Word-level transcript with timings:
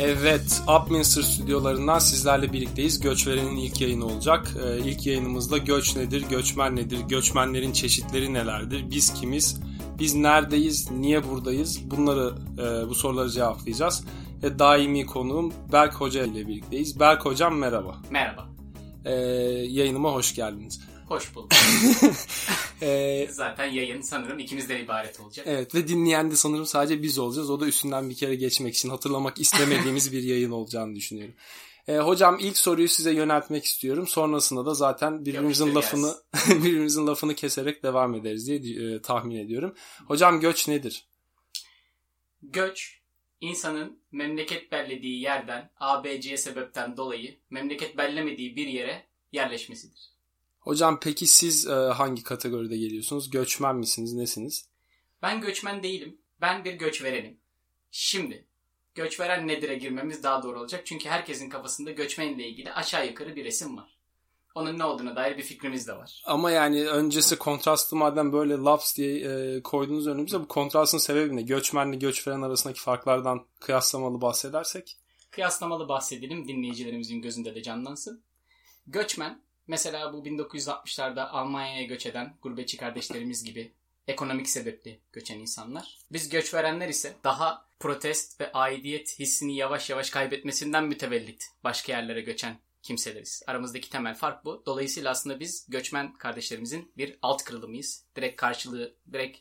Evet, 0.00 0.62
Upminster 0.68 1.22
stüdyolarından 1.22 1.98
sizlerle 1.98 2.52
birlikteyiz. 2.52 3.00
Göçveren'in 3.00 3.56
ilk 3.56 3.80
yayını 3.80 4.06
olacak. 4.06 4.54
Ee, 4.64 4.78
ilk 4.78 5.06
yayınımızda 5.06 5.58
göç 5.58 5.96
nedir, 5.96 6.24
göçmen 6.30 6.76
nedir, 6.76 7.00
göçmenlerin 7.08 7.72
çeşitleri 7.72 8.34
nelerdir, 8.34 8.90
biz 8.90 9.14
kimiz, 9.14 9.60
biz 9.98 10.14
neredeyiz, 10.14 10.90
niye 10.90 11.28
buradayız 11.28 11.90
bunları, 11.90 12.34
e, 12.58 12.88
bu 12.88 12.94
soruları 12.94 13.30
cevaplayacağız. 13.30 14.04
Ve 14.42 14.58
daimi 14.58 15.06
konuğum 15.06 15.52
Berk 15.72 15.94
Hoca 15.94 16.24
ile 16.24 16.46
birlikteyiz. 16.46 17.00
Berk 17.00 17.24
Hocam 17.24 17.58
merhaba. 17.58 17.96
Merhaba. 18.10 18.48
Ee, 19.04 19.12
yayınıma 19.68 20.12
hoş 20.12 20.34
geldiniz. 20.34 20.80
Hoş 21.08 21.34
bulduk. 21.34 21.50
Ee, 22.82 23.28
Zaten 23.30 23.64
yayın 23.64 24.00
sanırım 24.00 24.38
ikimizden 24.38 24.76
ibaret 24.76 25.20
olacak. 25.20 25.46
Evet 25.48 25.74
ve 25.74 25.88
dinleyen 25.88 26.30
de 26.30 26.36
sanırım 26.36 26.66
sadece 26.66 27.02
biz 27.02 27.18
olacağız. 27.18 27.50
O 27.50 27.60
da 27.60 27.66
üstünden 27.66 28.10
bir 28.10 28.14
kere 28.14 28.34
geçmek 28.34 28.74
için 28.74 28.88
hatırlamak 28.88 29.40
istemediğimiz 29.40 30.12
bir 30.12 30.22
yayın 30.22 30.50
olacağını 30.50 30.96
düşünüyorum. 30.96 31.34
Ee, 31.88 31.96
hocam 31.96 32.38
ilk 32.40 32.58
soruyu 32.58 32.88
size 32.88 33.12
yöneltmek 33.12 33.64
istiyorum. 33.64 34.06
Sonrasında 34.06 34.66
da 34.66 34.74
zaten 34.74 35.26
birbirimizin 35.26 35.66
Yapıştır 35.66 35.98
lafını 35.98 36.14
birbirimizin 36.64 37.06
lafını 37.06 37.34
keserek 37.34 37.82
devam 37.82 38.14
ederiz 38.14 38.46
diye 38.46 38.94
e, 38.94 39.02
tahmin 39.02 39.36
ediyorum. 39.36 39.74
Hocam 40.06 40.40
göç 40.40 40.68
nedir? 40.68 41.04
Göç, 42.42 43.00
insanın 43.40 44.02
memleket 44.12 44.72
bellediği 44.72 45.20
yerden 45.20 45.70
A, 45.80 46.04
B, 46.04 46.20
C 46.20 46.36
sebepten 46.36 46.96
dolayı 46.96 47.38
memleket 47.50 47.96
bellemediği 47.96 48.56
bir 48.56 48.66
yere 48.66 49.06
yerleşmesidir. 49.32 50.07
Hocam 50.68 51.00
peki 51.00 51.26
siz 51.26 51.66
e, 51.66 51.72
hangi 51.72 52.22
kategoride 52.22 52.76
geliyorsunuz? 52.76 53.30
Göçmen 53.30 53.76
misiniz? 53.76 54.12
Nesiniz? 54.12 54.68
Ben 55.22 55.40
göçmen 55.40 55.82
değilim. 55.82 56.18
Ben 56.40 56.64
bir 56.64 56.72
göçverenim. 56.72 57.40
Şimdi 57.90 58.46
göçveren 58.94 59.48
nedir'e 59.48 59.74
girmemiz 59.74 60.22
daha 60.22 60.42
doğru 60.42 60.60
olacak. 60.60 60.86
Çünkü 60.86 61.08
herkesin 61.08 61.50
kafasında 61.50 61.90
göçmenle 61.90 62.48
ilgili 62.48 62.72
aşağı 62.72 63.06
yukarı 63.06 63.36
bir 63.36 63.44
resim 63.44 63.76
var. 63.76 63.98
Onun 64.54 64.78
ne 64.78 64.84
olduğuna 64.84 65.16
dair 65.16 65.38
bir 65.38 65.42
fikrimiz 65.42 65.88
de 65.88 65.92
var. 65.92 66.22
Ama 66.26 66.50
yani 66.50 66.88
öncesi 66.88 67.38
kontrastlı 67.38 67.96
madem 67.96 68.32
böyle 68.32 68.54
laps 68.54 68.96
diye 68.96 69.18
e, 69.20 69.62
koydunuz 69.62 70.06
önümüze 70.06 70.40
bu 70.40 70.48
kontrastın 70.48 70.98
sebebi 70.98 71.36
ne? 71.36 71.42
Göçmenle 71.42 71.96
göçveren 71.96 72.42
arasındaki 72.42 72.80
farklardan 72.80 73.46
kıyaslamalı 73.60 74.20
bahsedersek. 74.20 74.96
Kıyaslamalı 75.30 75.88
bahsedelim 75.88 76.48
dinleyicilerimizin 76.48 77.22
gözünde 77.22 77.54
de 77.54 77.62
canlansın. 77.62 78.22
Göçmen 78.86 79.47
mesela 79.68 80.12
bu 80.12 80.24
1960'larda 80.24 81.28
Almanya'ya 81.28 81.82
göç 81.82 82.06
eden 82.06 82.34
gurbetçi 82.42 82.76
kardeşlerimiz 82.76 83.44
gibi 83.44 83.72
ekonomik 84.08 84.48
sebeple 84.48 84.98
göçen 85.12 85.38
insanlar. 85.38 85.98
Biz 86.12 86.28
göçverenler 86.28 86.88
ise 86.88 87.16
daha 87.24 87.68
protest 87.80 88.40
ve 88.40 88.52
aidiyet 88.52 89.18
hissini 89.18 89.56
yavaş 89.56 89.90
yavaş 89.90 90.10
kaybetmesinden 90.10 90.84
mütevellit 90.84 91.44
başka 91.64 91.92
yerlere 91.92 92.20
göçen 92.20 92.58
kimseleriz. 92.82 93.42
Aramızdaki 93.46 93.90
temel 93.90 94.14
fark 94.14 94.44
bu. 94.44 94.62
Dolayısıyla 94.66 95.10
aslında 95.10 95.40
biz 95.40 95.66
göçmen 95.68 96.14
kardeşlerimizin 96.14 96.92
bir 96.96 97.18
alt 97.22 97.44
kırılımıyız. 97.44 98.04
Direkt 98.16 98.40
karşılığı, 98.40 98.94
direkt 99.12 99.38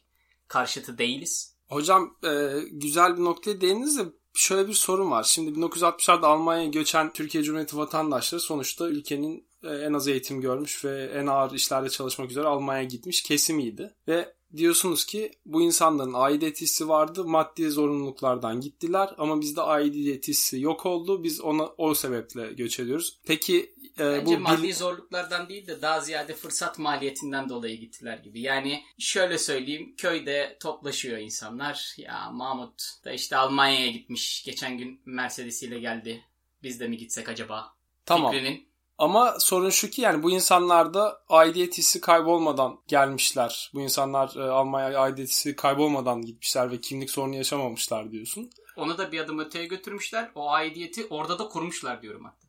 karşıtı 0.47 0.97
değiliz. 0.97 1.56
Hocam 1.67 2.17
e, 2.23 2.59
güzel 2.72 3.17
bir 3.17 3.23
noktaya 3.23 3.62
değindiniz 3.62 3.97
de 3.97 4.03
şöyle 4.34 4.67
bir 4.67 4.73
sorun 4.73 5.12
var. 5.12 5.23
Şimdi 5.23 5.59
1960'larda 5.59 6.25
Almanya'ya 6.25 6.69
göçen 6.69 7.14
Türkiye 7.14 7.44
Cumhuriyeti 7.44 7.78
vatandaşları 7.78 8.41
sonuçta 8.41 8.88
ülkenin 8.89 9.47
en 9.63 9.94
az 9.94 10.08
eğitim 10.08 10.41
görmüş 10.41 10.86
ve 10.86 11.03
en 11.03 11.27
ağır 11.27 11.52
işlerde 11.53 11.89
çalışmak 11.89 12.31
üzere 12.31 12.47
Almanya'ya 12.47 12.88
gitmiş 12.88 13.23
kesimiydi. 13.23 13.94
Ve 14.08 14.33
diyorsunuz 14.55 15.05
ki 15.05 15.31
bu 15.45 15.61
insanların 15.61 16.13
aidiyet 16.13 16.61
hissi 16.61 16.89
vardı. 16.89 17.25
Maddi 17.25 17.69
zorunluluklardan 17.72 18.61
gittiler 18.61 19.09
ama 19.17 19.41
bizde 19.41 19.61
aidiyet 19.61 20.28
hissi 20.28 20.59
yok 20.61 20.85
oldu. 20.85 21.23
Biz 21.23 21.41
ona 21.41 21.66
o 21.68 21.94
sebeple 21.94 22.53
göç 22.53 22.79
ediyoruz. 22.79 23.19
Peki 23.25 23.73
e, 24.00 24.00
Bence 24.00 24.25
bu 24.25 24.40
maddi 24.40 24.63
bil- 24.63 24.73
zorluklardan 24.73 25.50
değil 25.50 25.68
de 25.68 25.81
daha 25.81 26.00
ziyade 26.01 26.34
fırsat 26.34 26.79
maliyetinden 26.79 27.50
dolayı 27.50 27.79
gittiler 27.79 28.18
gibi. 28.18 28.41
Yani 28.41 28.84
şöyle 29.00 29.38
söyleyeyim 29.38 29.95
köyde 29.97 30.57
toplaşıyor 30.59 31.18
insanlar. 31.18 31.94
Ya 31.97 32.29
Mahmut 32.31 32.84
da 33.06 33.12
işte 33.12 33.38
Almanya'ya 33.38 33.91
gitmiş. 33.91 34.44
Geçen 34.45 34.78
gün 34.78 35.01
Mercedes'iyle 35.06 35.79
geldi. 35.79 36.24
Biz 36.63 36.79
de 36.79 36.88
mi 36.88 36.97
gitsek 36.97 37.29
acaba? 37.29 37.74
Tamam. 38.06 38.31
Fikrinin. 38.31 38.68
Ama 38.97 39.35
sorun 39.40 39.69
şu 39.69 39.90
ki 39.90 40.02
yani 40.02 40.24
bu 40.24 40.31
insanlar 40.31 40.94
da 40.94 41.22
aidiyet 41.30 41.78
hissi 41.78 42.02
kaybolmadan 42.02 42.80
gelmişler. 42.88 43.72
Bu 43.74 43.81
insanlar 43.81 44.35
e, 44.35 44.41
Almanya'ya 44.44 45.00
aidiyet 45.00 45.30
hissi 45.30 45.56
kaybolmadan 45.56 46.22
gitmişler 46.22 46.72
ve 46.72 46.81
kimlik 46.81 47.12
sorunu 47.12 47.36
yaşamamışlar 47.36 48.12
diyorsun. 48.12 48.50
Onu 48.75 48.97
da 48.97 49.12
bir 49.12 49.19
adım 49.19 49.40
öteye 49.40 49.66
götürmüşler. 49.66 50.31
O 50.36 50.50
aidiyeti 50.52 51.07
orada 51.09 51.40
da 51.40 51.47
kurmuşlar 51.47 52.02
diyorum 52.02 52.24
hatta. 52.25 52.47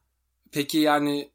Peki 0.52 0.78
yani 0.78 1.30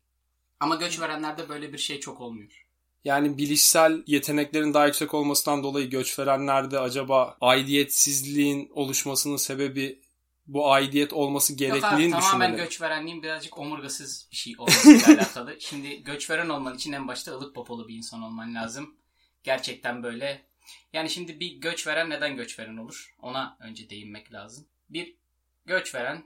Ama 0.60 0.76
göç 0.76 1.00
verenlerde 1.02 1.50
böyle 1.50 1.74
bir 1.74 1.78
şey 1.78 2.00
çok 2.00 2.22
olmuyor. 2.22 2.66
yani 3.04 3.38
bilişsel 3.38 4.04
yeteneklerin 4.08 4.74
daha 4.74 4.86
yüksek 4.86 5.14
olmasından 5.14 5.64
dolayı 5.64 5.90
göç 5.90 6.20
verenlerde 6.20 6.80
acaba 6.80 7.38
aidiyetsizliğin 7.42 8.72
oluşmasının 8.74 9.38
sebebi 9.38 10.02
bu 10.48 10.72
aidiyet 10.72 11.14
olması 11.14 11.54
Yok 11.54 11.62
abi, 11.62 11.68
gerekliliğini 11.68 12.12
tamamen 12.12 12.28
düşünmeleri. 12.28 12.58
göç 12.58 12.82
verenliğin 12.82 13.24
birazcık 13.24 13.58
omurgasız 13.58 14.28
bir 14.32 14.36
şey 14.36 14.56
olmasıyla 14.58 15.08
alakalı. 15.08 15.62
Şimdi 15.62 16.04
göç 16.04 16.30
veren 16.30 16.50
olman 16.50 16.76
için 16.76 16.92
en 16.92 17.08
başta 17.08 17.32
ılık 17.32 17.56
popolu 17.56 17.88
bir 17.88 17.96
insan 17.96 18.22
olman 18.22 18.56
lazım. 18.56 18.96
Gerçekten 19.44 20.04
böyle. 20.04 20.46
Yani 20.94 21.10
şimdi 21.10 21.40
bir 21.40 21.52
göç 21.52 21.88
veren 21.88 22.10
neden 22.10 22.36
göç 22.36 22.60
veren 22.60 22.78
olur? 22.78 23.16
Ona 23.22 23.58
önce 23.60 23.90
değinmek 23.90 24.34
lazım. 24.34 24.68
Bir 24.90 25.16
göç 25.66 25.96
veren 25.96 26.24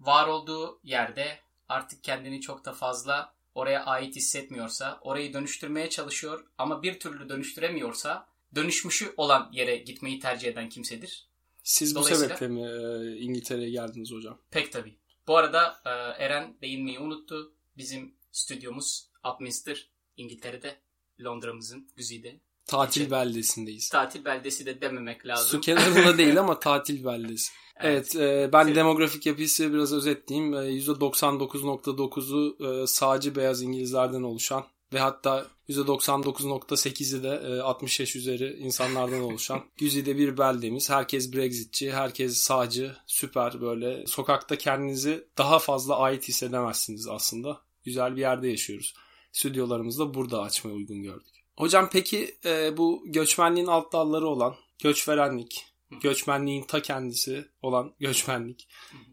var 0.00 0.26
olduğu 0.26 0.80
yerde 0.84 1.38
artık 1.68 2.04
kendini 2.04 2.40
çok 2.40 2.64
da 2.64 2.72
fazla 2.72 3.34
oraya 3.54 3.84
ait 3.84 4.16
hissetmiyorsa, 4.16 4.98
orayı 5.02 5.32
dönüştürmeye 5.32 5.90
çalışıyor 5.90 6.46
ama 6.58 6.82
bir 6.82 7.00
türlü 7.00 7.28
dönüştüremiyorsa 7.28 8.26
dönüşmüşü 8.54 9.14
olan 9.16 9.48
yere 9.52 9.76
gitmeyi 9.76 10.20
tercih 10.20 10.48
eden 10.48 10.68
kimsedir. 10.68 11.29
Siz 11.64 11.96
bu 11.96 12.02
sebeple 12.02 12.48
mi 12.48 12.60
e, 12.60 13.16
İngiltere'ye 13.16 13.70
geldiniz 13.70 14.12
hocam? 14.12 14.38
Pek 14.50 14.72
tabii. 14.72 14.94
Bu 15.26 15.36
arada 15.36 15.80
e, 15.86 15.90
Eren 16.24 16.56
değinmeyi 16.62 16.98
unuttu. 16.98 17.52
Bizim 17.76 18.14
stüdyomuz 18.32 19.10
Upminster, 19.34 19.88
İngiltere'de, 20.16 20.76
Londra'mızın 21.20 21.88
güzide. 21.96 22.40
Tatil 22.66 23.00
İçe- 23.00 23.10
beldesindeyiz. 23.10 23.88
Tatil 23.88 24.24
beldesi 24.24 24.66
de 24.66 24.80
dememek 24.80 25.26
lazım. 25.26 25.48
Su 25.48 25.60
kenarında 25.60 26.18
değil 26.18 26.40
ama 26.40 26.58
tatil 26.60 27.04
beldesi. 27.04 27.52
Evet, 27.80 28.16
e, 28.16 28.50
ben 28.52 28.62
Senin- 28.64 28.74
demografik 28.74 29.26
yapısı 29.26 29.72
biraz 29.72 29.92
özetleyeyim. 29.92 30.54
E, 30.54 30.56
%99.9'u 30.56 32.66
e, 32.82 32.86
sağcı 32.86 33.36
beyaz 33.36 33.62
İngilizlerden 33.62 34.22
oluşan 34.22 34.64
ve 34.92 34.98
hatta 34.98 35.46
%99.8'i 35.68 37.22
de 37.22 37.56
e, 37.56 37.60
60 37.60 38.00
yaş 38.00 38.16
üzeri 38.16 38.56
insanlardan 38.58 39.20
oluşan 39.20 39.62
güzide 39.76 40.16
bir 40.16 40.38
beldemiz. 40.38 40.90
Herkes 40.90 41.32
Brexitçi, 41.32 41.92
herkes 41.92 42.36
sağcı, 42.36 42.96
süper 43.06 43.60
böyle. 43.60 44.06
Sokakta 44.06 44.58
kendinizi 44.58 45.24
daha 45.38 45.58
fazla 45.58 45.98
ait 45.98 46.28
hissedemezsiniz 46.28 47.08
aslında. 47.08 47.60
Güzel 47.84 48.16
bir 48.16 48.20
yerde 48.20 48.48
yaşıyoruz. 48.48 48.94
Stüdyolarımızı 49.32 50.00
da 50.00 50.14
burada 50.14 50.42
açmaya 50.42 50.74
uygun 50.74 51.02
gördük. 51.02 51.44
Hocam 51.56 51.88
peki 51.92 52.34
e, 52.44 52.76
bu 52.76 53.02
göçmenliğin 53.06 53.66
alt 53.66 53.92
dalları 53.92 54.26
olan 54.26 54.54
göçverenlik, 54.82 55.66
göçmenliğin 56.02 56.62
ta 56.62 56.82
kendisi 56.82 57.44
olan 57.62 57.94
göçmenlik 58.00 58.68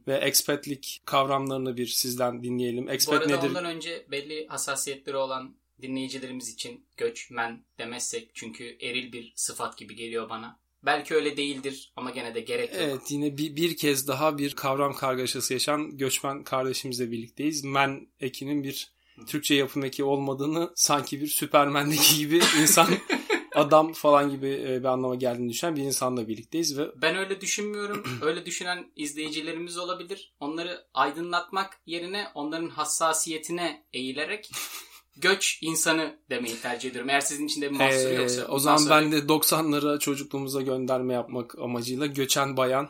ve 0.07 0.15
expatlik 0.15 1.01
kavramlarını 1.05 1.77
bir 1.77 1.87
sizden 1.87 2.43
dinleyelim. 2.43 2.87
Bu 2.87 2.91
Expat 2.91 3.21
arada 3.21 3.35
nedir? 3.35 3.49
ondan 3.49 3.65
önce 3.65 4.05
belli 4.11 4.47
hassasiyetleri 4.47 5.17
olan 5.17 5.55
dinleyicilerimiz 5.81 6.49
için 6.49 6.85
göçmen 6.97 7.63
demezsek 7.79 8.31
çünkü 8.33 8.77
eril 8.81 9.11
bir 9.11 9.33
sıfat 9.35 9.77
gibi 9.77 9.95
geliyor 9.95 10.29
bana. 10.29 10.59
Belki 10.83 11.15
öyle 11.15 11.37
değildir 11.37 11.93
ama 11.95 12.09
gene 12.11 12.35
de 12.35 12.41
gerek 12.41 12.73
yok. 12.73 12.81
Evet 12.83 13.11
yine 13.11 13.37
bir, 13.37 13.55
bir 13.55 13.77
kez 13.77 14.07
daha 14.07 14.37
bir 14.37 14.55
kavram 14.55 14.93
kargaşası 14.93 15.53
yaşayan 15.53 15.97
göçmen 15.97 16.43
kardeşimizle 16.43 17.11
birlikteyiz. 17.11 17.63
Men 17.63 18.07
ekinin 18.19 18.63
bir 18.63 18.91
Türkçe 19.27 19.55
yapım 19.55 19.83
eki 19.83 20.03
olmadığını 20.03 20.71
sanki 20.75 21.21
bir 21.21 21.27
Süpermen'deki 21.27 22.17
gibi 22.17 22.41
insan 22.61 22.87
adam 23.55 23.93
falan 23.93 24.29
gibi 24.29 24.47
e, 24.47 24.79
bir 24.79 24.85
anlama 24.85 25.15
geldiğini 25.15 25.49
düşünen 25.49 25.75
bir 25.75 25.81
insanla 25.81 26.27
birlikteyiz 26.27 26.77
ve 26.77 27.01
Ben 27.01 27.15
öyle 27.15 27.41
düşünmüyorum. 27.41 28.03
öyle 28.21 28.45
düşünen 28.45 28.91
izleyicilerimiz 28.95 29.77
olabilir. 29.77 30.33
Onları 30.39 30.85
aydınlatmak 30.93 31.79
yerine 31.85 32.27
onların 32.35 32.69
hassasiyetine 32.69 33.85
eğilerek 33.93 34.51
göç 35.21 35.59
insanı 35.61 36.19
demeyi 36.29 36.55
tercih 36.61 36.89
ediyorum. 36.89 37.09
Eğer 37.09 37.21
sizin 37.21 37.45
için 37.47 37.61
de 37.61 37.71
bir 37.71 37.75
mahsuru 37.77 38.09
Ee, 38.09 38.13
yoksa. 38.13 38.45
o 38.47 38.59
zaman 38.59 38.77
sonra- 38.77 39.01
ben 39.01 39.11
de 39.11 39.17
90'lara 39.27 39.99
çocukluğumuza 39.99 40.61
gönderme 40.61 41.13
yapmak 41.13 41.59
amacıyla 41.59 42.05
göçen 42.05 42.57
bayan 42.57 42.89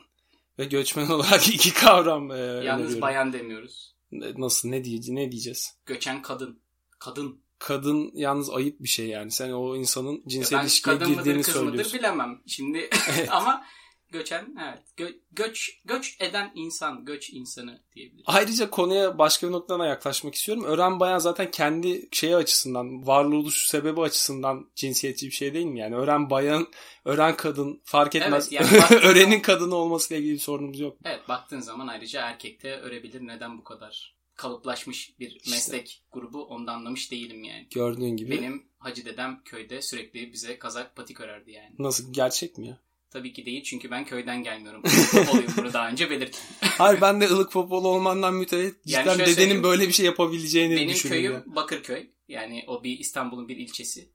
ve 0.60 0.66
göçmen 0.66 1.08
olarak 1.10 1.48
iki 1.48 1.74
kavram 1.74 2.32
e, 2.32 2.36
Yalnız 2.38 2.66
öneriyorum. 2.66 3.02
bayan 3.02 3.34
demiyoruz. 3.34 3.96
Nasıl 4.38 4.70
ne 4.70 4.84
diyeceğiz? 4.84 5.10
Ne 5.10 5.32
diyeceğiz? 5.32 5.76
Göçen 5.86 6.22
kadın. 6.22 6.60
Kadın 7.00 7.42
kadın 7.60 8.12
yalnız 8.14 8.50
ayıp 8.50 8.80
bir 8.80 8.88
şey 8.88 9.08
yani. 9.08 9.32
Sen 9.32 9.52
o 9.52 9.76
insanın 9.76 10.24
cinsel 10.28 10.58
ben 10.60 10.64
ilişkiye 10.64 10.96
kadın 10.96 11.10
mıdır 11.10 11.24
girdiğini 11.24 11.42
kız 11.44 11.56
mıdır 11.56 11.66
söylüyorsun. 11.68 12.00
bilemem. 12.00 12.42
Şimdi 12.48 12.78
Evet. 13.16 13.28
ama 13.32 13.64
göçen 14.12 14.56
evet 14.70 14.84
gö- 14.98 15.20
göç 15.32 15.82
göç 15.86 16.18
eden 16.22 16.52
insan 16.56 17.06
göç 17.06 17.30
insanı 17.30 17.82
diyebiliriz. 17.96 18.24
Ayrıca 18.28 18.70
konuya 18.70 19.18
başka 19.18 19.48
bir 19.48 19.52
noktadan 19.52 19.86
yaklaşmak 19.86 20.36
istiyorum. 20.36 20.64
Ören 20.64 21.00
bayan 21.00 21.20
zaten 21.20 21.52
kendi 21.52 22.10
şeyi 22.12 22.36
açısından, 22.36 23.08
varoluşu 23.08 23.68
sebebi 23.68 24.02
açısından 24.02 24.72
cinsiyetçi 24.76 25.26
bir 25.26 25.32
şey 25.32 25.54
değil 25.54 25.66
mi? 25.66 25.80
Yani 25.80 25.96
ören 25.96 26.30
bayan, 26.30 26.68
ören 27.06 27.36
kadın 27.36 27.82
fark 27.86 28.16
etmez. 28.16 28.50
Evet, 28.54 28.72
yani 28.72 29.02
Örenin 29.04 29.26
zaman- 29.26 29.42
kadın 29.42 29.72
olmasıyla 29.72 30.20
ilgili 30.22 30.34
bir 30.34 30.40
sorunumuz 30.40 30.80
yok. 30.80 30.98
Evet 31.06 31.30
baktığın 31.30 31.60
zaman 31.60 31.88
ayrıca 31.88 32.22
erkek 32.22 32.64
de 32.64 32.76
örebilir. 32.80 33.28
Neden 33.28 33.58
bu 33.58 33.64
kadar 33.64 34.18
kalıplaşmış 34.36 35.20
bir 35.20 35.32
İşte. 35.36 35.52
meslek 35.52 36.04
grubu 36.12 36.46
onu 36.46 36.68
da 36.68 36.72
anlamış 36.72 37.12
değilim 37.12 37.44
yani. 37.44 37.68
Gördüğün 37.76 38.18
gibi. 38.18 38.32
Benim 38.32 38.68
hacı 38.80 39.06
dedem 39.06 39.42
köyde 39.46 39.82
sürekli 39.82 40.34
bize 40.34 40.60
kazak 40.60 40.96
patik 40.96 41.22
örerdi 41.22 41.52
yani. 41.52 41.76
Nasıl 41.80 42.14
gerçek 42.14 42.58
mi 42.58 42.68
ya? 42.68 42.80
Tabii 43.18 43.34
ki 43.34 43.46
değil 43.46 43.64
çünkü 43.64 43.92
ben 43.92 44.06
köyden 44.06 44.44
gelmiyorum. 44.44 44.84
Olayım 45.32 45.54
bunu 45.58 45.74
daha 45.74 45.90
önce 45.90 46.10
belirttim. 46.10 46.42
Hayır 46.62 47.02
ben 47.02 47.22
de 47.22 47.30
ılık 47.30 47.52
popolu 47.52 47.88
olmandan 47.88 48.34
mütevellit 48.34 48.86
cidden 48.86 49.20
dedenin 49.20 49.64
böyle 49.64 49.88
bir 49.88 49.94
şey 49.94 50.06
yapabileceğini 50.06 50.76
Benim 50.76 50.90
düşündüm. 50.90 51.12
köyüm 51.12 51.34
ya. 51.34 51.44
Bakırköy. 51.46 52.10
Yani 52.28 52.64
o 52.68 52.84
bir 52.84 53.00
İstanbul'un 53.00 53.48
bir 53.48 53.58
ilçesi. 53.58 54.10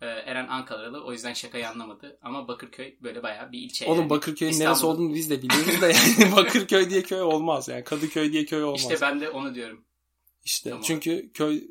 Ee, 0.00 0.06
Eren 0.06 0.48
Ankaralı 0.48 1.04
o 1.04 1.12
yüzden 1.12 1.32
şakayı 1.32 1.68
anlamadı. 1.68 2.18
Ama 2.22 2.48
Bakırköy 2.48 2.94
böyle 3.02 3.22
bayağı 3.22 3.52
bir 3.52 3.58
ilçe 3.58 3.86
Oğlum 3.86 3.98
yani. 3.98 4.10
Bakırköy'ün 4.10 4.60
neresi 4.60 4.86
olduğunu 4.86 5.14
biz 5.14 5.30
de 5.30 5.42
biliyoruz 5.42 5.80
da 5.80 5.88
yani 5.88 6.32
Bakırköy 6.36 6.90
diye 6.90 7.02
köy 7.02 7.22
olmaz 7.22 7.68
yani. 7.68 7.84
Kadıköy 7.84 8.32
diye 8.32 8.44
köy 8.44 8.64
olmaz. 8.64 8.80
İşte 8.80 8.98
ben 9.00 9.20
de 9.20 9.30
onu 9.30 9.54
diyorum. 9.54 9.84
İşte 10.44 10.70
Tamam. 10.70 10.82
çünkü 10.86 11.32
köy 11.32 11.64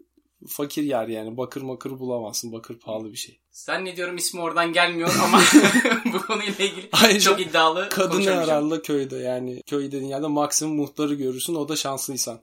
fakir 0.47 0.83
yer 0.83 1.07
yani. 1.07 1.37
Bakır 1.37 1.61
makır 1.61 1.99
bulamazsın. 1.99 2.51
Bakır 2.51 2.79
pahalı 2.79 3.11
bir 3.11 3.17
şey. 3.17 3.40
Zannediyorum 3.51 4.17
ismi 4.17 4.41
oradan 4.41 4.73
gelmiyor 4.73 5.09
ama 5.23 5.41
bu 6.13 6.21
konuyla 6.21 6.65
ilgili 6.65 6.89
Ayrıca 6.91 7.31
çok 7.31 7.41
iddialı 7.41 7.89
kadın 7.89 8.21
yararlı 8.21 8.81
köyde 8.81 9.15
yani. 9.15 9.63
Köy 9.63 9.85
dediğin 9.85 10.09
yerde 10.09 10.27
maksimum 10.27 10.75
muhtarı 10.75 11.13
görürsün. 11.13 11.55
O 11.55 11.69
da 11.69 11.75
şanslıysan. 11.75 12.41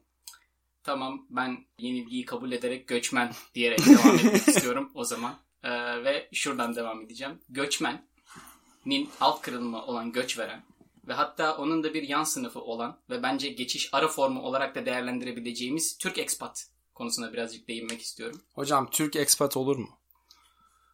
Tamam 0.82 1.26
ben 1.30 1.58
yenilgiyi 1.78 2.24
kabul 2.24 2.52
ederek 2.52 2.88
göçmen 2.88 3.32
diyerek 3.54 3.86
devam 3.86 4.14
etmek 4.14 4.48
istiyorum 4.48 4.90
o 4.94 5.04
zaman. 5.04 5.34
Ee, 5.62 6.04
ve 6.04 6.28
şuradan 6.32 6.76
devam 6.76 7.00
edeceğim. 7.00 7.38
Göçmenin 7.48 9.10
alt 9.20 9.42
kırılma 9.42 9.86
olan 9.86 10.12
göç 10.12 10.38
veren 10.38 10.62
ve 11.08 11.12
hatta 11.12 11.56
onun 11.56 11.82
da 11.82 11.94
bir 11.94 12.08
yan 12.08 12.24
sınıfı 12.24 12.60
olan 12.60 12.98
ve 13.10 13.22
bence 13.22 13.48
geçiş 13.48 13.88
ara 13.92 14.08
formu 14.08 14.42
olarak 14.42 14.74
da 14.74 14.86
değerlendirebileceğimiz 14.86 15.98
Türk 15.98 16.18
expat 16.18 16.66
konusuna 16.94 17.32
birazcık 17.32 17.68
değinmek 17.68 18.02
istiyorum. 18.02 18.40
Hocam 18.54 18.90
Türk 18.90 19.16
expat 19.16 19.56
olur 19.56 19.76
mu? 19.76 19.88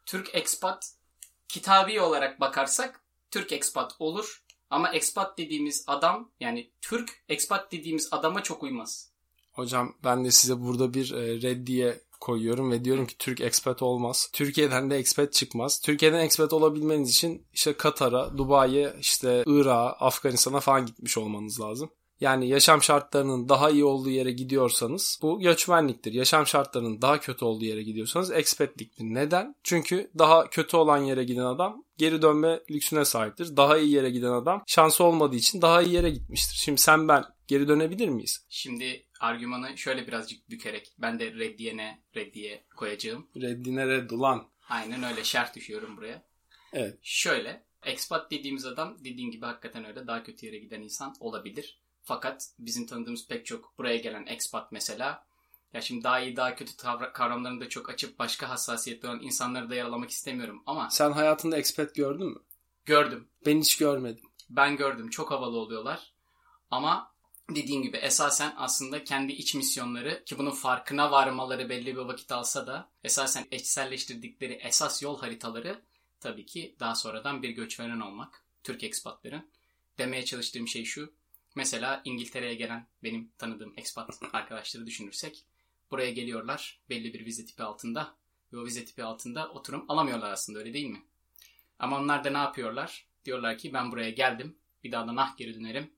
Türk 0.07 0.35
expat 0.35 0.95
kitabi 1.49 2.01
olarak 2.01 2.41
bakarsak 2.41 3.01
Türk 3.31 3.53
expat 3.53 3.97
olur 3.99 4.45
ama 4.71 4.93
expat 4.93 5.39
dediğimiz 5.39 5.85
adam 5.87 6.31
yani 6.41 6.71
Türk 6.81 7.25
expat 7.29 7.73
dediğimiz 7.73 8.09
adama 8.11 8.43
çok 8.43 8.63
uymaz. 8.63 9.11
Hocam 9.53 9.95
ben 10.05 10.25
de 10.25 10.31
size 10.31 10.61
burada 10.61 10.95
bir 10.95 11.13
e, 11.13 11.43
reddiye 11.43 12.01
koyuyorum 12.21 12.71
ve 12.71 12.85
diyorum 12.85 13.07
ki 13.07 13.19
Türk 13.19 13.41
expat 13.41 13.83
olmaz. 13.83 14.31
Türkiye'den 14.33 14.91
de 14.91 14.97
expat 14.97 15.33
çıkmaz. 15.33 15.81
Türkiye'den 15.81 16.21
expat 16.21 16.53
olabilmeniz 16.53 17.11
için 17.11 17.47
işte 17.53 17.77
Katar'a, 17.77 18.39
Dubai'ye, 18.39 18.97
işte 19.01 19.45
Irak'a, 19.47 19.93
Afganistan'a 19.93 20.61
falan 20.61 20.87
gitmiş 20.87 21.19
olmanız 21.19 21.61
lazım. 21.61 21.91
Yani 22.25 22.49
yaşam 22.49 22.83
şartlarının 22.83 23.49
daha 23.49 23.71
iyi 23.71 23.85
olduğu 23.85 24.11
yere 24.11 24.33
gidiyorsanız 24.33 25.19
bu 25.23 25.41
göçmenliktir. 25.41 26.13
Yaşam 26.13 26.47
şartlarının 26.47 27.03
daha 27.03 27.21
kötü 27.21 27.45
olduğu 27.45 27.65
yere 27.65 27.83
gidiyorsanız 27.83 28.31
expatliktir. 28.33 29.05
Neden? 29.05 29.55
Çünkü 29.63 30.11
daha 30.19 30.51
kötü 30.51 30.77
olan 30.77 30.99
yere 30.99 31.25
giden 31.25 31.45
adam 31.45 31.85
geri 31.99 32.23
dönme 32.23 32.61
lüksüne 32.71 33.05
sahiptir. 33.05 33.57
Daha 33.57 33.79
iyi 33.79 33.93
yere 33.93 34.11
giden 34.11 34.33
adam 34.33 34.63
şansı 34.67 35.05
olmadığı 35.05 35.37
için 35.37 35.63
daha 35.63 35.83
iyi 35.83 35.95
yere 35.95 36.11
gitmiştir. 36.11 36.57
Şimdi 36.57 36.81
sen 36.81 37.09
ben 37.09 37.25
geri 37.49 37.69
dönebilir 37.69 38.09
miyiz? 38.09 38.47
Şimdi 38.49 39.07
argümanı 39.21 39.79
şöyle 39.79 40.07
birazcık 40.07 40.51
bükerek 40.51 40.93
ben 40.99 41.19
de 41.19 41.33
reddiyene 41.33 42.03
reddiye 42.17 42.65
koyacağım. 42.77 43.29
Reddine 43.37 43.87
red 43.87 44.11
ulan. 44.11 44.49
Aynen 44.69 45.03
öyle 45.03 45.25
şart 45.25 45.57
düşüyorum 45.57 45.97
buraya. 45.97 46.23
Evet. 46.73 46.99
Şöyle 47.03 47.65
expat 47.83 48.31
dediğimiz 48.31 48.67
adam 48.67 48.97
dediğin 48.99 49.31
gibi 49.31 49.47
hakikaten 49.47 49.85
öyle 49.85 50.07
daha 50.07 50.23
kötü 50.23 50.47
yere 50.47 50.59
giden 50.59 50.83
insan 50.83 51.15
olabilir. 51.21 51.84
Fakat 52.05 52.51
bizim 52.59 52.87
tanıdığımız 52.87 53.29
pek 53.29 53.47
çok 53.47 53.79
buraya 53.79 53.97
gelen 53.97 54.27
expat 54.27 54.73
mesela 54.73 55.27
ya 55.73 55.81
şimdi 55.81 56.05
daha 56.05 56.21
iyi 56.21 56.37
daha 56.37 56.55
kötü 56.55 56.73
tavra- 56.73 57.13
kavramlarını 57.13 57.61
da 57.61 57.69
çok 57.69 57.91
açıp 57.91 58.19
başka 58.19 58.49
hassasiyetli 58.49 59.09
olan 59.09 59.21
insanları 59.21 59.71
da 59.71 59.75
yaralamak 59.75 60.11
istemiyorum 60.11 60.63
ama 60.67 60.91
Sen 60.91 61.13
hayatında 61.13 61.57
expat 61.59 61.95
gördün 61.95 62.27
mü? 62.27 62.39
gördüm. 62.85 63.29
Ben 63.47 63.61
hiç 63.61 63.77
görmedim. 63.77 64.25
Ben 64.51 64.77
gördüm. 64.77 65.11
Çok 65.11 65.31
havalı 65.31 65.59
oluyorlar. 65.59 66.13
Ama 66.71 67.15
dediğim 67.51 67.83
gibi 67.83 67.97
esasen 67.97 68.55
aslında 68.57 69.05
kendi 69.05 69.33
iç 69.33 69.55
misyonları 69.55 70.25
ki 70.25 70.39
bunun 70.39 70.51
farkına 70.51 71.11
varmaları 71.11 71.69
belli 71.69 71.87
bir 71.87 72.01
vakit 72.01 72.33
alsa 72.33 72.67
da 72.67 72.91
esasen 73.05 73.47
eşselleştirdikleri 73.51 74.53
esas 74.53 75.03
yol 75.03 75.19
haritaları 75.19 75.83
tabii 76.21 76.47
ki 76.47 76.77
daha 76.81 76.95
sonradan 76.95 77.43
bir 77.43 77.51
göçmenen 77.51 78.01
olmak. 78.01 78.45
Türk 78.63 78.85
ekspatların. 78.85 79.51
Demeye 79.99 80.25
çalıştığım 80.25 80.69
şey 80.69 80.85
şu. 80.85 81.13
Mesela 81.55 82.03
İngiltere'ye 82.05 82.55
gelen 82.55 82.87
benim 83.03 83.31
tanıdığım 83.39 83.75
ekspat 83.77 84.21
arkadaşları 84.33 84.87
düşünürsek 84.87 85.45
buraya 85.91 86.11
geliyorlar 86.11 86.81
belli 86.91 87.15
bir 87.15 87.27
vize 87.27 87.45
tipi 87.45 87.63
altında 87.63 88.17
ve 88.53 88.59
o 88.59 88.65
vize 88.65 88.85
tipi 88.85 89.05
altında 89.05 89.49
oturum 89.49 89.85
alamıyorlar 89.89 90.31
aslında 90.31 90.59
öyle 90.59 90.75
değil 90.75 90.87
mi? 90.87 91.03
Ama 91.79 91.99
onlar 91.99 92.25
da 92.25 92.31
ne 92.31 92.39
yapıyorlar? 92.39 93.07
Diyorlar 93.25 93.59
ki 93.59 93.73
ben 93.73 93.93
buraya 93.93 94.11
geldim. 94.11 94.57
Bir 94.85 94.93
daha 94.93 95.07
da 95.07 95.15
nah 95.15 95.37
geri 95.37 95.55
dönerim. 95.55 95.91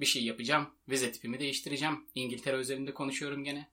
Bir 0.00 0.06
şey 0.06 0.24
yapacağım. 0.24 0.70
Vize 0.88 1.12
tipimi 1.12 1.40
değiştireceğim. 1.40 2.06
İngiltere 2.14 2.56
özelinde 2.56 2.94
konuşuyorum 2.94 3.44
gene. 3.44 3.68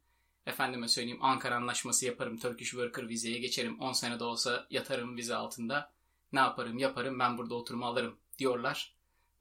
Efendime 0.46 0.88
söyleyeyim 0.88 1.24
Ankara 1.24 1.56
anlaşması 1.56 2.06
yaparım. 2.06 2.38
Turkish 2.38 2.70
Worker 2.70 3.10
vizeye 3.10 3.40
geçerim. 3.40 3.80
10 3.80 3.92
sene 3.92 4.20
de 4.20 4.24
olsa 4.24 4.68
yatarım 4.70 5.18
vize 5.18 5.36
altında. 5.36 5.92
Ne 6.34 6.40
yaparım 6.40 6.78
yaparım 6.78 7.20
ben 7.20 7.38
burada 7.38 7.56
oturumu 7.56 7.86
alırım 7.86 8.18
diyorlar. 8.38 8.95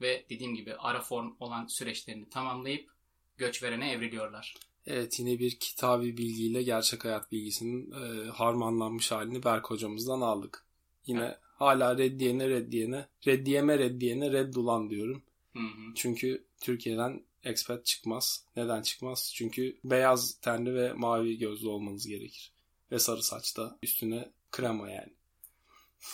Ve 0.05 0.25
dediğim 0.31 0.55
gibi 0.55 0.75
ara 0.75 1.01
form 1.01 1.37
olan 1.41 1.67
süreçlerini 1.67 2.29
tamamlayıp 2.29 2.91
göç 3.37 3.62
verene 3.62 3.93
evriliyorlar. 3.93 4.55
Evet 4.87 5.19
yine 5.21 5.39
bir 5.39 5.59
kitabi 5.59 6.17
bilgiyle 6.17 6.62
gerçek 6.62 7.05
hayat 7.05 7.33
bilgisinin 7.33 7.93
e, 7.93 8.31
harmanlanmış 8.31 9.12
halini 9.12 9.45
Berk 9.45 9.71
hocamızdan 9.71 10.21
aldık. 10.21 10.65
Yine 11.06 11.25
Evet. 11.25 11.39
hala 11.43 11.99
reddiyene 11.99 12.49
reddiyene, 12.49 13.09
reddiyeme 13.26 13.78
reddiyene 13.78 14.33
reddulan 14.33 14.90
diyorum. 14.90 15.23
Hı 15.52 15.59
hı. 15.59 15.95
Çünkü 15.95 16.45
Türkiye'den 16.61 17.23
expat 17.45 17.87
çıkmaz. 17.87 18.45
Neden 18.57 18.83
çıkmaz? 18.83 19.33
Çünkü 19.35 19.76
beyaz 19.85 20.35
tenli 20.35 20.75
ve 20.75 20.93
mavi 20.93 21.38
gözlü 21.38 21.69
olmanız 21.69 22.07
gerekir. 22.07 22.52
Ve 22.93 22.99
sarı 22.99 23.23
saçta 23.23 23.78
üstüne 23.83 24.31
krema 24.52 24.90
yani. 24.90 25.12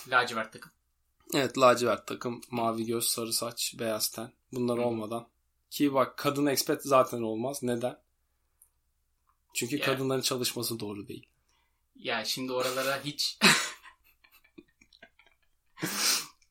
Lacivert 0.09 0.53
takım. 0.53 0.73
Evet 1.35 1.59
lacivert 1.59 2.07
takım, 2.07 2.41
mavi 2.51 2.87
göz, 2.87 3.05
sarı 3.05 3.33
saç, 3.33 3.75
beyaz 3.79 4.09
ten. 4.11 4.33
Bunlar 4.53 4.79
Hı. 4.79 4.83
olmadan. 4.83 5.29
Ki 5.71 5.95
bak 5.95 6.19
kadın 6.19 6.47
expat 6.47 6.83
zaten 6.83 7.23
olmaz. 7.23 7.63
Neden? 7.63 7.99
Çünkü 9.55 9.79
Ya. 9.79 9.85
kadınların 9.85 10.21
çalışması 10.21 10.81
doğru 10.81 11.09
değil. 11.09 11.27
Ya 11.97 12.25
şimdi 12.25 12.53
oralara 12.53 13.05
hiç 13.05 13.39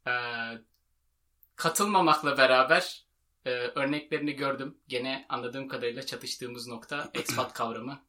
Eee, 0.08 0.62
katılmamakla 1.56 2.38
beraber 2.38 3.06
e, 3.46 3.50
örneklerini 3.52 4.34
gördüm. 4.34 4.78
Gene 4.88 5.26
anladığım 5.30 5.68
kadarıyla 5.68 6.06
çatıştığımız 6.06 6.68
nokta 6.68 7.12
expat 7.16 7.54
kavramı. 7.54 8.02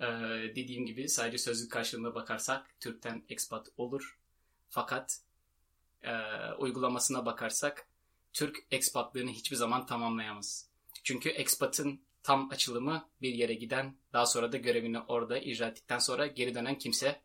Eee, 0.00 0.52
dediğim 0.56 0.86
gibi 0.86 1.08
sadece 1.08 1.38
sözlük 1.38 1.72
karşılığına 1.72 2.14
bakarsak 2.14 2.80
Türk'ten 2.80 3.24
expat 3.28 3.68
olur. 3.76 4.18
Fakat 4.68 5.20
eee, 6.04 6.54
uygulamasına 6.58 7.26
bakarsak 7.26 7.86
Türk 8.32 8.58
expatlığını 8.70 9.30
hiçbir 9.30 9.56
zaman 9.56 9.86
tamamlayamaz. 9.86 10.66
Çünkü 11.04 11.28
expatın 11.28 12.00
tam 12.22 12.50
açılımı 12.50 13.08
bir 13.22 13.34
yere 13.34 13.54
giden, 13.54 13.94
daha 14.12 14.26
sonra 14.26 14.52
da 14.52 14.56
görevini 14.56 15.00
orada 15.00 15.38
icra 15.38 15.66
ettikten 15.66 15.98
sonra 15.98 16.26
geri 16.26 16.54
dönen 16.54 16.78
kimse 16.78 17.20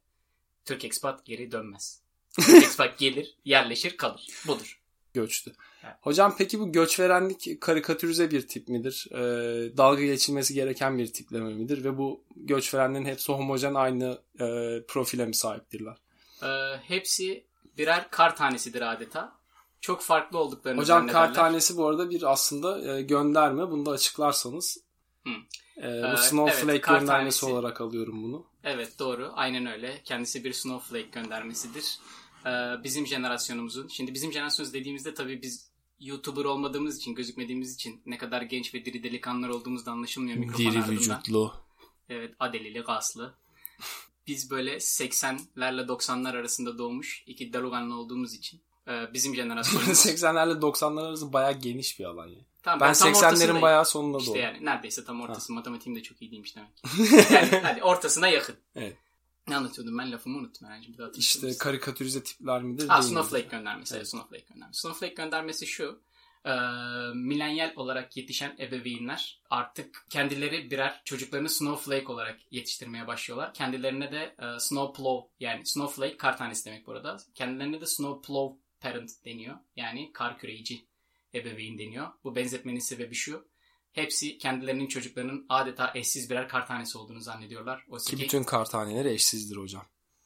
Türk 0.65 0.85
expat 0.85 1.25
geri 1.25 1.51
dönmez. 1.51 2.01
Türk 2.35 2.49
expat 2.63 2.99
gelir, 2.99 3.35
yerleşir, 3.45 3.97
kalır. 3.97 4.27
Budur. 4.47 4.81
göçtü. 5.13 5.51
Evet. 5.83 5.95
Hocam 6.01 6.35
peki 6.37 6.59
bu 6.59 6.71
göçverenlik 6.71 7.61
karikatürize 7.61 8.31
bir 8.31 8.47
tip 8.47 8.67
midir? 8.67 9.07
Ee, 9.11 9.77
dalga 9.77 10.03
geçilmesi 10.03 10.53
gereken 10.53 10.97
bir 10.97 11.13
tipleme 11.13 11.53
midir? 11.53 11.83
Ve 11.83 11.97
bu 11.97 12.23
göçverenlerin 12.35 13.05
hepsi 13.05 13.31
homojen 13.31 13.73
aynı 13.73 14.21
e, 14.39 14.45
profile 14.87 15.25
mi 15.25 15.35
sahiptirler? 15.35 15.97
Ee, 16.43 16.77
hepsi 16.87 17.43
birer 17.77 18.09
kar 18.11 18.35
tanesidir 18.35 18.81
adeta. 18.93 19.37
Çok 19.81 20.01
farklı 20.01 20.37
olduklarını 20.39 20.81
Hocam 20.81 20.99
zannederler. 20.99 21.27
kar 21.27 21.33
tanesi 21.33 21.77
bu 21.77 21.87
arada 21.87 22.09
bir 22.09 22.31
aslında 22.31 22.93
e, 22.97 23.01
gönderme. 23.01 23.71
Bunu 23.71 23.85
da 23.85 23.91
açıklarsanız. 23.91 24.77
Hı. 25.23 25.29
E, 25.29 25.87
Ee, 25.87 26.13
bu 26.13 26.17
snowflake 26.17 26.71
evet, 26.71 26.83
göndermesi 26.85 27.07
tanesi. 27.41 27.45
olarak 27.45 27.81
alıyorum 27.81 28.23
bunu. 28.23 28.45
Evet 28.63 28.99
doğru. 28.99 29.31
Aynen 29.35 29.65
öyle. 29.65 30.01
Kendisi 30.03 30.43
bir 30.43 30.53
snowflake 30.53 31.09
göndermesidir. 31.11 31.99
Ee, 32.45 32.49
bizim 32.83 33.07
jenerasyonumuzun. 33.07 33.87
Şimdi 33.87 34.13
bizim 34.13 34.33
jenerasyonumuz 34.33 34.73
dediğimizde 34.73 35.13
tabii 35.13 35.41
biz 35.41 35.71
YouTuber 35.99 36.45
olmadığımız 36.45 36.97
için, 36.97 37.15
gözükmediğimiz 37.15 37.75
için 37.75 38.01
ne 38.05 38.17
kadar 38.17 38.41
genç 38.41 38.73
ve 38.73 38.85
diri 38.85 39.03
delikanlılar 39.03 39.49
olduğumuz 39.49 39.85
da 39.85 39.91
anlaşılmıyor 39.91 40.37
mikrofon 40.37 40.59
Diri 40.65 40.69
ardından. 40.79 40.91
vücutlu. 40.95 41.53
Evet 42.09 42.33
adelili, 42.39 42.79
gaslı. 42.79 43.33
Biz 44.27 44.51
böyle 44.51 44.75
80'lerle 44.75 45.85
90'lar 45.87 46.37
arasında 46.37 46.77
doğmuş 46.77 47.23
iki 47.27 47.53
daluganlı 47.53 47.95
olduğumuz 47.99 48.33
için 48.33 48.61
e, 48.87 49.13
bizim 49.13 49.35
jenerasyonumuz. 49.35 49.89
80'lerle 50.05 50.59
90'lar 50.59 51.07
arası 51.07 51.33
bayağı 51.33 51.53
geniş 51.59 51.99
bir 51.99 52.05
alan 52.05 52.27
ya. 52.27 52.39
Tamam, 52.63 52.79
Ben 52.79 52.93
tam 52.93 53.11
80'lerin 53.11 53.17
ortasındayım. 53.17 53.61
bayağı 53.61 53.85
sonunda 53.85 54.17
İşte 54.17 54.29
doğdum. 54.31 54.41
yani 54.41 54.65
neredeyse 54.65 55.03
tam 55.05 55.21
ortası. 55.21 55.53
Matematiğim 55.53 55.99
de 55.99 56.03
çok 56.03 56.21
iyi 56.21 56.31
değilmiş 56.31 56.55
demek. 56.55 56.71
yani 57.31 57.61
hadi 57.63 57.83
ortasına 57.83 58.27
yakın. 58.27 58.55
Evet. 58.75 58.97
Ne 59.47 59.55
anlatıyordum 59.55 59.97
ben 59.97 60.11
lafımı 60.11 60.37
unuttum 60.37 60.67
herhalde. 60.67 60.87
Bir 60.87 60.97
daha 60.97 61.09
İşte 61.15 61.47
mısın? 61.47 61.59
karikatürize 61.59 62.23
tipler 62.23 62.63
midir? 62.63 62.87
Ha, 62.87 63.01
Snowflake 63.01 63.47
göndermesi. 63.47 63.95
Evet. 63.95 64.07
Snowflake 64.09 64.45
göndermesi. 64.53 64.79
Snowflake 64.81 65.13
göndermesi 65.13 65.67
şu. 65.67 65.99
E, 66.47 66.51
milenyal 67.13 67.73
olarak 67.75 68.17
yetişen 68.17 68.55
ebeveynler 68.59 69.41
artık 69.49 70.05
kendileri 70.09 70.71
birer 70.71 71.01
çocuklarını 71.05 71.49
Snowflake 71.49 72.11
olarak 72.11 72.39
yetiştirmeye 72.51 73.07
başlıyorlar. 73.07 73.53
Kendilerine 73.53 74.11
de 74.11 74.35
e, 74.39 74.59
Snowplow 74.59 75.45
yani 75.45 75.65
Snowflake 75.65 76.17
kar 76.17 76.37
tanesi 76.37 76.65
demek 76.65 76.87
burada. 76.87 77.17
Kendilerine 77.35 77.81
de 77.81 77.85
Snowplow 77.85 78.57
parent 78.79 79.25
deniyor. 79.25 79.57
Yani 79.75 80.11
kar 80.13 80.37
küreyici 80.37 80.85
ebeveyn 81.33 81.77
deniyor. 81.77 82.07
Bu 82.23 82.35
benzetmenin 82.35 82.79
sebebi 82.79 83.15
şu. 83.15 83.47
Hepsi 83.91 84.37
kendilerinin 84.37 84.87
çocuklarının 84.87 85.45
adeta 85.49 85.91
eşsiz 85.95 86.29
birer 86.29 86.47
kar 86.49 86.67
tanesi 86.67 86.97
olduğunu 86.97 87.21
zannediyorlar. 87.21 87.85
Oysa 87.89 88.09
Ki 88.09 88.15
ki, 88.17 88.23
bütün 88.23 88.43
kar 88.43 88.65
taneleri 88.65 89.09
eşsizdir 89.09 89.57
hocam. 89.57 89.85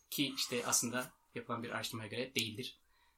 ki 0.09 0.33
işte 0.35 0.63
aslında 0.65 1.11
yapılan 1.35 1.63
bir 1.63 1.69
araştırmaya 1.69 2.07
göre 2.07 2.35
değildir. 2.35 2.77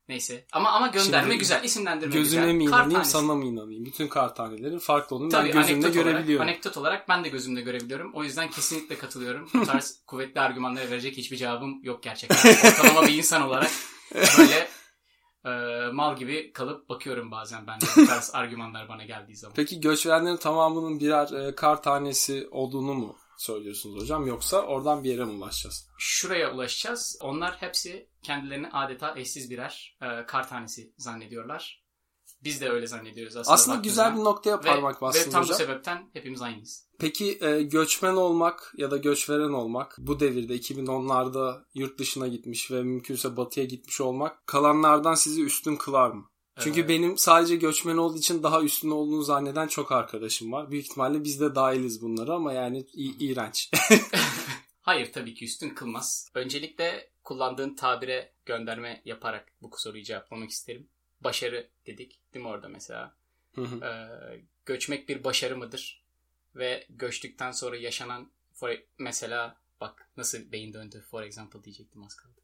Neyse. 0.09 0.45
Ama 0.51 0.69
ama 0.71 0.87
gönderme 0.87 1.27
Şimdi 1.27 1.37
güzel. 1.37 1.63
isimlendirme 1.63 2.13
Gözüne 2.15 2.41
güzel. 2.41 2.55
mi 2.55 2.65
Kar 2.65 2.71
inanayım 2.77 2.93
tanesi. 2.93 3.11
sana 3.11 3.35
mı 3.35 3.45
inanayım? 3.45 3.85
Bütün 3.85 4.07
kar 4.07 4.35
tanelerin 4.35 4.79
farklı 4.79 5.15
olduğunu 5.15 5.29
Tabii 5.29 5.47
ben 5.49 5.53
gözümde 5.53 5.73
anekdot 5.75 5.95
olarak, 5.95 6.13
görebiliyorum. 6.13 6.47
anekdot 6.47 6.77
olarak 6.77 7.09
ben 7.09 7.23
de 7.23 7.29
gözümde 7.29 7.61
görebiliyorum. 7.61 8.11
O 8.13 8.23
yüzden 8.23 8.49
kesinlikle 8.49 8.97
katılıyorum. 8.97 9.49
Bu 9.53 9.65
tarz 9.65 10.01
kuvvetli 10.07 10.41
argümanlara 10.41 10.89
verecek 10.89 11.17
hiçbir 11.17 11.37
cevabım 11.37 11.83
yok 11.83 12.03
gerçekten. 12.03 12.69
Ortalama 12.71 13.07
bir 13.07 13.13
insan 13.17 13.41
olarak 13.41 13.71
böyle 14.15 14.67
e, 15.45 15.51
mal 15.91 16.17
gibi 16.17 16.53
kalıp 16.53 16.89
bakıyorum 16.89 17.31
bazen 17.31 17.67
ben 17.67 17.81
de 17.81 17.85
bu 17.97 18.05
tarz 18.05 18.31
argümanlar 18.33 18.89
bana 18.89 19.03
geldiği 19.05 19.35
zaman. 19.35 19.53
Peki 19.55 19.81
göçmenlerin 19.81 20.37
tamamının 20.37 20.99
birer 20.99 21.47
e, 21.47 21.55
kar 21.55 21.83
tanesi 21.83 22.47
olduğunu 22.51 22.93
mu 22.93 23.15
söylüyorsunuz 23.43 24.01
hocam? 24.01 24.27
Yoksa 24.27 24.61
oradan 24.61 25.03
bir 25.03 25.09
yere 25.09 25.25
mi 25.25 25.31
ulaşacağız? 25.31 25.87
Şuraya 25.97 26.53
ulaşacağız. 26.53 27.17
Onlar 27.21 27.55
hepsi 27.61 28.09
kendilerini 28.21 28.69
adeta 28.69 29.13
eşsiz 29.17 29.49
birer 29.49 29.97
e, 30.01 30.25
kar 30.25 30.49
tanesi 30.49 30.93
zannediyorlar. 30.97 31.83
Biz 32.43 32.61
de 32.61 32.69
öyle 32.69 32.87
zannediyoruz 32.87 33.37
aslında. 33.37 33.53
Aslında 33.53 33.77
güzel 33.77 34.15
bir 34.15 34.23
noktaya 34.23 34.57
Ve- 34.57 34.61
parmak 34.61 34.95
Ve 34.97 35.01
bastınız 35.01 35.33
tam 35.33 35.43
bu 35.43 35.53
sebepten 35.53 36.09
hepimiz 36.13 36.41
aynıyız. 36.41 36.87
Peki 36.99 37.37
e, 37.41 37.61
göçmen 37.61 38.15
olmak 38.15 38.73
ya 38.77 38.91
da 38.91 38.97
göçveren 38.97 39.53
olmak 39.53 39.95
bu 39.99 40.19
devirde 40.19 40.55
2010'larda 40.55 41.63
yurt 41.73 41.99
dışına 41.99 42.27
gitmiş 42.27 42.71
ve 42.71 42.83
mümkünse 42.83 43.37
batıya 43.37 43.65
gitmiş 43.65 44.01
olmak 44.01 44.47
kalanlardan 44.47 45.15
sizi 45.15 45.43
üstün 45.43 45.75
kılar 45.75 46.11
mı? 46.11 46.29
Çünkü 46.59 46.81
Ee, 46.81 46.87
benim 46.87 47.17
sadece 47.17 47.55
göçmen 47.55 47.97
olduğu 47.97 48.17
için 48.17 48.43
daha 48.43 48.61
üstün 48.61 48.89
olduğunu 48.89 49.23
zanneden 49.23 49.67
çok 49.67 49.91
arkadaşım 49.91 50.51
var. 50.51 50.71
Büyük 50.71 50.85
ihtimalle 50.85 51.23
biz 51.23 51.39
de 51.39 51.55
dahiliz 51.55 52.01
bunlara 52.01 52.33
ama 52.33 52.53
yani 52.53 52.79
i- 52.93 53.25
iğrenç. 53.27 53.71
Hayır 54.81 55.11
tabii 55.13 55.33
ki 55.33 55.45
üstün 55.45 55.69
kılmaz. 55.69 56.31
Öncelikle 56.33 57.09
kullandığın 57.23 57.75
tabire 57.75 58.31
gönderme 58.45 59.01
yaparak 59.05 59.51
bu 59.61 59.71
soruyu 59.77 60.03
cevaplamak 60.03 60.49
isterim. 60.49 60.87
Başarı 61.21 61.69
dedik 61.87 62.19
değil 62.33 62.45
mi 62.45 62.49
orada 62.49 62.67
mesela? 62.67 63.15
Hı 63.55 63.61
hı. 63.61 63.85
Ee, 63.85 64.41
göçmek 64.65 65.09
bir 65.09 65.23
başarı 65.23 65.57
mıdır? 65.57 66.03
Ve 66.55 66.85
göçtükten 66.89 67.51
sonra 67.51 67.77
yaşanan 67.77 68.31
for, 68.53 68.69
mesela 68.97 69.57
bak 69.81 70.09
nasıl 70.17 70.51
beyin 70.51 70.73
döndü 70.73 71.03
for 71.11 71.23
example 71.23 71.63
diyecektim 71.63 72.03
az 72.03 72.15
kaldı. 72.15 72.41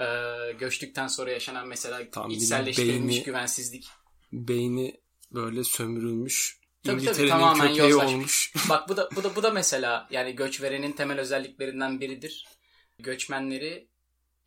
Ee, 0.00 0.52
göçtükten 0.58 1.06
sonra 1.06 1.30
yaşanan 1.30 1.68
mesela 1.68 2.10
Tam 2.10 2.30
içselleştirilmiş 2.30 3.14
beyni- 3.16 3.24
güvensizlik. 3.24 3.88
Beyni 4.32 5.00
böyle 5.30 5.64
sömürülmüş. 5.64 6.58
Tabii, 6.84 7.04
tabii, 7.04 7.28
tamamen 7.28 7.68
yozlaşmış. 7.68 8.14
olmuş. 8.14 8.52
Bak 8.68 8.88
bu 8.88 8.96
da 8.96 9.08
bu 9.16 9.24
da 9.24 9.36
bu 9.36 9.42
da 9.42 9.50
mesela 9.50 10.08
yani 10.10 10.36
göç 10.36 10.62
verenin 10.62 10.92
temel 10.92 11.20
özelliklerinden 11.20 12.00
biridir. 12.00 12.46
Göçmenleri 12.98 13.88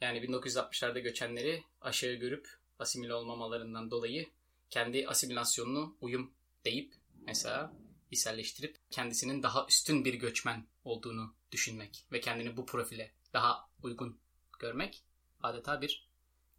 yani 0.01 0.17
1960'larda 0.19 0.99
göçenleri 0.99 1.63
aşağı 1.81 2.13
görüp 2.13 2.47
asimile 2.79 3.13
olmamalarından 3.13 3.91
dolayı 3.91 4.27
kendi 4.69 5.07
asimilasyonunu 5.07 5.97
uyum 6.01 6.31
deyip 6.65 6.93
mesela 7.25 7.73
içselleştirip 8.11 8.77
kendisinin 8.91 9.43
daha 9.43 9.65
üstün 9.69 10.05
bir 10.05 10.13
göçmen 10.13 10.67
olduğunu 10.83 11.35
düşünmek 11.51 12.05
ve 12.11 12.21
kendini 12.21 12.57
bu 12.57 12.65
profile 12.65 13.11
daha 13.33 13.69
uygun 13.83 14.19
görmek 14.59 15.03
adeta 15.43 15.81
bir 15.81 16.09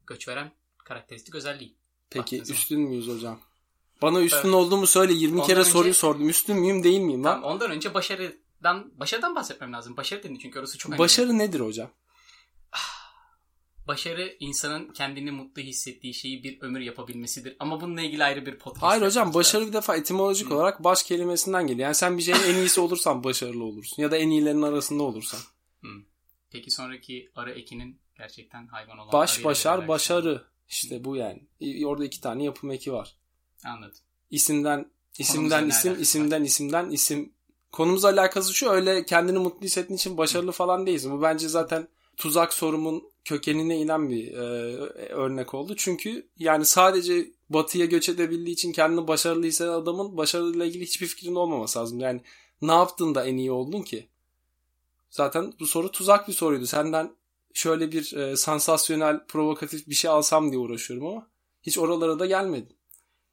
göç 0.06 0.28
veren 0.28 0.52
karakteristik 0.84 1.34
özelliği. 1.34 1.76
Peki 2.10 2.36
Baktığın 2.36 2.44
zaman. 2.44 2.58
üstün 2.60 2.80
müyüz 2.80 3.08
hocam? 3.08 3.40
Bana 4.02 4.20
üstün 4.20 4.38
Evet. 4.38 4.54
olduğumu 4.54 4.86
söyle. 4.86 5.12
20 5.12 5.34
Ondan 5.34 5.46
kere 5.46 5.60
önce- 5.60 5.70
soruyu 5.70 5.94
sordum. 5.94 6.28
Üstün 6.28 6.56
müyüm 6.56 6.82
değil 6.82 7.00
miyim 7.00 7.24
lan? 7.24 7.42
Ondan 7.42 7.70
önce 7.70 7.94
başarıdan 7.94 8.92
başarıdan 9.00 9.34
bahsetmem 9.34 9.72
lazım. 9.72 9.96
Başarı 9.96 10.22
dedin 10.22 10.38
çünkü 10.42 10.58
orası 10.58 10.78
çok 10.78 10.90
önemli. 10.90 10.98
Başarı 10.98 11.38
nedir 11.38 11.60
hocam? 11.60 11.90
Başarı 13.86 14.36
insanın 14.40 14.92
kendini 14.92 15.30
mutlu 15.30 15.62
hissettiği 15.62 16.14
şeyi 16.14 16.44
bir 16.44 16.60
ömür 16.60 16.80
yapabilmesidir. 16.80 17.56
Ama 17.60 17.80
bununla 17.80 18.00
ilgili 18.00 18.24
ayrı 18.24 18.46
bir 18.46 18.58
podcast. 18.58 18.82
Hayır 18.82 19.02
hocam 19.02 19.34
başarı 19.34 19.66
bir 19.66 19.72
defa 19.72 19.96
etimolojik 19.96 20.50
Hı. 20.50 20.54
olarak 20.54 20.84
baş 20.84 21.02
kelimesinden 21.02 21.66
geliyor. 21.66 21.84
Yani 21.86 21.94
sen 21.94 22.18
bir 22.18 22.22
şeyin 22.22 22.38
en 22.46 22.54
iyisi 22.54 22.80
olursan 22.80 23.24
başarılı 23.24 23.64
olursun. 23.64 24.02
Ya 24.02 24.10
da 24.10 24.16
en 24.16 24.28
iyilerin 24.30 24.62
arasında 24.62 25.02
olursan. 25.02 25.40
Peki 26.50 26.70
sonraki 26.70 27.30
arı 27.34 27.52
ekinin 27.52 28.00
gerçekten 28.18 28.66
hayvan 28.66 28.98
olan 28.98 29.12
Baş 29.12 29.44
başar 29.44 29.88
başarı. 29.88 30.44
İşte 30.68 31.04
bu 31.04 31.16
yani. 31.16 31.42
Orada 31.84 32.04
iki 32.04 32.20
tane 32.20 32.44
yapım 32.44 32.70
eki 32.70 32.92
var. 32.92 33.16
Anladım. 33.64 33.98
İsimden 34.30 34.90
isimden 35.18 35.68
isim, 35.68 36.00
isimden 36.00 36.44
isimden 36.44 36.90
isim. 36.90 37.32
Konumuzla 37.72 38.08
alakası 38.08 38.54
şu 38.54 38.70
öyle 38.70 39.06
kendini 39.06 39.38
mutlu 39.38 39.66
hissettiğin 39.66 39.96
için 39.96 40.16
başarılı 40.18 40.52
falan 40.52 40.86
değilsin. 40.86 41.12
Bu 41.12 41.22
bence 41.22 41.48
zaten 41.48 41.88
tuzak 42.16 42.52
sorumun 42.52 43.12
kökenine 43.24 43.78
inen 43.78 44.08
bir 44.08 44.32
e, 44.32 44.38
örnek 45.08 45.54
oldu. 45.54 45.74
Çünkü 45.76 46.28
yani 46.38 46.64
sadece 46.64 47.26
batıya 47.50 47.86
göç 47.86 48.08
edebildiği 48.08 48.54
için 48.54 48.72
kendini 48.72 49.08
başarılı 49.08 49.46
hisseden 49.46 49.72
adamın 49.72 50.16
başarıyla 50.16 50.64
ilgili 50.64 50.84
hiçbir 50.84 51.06
fikrin 51.06 51.34
olmaması 51.34 51.78
lazım. 51.78 52.00
Yani 52.00 52.20
ne 52.62 52.72
yaptın 52.72 53.14
da 53.14 53.24
en 53.24 53.36
iyi 53.36 53.52
oldun 53.52 53.82
ki? 53.82 54.08
Zaten 55.10 55.52
bu 55.60 55.66
soru 55.66 55.90
tuzak 55.90 56.28
bir 56.28 56.32
soruydu. 56.32 56.66
Senden 56.66 57.10
şöyle 57.54 57.92
bir 57.92 58.12
e, 58.16 58.36
sansasyonel, 58.36 59.26
provokatif 59.26 59.88
bir 59.88 59.94
şey 59.94 60.10
alsam 60.10 60.50
diye 60.50 60.58
uğraşıyorum 60.58 61.06
ama 61.06 61.30
hiç 61.62 61.78
oralara 61.78 62.18
da 62.18 62.26
gelmedim. 62.26 62.76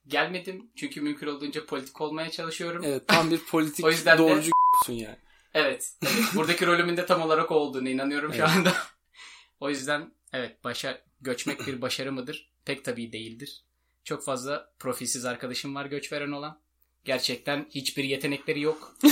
Gelmedim 0.08 0.72
çünkü 0.76 1.02
mümkün 1.02 1.28
olduğunca 1.28 1.66
politik 1.66 2.02
olmaya 2.02 2.32
çalışıyorum. 2.32 2.82
Evet. 2.84 2.92
Evet 2.94 3.08
tam 3.08 3.32
bir 3.32 3.40
politik 3.52 3.86
O 3.86 3.92
yüzden 3.92 4.18
de- 4.18 4.22
doğrucu 4.22 4.52
yani. 4.90 5.18
evet. 5.54 5.94
Buradaki 6.36 6.68
rolümün 6.68 6.98
de 6.98 7.06
tam 7.06 7.22
olarak 7.22 7.52
olduğunu 7.52 7.90
inanıyorum 7.90 8.34
şu 8.34 8.40
Evet. 8.40 8.50
anda. 8.50 8.74
o 9.60 9.70
yüzden 9.70 10.14
evet 10.34 10.64
başa 10.64 11.02
göçmek 11.22 11.68
bir 11.68 11.82
başarı 11.82 12.12
mıdır? 12.12 12.54
Pek 12.66 12.86
tabii 12.86 13.12
değildir. 13.14 13.66
Çok 14.04 14.24
fazla 14.24 14.74
profilsiz 14.80 15.26
arkadaşım 15.26 15.76
var 15.76 15.86
göç 15.86 16.14
veren 16.14 16.32
olan. 16.32 16.62
Gerçekten 17.06 17.68
hiçbir 17.70 18.04
yetenekleri 18.04 18.62
yok. 18.62 18.96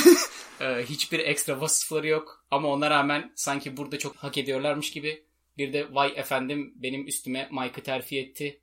Ee, 0.62 0.86
hiçbir 0.90 1.20
ekstra 1.20 1.62
vasıfları 1.62 2.08
yok. 2.08 2.46
Ama 2.52 2.68
ona 2.68 2.90
rağmen 2.90 3.32
sanki 3.36 3.78
burada 3.78 4.00
çok 4.00 4.16
hak 4.16 4.38
ediyorlarmış 4.38 4.92
gibi. 4.92 5.24
Bir 5.58 5.74
de 5.74 5.96
vay 5.96 6.14
efendim 6.16 6.74
benim 6.76 7.08
üstüme 7.08 7.50
Mike'ı 7.52 7.84
terfi 7.84 8.20
etti. 8.20 8.62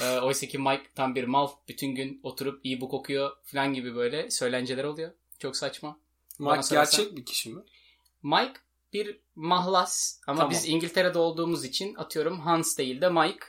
Ee, 0.00 0.18
oysa 0.22 0.46
ki 0.46 0.58
Mike 0.58 0.82
tam 0.94 1.14
bir 1.14 1.24
mal. 1.24 1.48
Bütün 1.68 1.94
gün 1.94 2.20
oturup 2.22 2.66
e-book 2.66 2.94
okuyor 2.94 3.30
falan 3.44 3.74
gibi 3.74 3.94
böyle 3.94 4.30
söylenceler 4.30 4.84
oluyor. 4.84 5.12
Çok 5.38 5.56
saçma. 5.56 5.98
Bana 6.40 6.50
Mike 6.56 6.62
sorarsan- 6.62 6.98
gerçek 7.00 7.16
bir 7.16 7.24
kişi 7.24 7.50
mi? 7.50 7.62
Mike 8.22 8.60
bir 8.92 9.20
mahlas 9.34 10.20
ama 10.26 10.38
Tamam. 10.38 10.50
biz 10.50 10.68
İngiltere'de 10.68 11.18
olduğumuz 11.18 11.64
için 11.64 11.94
atıyorum 11.94 12.40
Hans 12.40 12.78
değil 12.78 13.00
de 13.00 13.08
Mike. 13.08 13.46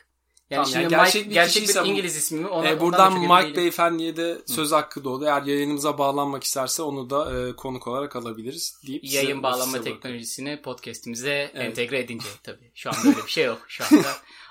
Yani 0.51 0.65
Tamam, 0.71 0.81
yani 0.81 0.85
Mike 0.85 0.95
gerçek 1.19 1.33
gerçek 1.33 1.55
bir 1.55 1.61
bir, 1.61 1.67
kişiyse 1.67 1.83
bu- 1.83 1.87
İngiliz 1.87 2.15
ismi 2.15 2.39
mi? 2.39 2.47
Ona, 2.47 2.59
ondan 2.69 2.79
buradan 2.79 3.19
Mike. 3.43 3.55
Beyefendi'ye 3.55 4.15
de 4.17 4.37
söz 4.45 4.71
hakkı 4.71 5.03
doğdu. 5.03 5.25
Eğer 5.25 5.43
yayınımıza 5.43 5.97
bağlanmak 5.97 6.43
isterse 6.43 6.81
onu 6.83 7.09
da 7.09 7.47
e, 7.49 7.55
konuk 7.55 7.87
olarak 7.87 8.15
alabiliriz 8.15 8.77
deyip 8.87 9.05
size- 9.05 9.17
Yayın 9.17 9.43
bağlanma 9.43 9.77
size 9.77 9.83
teknolojisini 9.83 10.61
podcast'imize 10.61 11.29
Evet. 11.53 11.55
entegre 11.55 11.99
edince 11.99 12.25
tabii. 12.43 12.71
Şu 12.75 12.89
anda 12.89 12.99
öyle 13.07 13.25
bir 13.25 13.31
şey 13.31 13.45
yok. 13.45 13.61
Şu 13.67 13.83
anda 13.91 14.07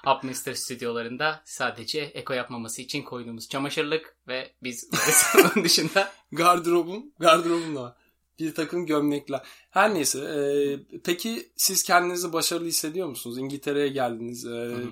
Upminster 0.16 0.54
stüdyolarında 0.54 1.42
sadece 1.44 2.00
eko 2.00 2.32
yapmaması 2.32 2.82
için 2.82 3.02
koyduğumuz 3.02 3.48
çamaşırlık 3.48 4.16
ve 4.28 4.50
biz 4.62 4.90
onun 5.54 5.64
dışında 5.64 6.12
Gardırobum, 6.32 7.04
gardırobum 7.18 7.76
da. 7.76 7.96
Bir 8.40 8.54
takım 8.54 8.86
gömlekler. 8.86 9.40
Her 9.70 9.94
neyse. 9.94 10.18
E, 10.18 10.98
peki 11.04 11.48
siz 11.56 11.82
kendinizi 11.82 12.32
başarılı 12.32 12.66
hissediyor 12.66 13.08
musunuz? 13.08 13.38
İngiltere'ye 13.38 13.88
geldiniz. 13.88 14.46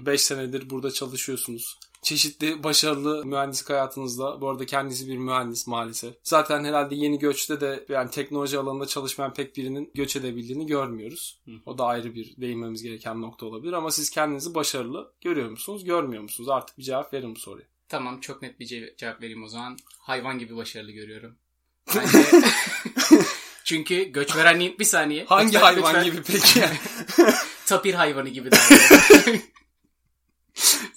5 0.06 0.14
e, 0.14 0.24
senedir 0.24 0.70
burada 0.70 0.90
çalışıyorsunuz. 0.90 1.78
Çeşitli 2.02 2.62
başarılı 2.64 3.26
mühendislik 3.26 3.70
hayatınızda. 3.70 4.40
Bu 4.40 4.48
arada 4.48 4.66
kendisi 4.66 5.08
bir 5.08 5.16
mühendis 5.16 5.66
maalesef. 5.66 6.14
Zaten 6.22 6.64
herhalde 6.64 6.94
yeni 6.94 7.18
göçte 7.18 7.60
de 7.60 7.86
yani 7.88 8.10
teknoloji 8.10 8.58
alanında 8.58 8.86
çalışmayan 8.86 9.34
pek 9.34 9.56
birinin 9.56 9.90
göç 9.94 10.16
edebildiğini 10.16 10.66
görmüyoruz. 10.66 11.40
O 11.66 11.78
da 11.78 11.84
ayrı 11.84 12.14
bir 12.14 12.36
değinmemiz 12.36 12.82
gereken 12.82 13.20
nokta 13.20 13.46
olabilir. 13.46 13.72
Ama 13.72 13.90
siz 13.90 14.10
kendinizi 14.10 14.54
başarılı 14.54 15.12
görüyor 15.20 15.50
musunuz? 15.50 15.84
Görmüyor 15.84 16.22
musunuz? 16.22 16.48
Artık 16.48 16.78
bir 16.78 16.82
cevap 16.82 17.14
verin 17.14 17.34
bu 17.34 17.38
soruya. 17.38 17.66
Tamam 17.88 18.20
çok 18.20 18.42
net 18.42 18.60
bir 18.60 18.96
cevap 18.96 19.22
vereyim 19.22 19.42
o 19.42 19.48
zaman. 19.48 19.76
Hayvan 19.98 20.38
gibi 20.38 20.56
başarılı 20.56 20.90
görüyorum. 20.90 21.36
Çünkü 23.68 24.04
göç 24.04 24.36
veren 24.36 24.60
bir 24.78 24.84
saniye. 24.84 25.24
Hangi 25.24 25.46
Lütfen, 25.46 25.60
hayvan 25.60 25.94
lütfen. 25.94 26.04
gibi 26.04 26.22
peki? 26.22 26.64
Tapir 27.66 27.94
hayvanı 27.94 28.28
gibi 28.28 28.50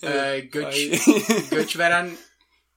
ee, 0.04 0.40
göç, 0.52 0.76
göç 1.52 1.78
veren 1.78 2.12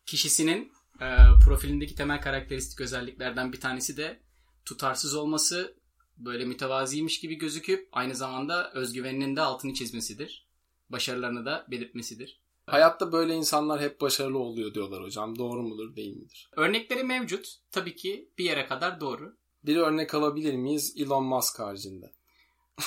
kişisinin 0.07 0.73
e, 1.01 1.07
profilindeki 1.45 1.95
temel 1.95 2.21
karakteristik 2.21 2.81
özelliklerden 2.81 3.53
bir 3.53 3.61
tanesi 3.61 3.97
de 3.97 4.21
tutarsız 4.65 5.15
olması, 5.15 5.77
böyle 6.17 6.45
mütevaziymiş 6.45 7.21
gibi 7.21 7.35
gözüküp 7.35 7.89
aynı 7.93 8.15
zamanda 8.15 8.73
özgüveninin 8.73 9.37
de 9.37 9.41
altını 9.41 9.75
çizmesidir. 9.75 10.49
Başarılarını 10.91 11.47
da 11.47 11.67
belirtmesidir. 11.71 12.41
Hayatta 12.67 13.13
böyle 13.13 13.35
insanlar 13.35 13.81
hep 13.81 14.01
başarılı 14.01 14.39
oluyor 14.39 14.75
diyorlar 14.75 15.03
hocam. 15.03 15.39
Doğru 15.39 15.63
mudur 15.63 15.97
değil 15.97 16.17
midir? 16.17 16.51
Örnekleri 16.57 17.05
mevcut. 17.05 17.55
Tabii 17.71 17.97
ki 17.97 18.29
bir 18.39 18.45
yere 18.45 18.67
kadar 18.67 19.01
doğru. 19.01 19.37
Bir 19.67 19.77
örnek 19.77 20.15
alabilir 20.15 20.55
miyiz 20.55 20.95
Elon 20.97 21.25
Musk 21.25 21.59
haricinde? 21.59 22.13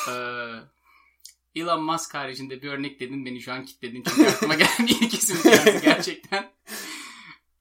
ee, 0.09 1.61
Elon 1.61 1.83
Musk 1.83 2.13
haricinde 2.13 2.61
bir 2.61 2.71
örnek 2.71 2.99
dedin 2.99 3.25
beni 3.25 3.41
şu 3.41 3.53
an 3.53 3.65
kitledin 3.65 4.03
çünkü 4.07 4.29
aklıma 4.29 4.55
gelen 4.55 4.87
isim 5.11 5.37
geldi 5.43 5.79
gerçekten. 5.83 6.51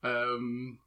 um, 0.03 0.77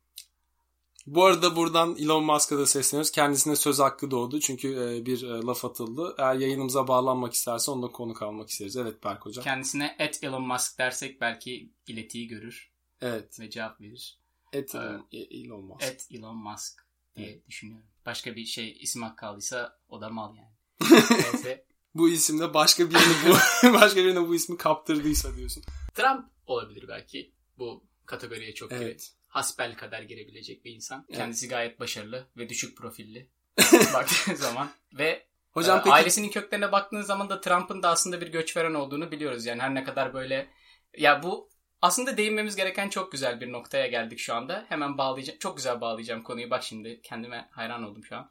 bu 1.06 1.25
arada 1.25 1.56
buradan 1.56 1.96
Elon 1.96 2.25
Musk'a 2.25 2.58
da 2.58 2.66
sesleniyoruz. 2.66 3.10
Kendisine 3.10 3.56
söz 3.56 3.78
hakkı 3.78 4.10
doğdu. 4.10 4.40
Çünkü 4.40 4.68
e, 4.68 5.06
bir 5.06 5.22
e, 5.22 5.28
laf 5.28 5.64
atıldı. 5.64 6.14
Eğer 6.18 6.34
yayınımıza 6.34 6.88
bağlanmak 6.88 7.32
isterse 7.32 7.70
onunla 7.70 7.92
konuk 7.92 8.22
almak 8.22 8.50
isteriz. 8.50 8.76
Evet 8.76 9.04
Berk 9.04 9.26
Hocam. 9.26 9.44
Kendisine 9.44 9.96
et 9.99 10.25
Elon 10.25 10.46
Musk 10.46 10.78
dersek 10.78 11.20
belki 11.20 11.70
iletiyi 11.87 12.28
görür. 12.28 12.70
Evet. 13.00 13.40
Ve 13.40 13.50
cevap 13.50 13.80
verir. 13.80 14.18
Et 14.52 14.75
Elon, 14.75 15.06
ee, 15.12 15.18
Elon 15.18 15.64
Musk. 15.64 15.82
Et 15.82 16.08
Elon 16.10 16.37
Musk 16.37 16.87
diye 17.16 17.28
evet. 17.28 17.49
düşünüyorum. 17.49 17.89
Başka 18.07 18.37
bir 18.37 18.45
şey 18.45 18.76
isim 18.80 19.02
hakkı 19.02 19.16
kaldıysa 19.16 19.78
o 19.88 20.00
da 20.00 20.09
mal 20.09 20.37
yani. 20.37 20.50
Neyse. 21.11 21.64
bu 21.95 22.09
isimde 22.09 22.54
başka 22.54 22.90
birini 22.90 23.14
bu 23.26 23.35
başka 23.80 23.97
birine 23.97 24.28
bu 24.28 24.35
ismi 24.35 24.57
kaptırdıysa 24.57 25.37
diyorsun. 25.37 25.62
Trump 25.95 26.26
olabilir 26.47 26.85
belki. 26.88 27.33
Bu 27.59 27.85
kategoriye 28.07 28.54
çok 28.54 28.73
evet. 28.73 28.80
girer 28.80 29.21
hasbel 29.30 29.76
kadar 29.76 30.02
girebilecek 30.02 30.64
bir 30.64 30.75
insan. 30.75 31.04
Evet. 31.09 31.19
Kendisi 31.19 31.49
gayet 31.49 31.80
başarılı 31.80 32.26
ve 32.37 32.49
düşük 32.49 32.76
profilli 32.76 33.28
baktığın 33.95 34.35
zaman 34.35 34.71
ve 34.92 35.26
Hocam 35.50 35.78
e, 35.78 35.83
peki... 35.83 35.95
ailesinin 35.95 36.28
köklerine 36.28 36.73
baktığın 36.73 37.02
zaman 37.02 37.30
da 37.30 37.40
Trump'ın 37.40 37.83
da 37.83 37.88
aslında 37.88 38.21
bir 38.21 38.28
göçveren 38.28 38.75
olduğunu 38.75 39.11
biliyoruz. 39.11 39.47
Yani 39.47 39.62
her 39.62 39.75
ne 39.75 39.85
kadar 39.85 40.14
böyle 40.14 40.50
ya 40.97 41.23
bu 41.23 41.50
aslında 41.82 42.16
değinmemiz 42.16 42.56
gereken 42.56 42.88
çok 42.88 43.12
güzel 43.12 43.40
bir 43.40 43.52
noktaya 43.52 43.87
geldik 43.87 44.18
şu 44.18 44.34
anda. 44.34 44.64
Hemen 44.68 44.99
bağlayacağım. 44.99 45.38
Çok 45.38 45.56
güzel 45.56 45.80
bağlayacağım 45.80 46.22
konuyu. 46.22 46.50
Bak 46.50 46.62
şimdi 46.62 47.00
kendime 47.02 47.49
hayran 47.50 47.82
oldum 47.82 48.04
şu 48.04 48.16
an. 48.16 48.30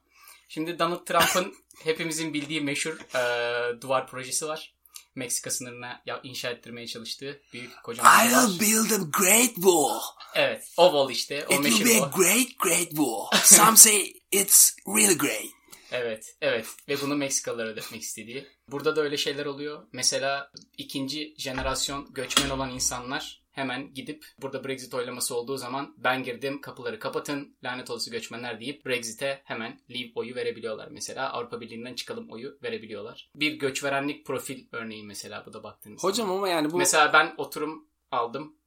Şimdi 0.50 0.80
Donald 0.80 1.06
Trump'ın 1.06 1.56
hepimizin 1.84 2.34
bildiği 2.34 2.62
meşhur 2.62 2.98
e, 3.16 3.82
duvar 3.82 4.08
projesi 4.08 4.48
var. 4.48 4.74
Meksika 5.16 5.52
sınırına 5.52 6.02
inşa 6.24 6.50
ettirmeye 6.50 6.88
çalıştığı 6.88 7.42
büyük 7.54 7.84
kocaman 7.84 8.26
I 8.26 8.30
will 8.30 8.60
build 8.60 8.92
a 8.92 9.04
great 9.20 9.56
wall. 9.56 10.00
Evet. 10.36 10.74
O 10.78 10.86
wall 10.86 11.10
işte. 11.10 11.46
O 11.50 11.54
It 11.54 11.64
will 11.64 11.86
be 11.86 12.06
a 12.06 12.10
great 12.16 12.48
great 12.60 12.90
wall. 12.90 13.28
Some 13.44 13.78
say 13.78 14.14
it's 14.32 14.76
really 14.88 15.18
great. 15.18 15.59
Evet, 15.92 16.38
evet. 16.42 16.68
Ve 16.90 17.02
bunu 17.02 17.16
Meksikalılara 17.16 17.70
ödetmek 17.70 18.02
istediği. 18.02 18.48
Burada 18.68 18.96
da 18.96 19.02
öyle 19.02 19.18
şeyler 19.18 19.46
oluyor. 19.46 19.88
Mesela 19.94 20.52
ikinci 20.78 21.36
jenerasyon 21.38 22.14
göçmen 22.14 22.50
olan 22.50 22.70
insanlar 22.70 23.44
hemen 23.52 23.94
gidip 23.94 24.26
burada 24.42 24.64
Brexit 24.64 24.94
oylaması 24.94 25.36
olduğu 25.36 25.58
zaman 25.58 25.96
ben 25.98 26.24
girdim 26.24 26.62
kapıları 26.62 27.00
kapatın 27.00 27.58
lanet 27.64 27.90
olası 27.90 28.12
göçmenler 28.12 28.60
deyip 28.60 28.86
Brexit'e 28.86 29.42
hemen 29.44 29.80
leave 29.90 30.12
oyu 30.16 30.36
verebiliyorlar. 30.36 30.88
Mesela 30.92 31.34
Avrupa 31.34 31.62
Birliği'nden 31.62 31.96
çıkalım 31.96 32.32
oyu 32.32 32.58
verebiliyorlar. 32.64 33.32
Bir 33.36 33.54
göçverenlik 33.54 34.26
profil 34.26 34.68
örneği 34.72 35.04
mesela 35.04 35.44
bu 35.46 35.54
da 35.54 35.64
baktığınız 35.64 36.04
Hocam 36.04 36.28
zaman. 36.28 36.38
ama 36.38 36.50
yani 36.50 36.72
bu... 36.72 36.78
Mesela 36.78 37.14
ben 37.14 37.34
oturum 37.38 37.90
aldım 38.12 38.59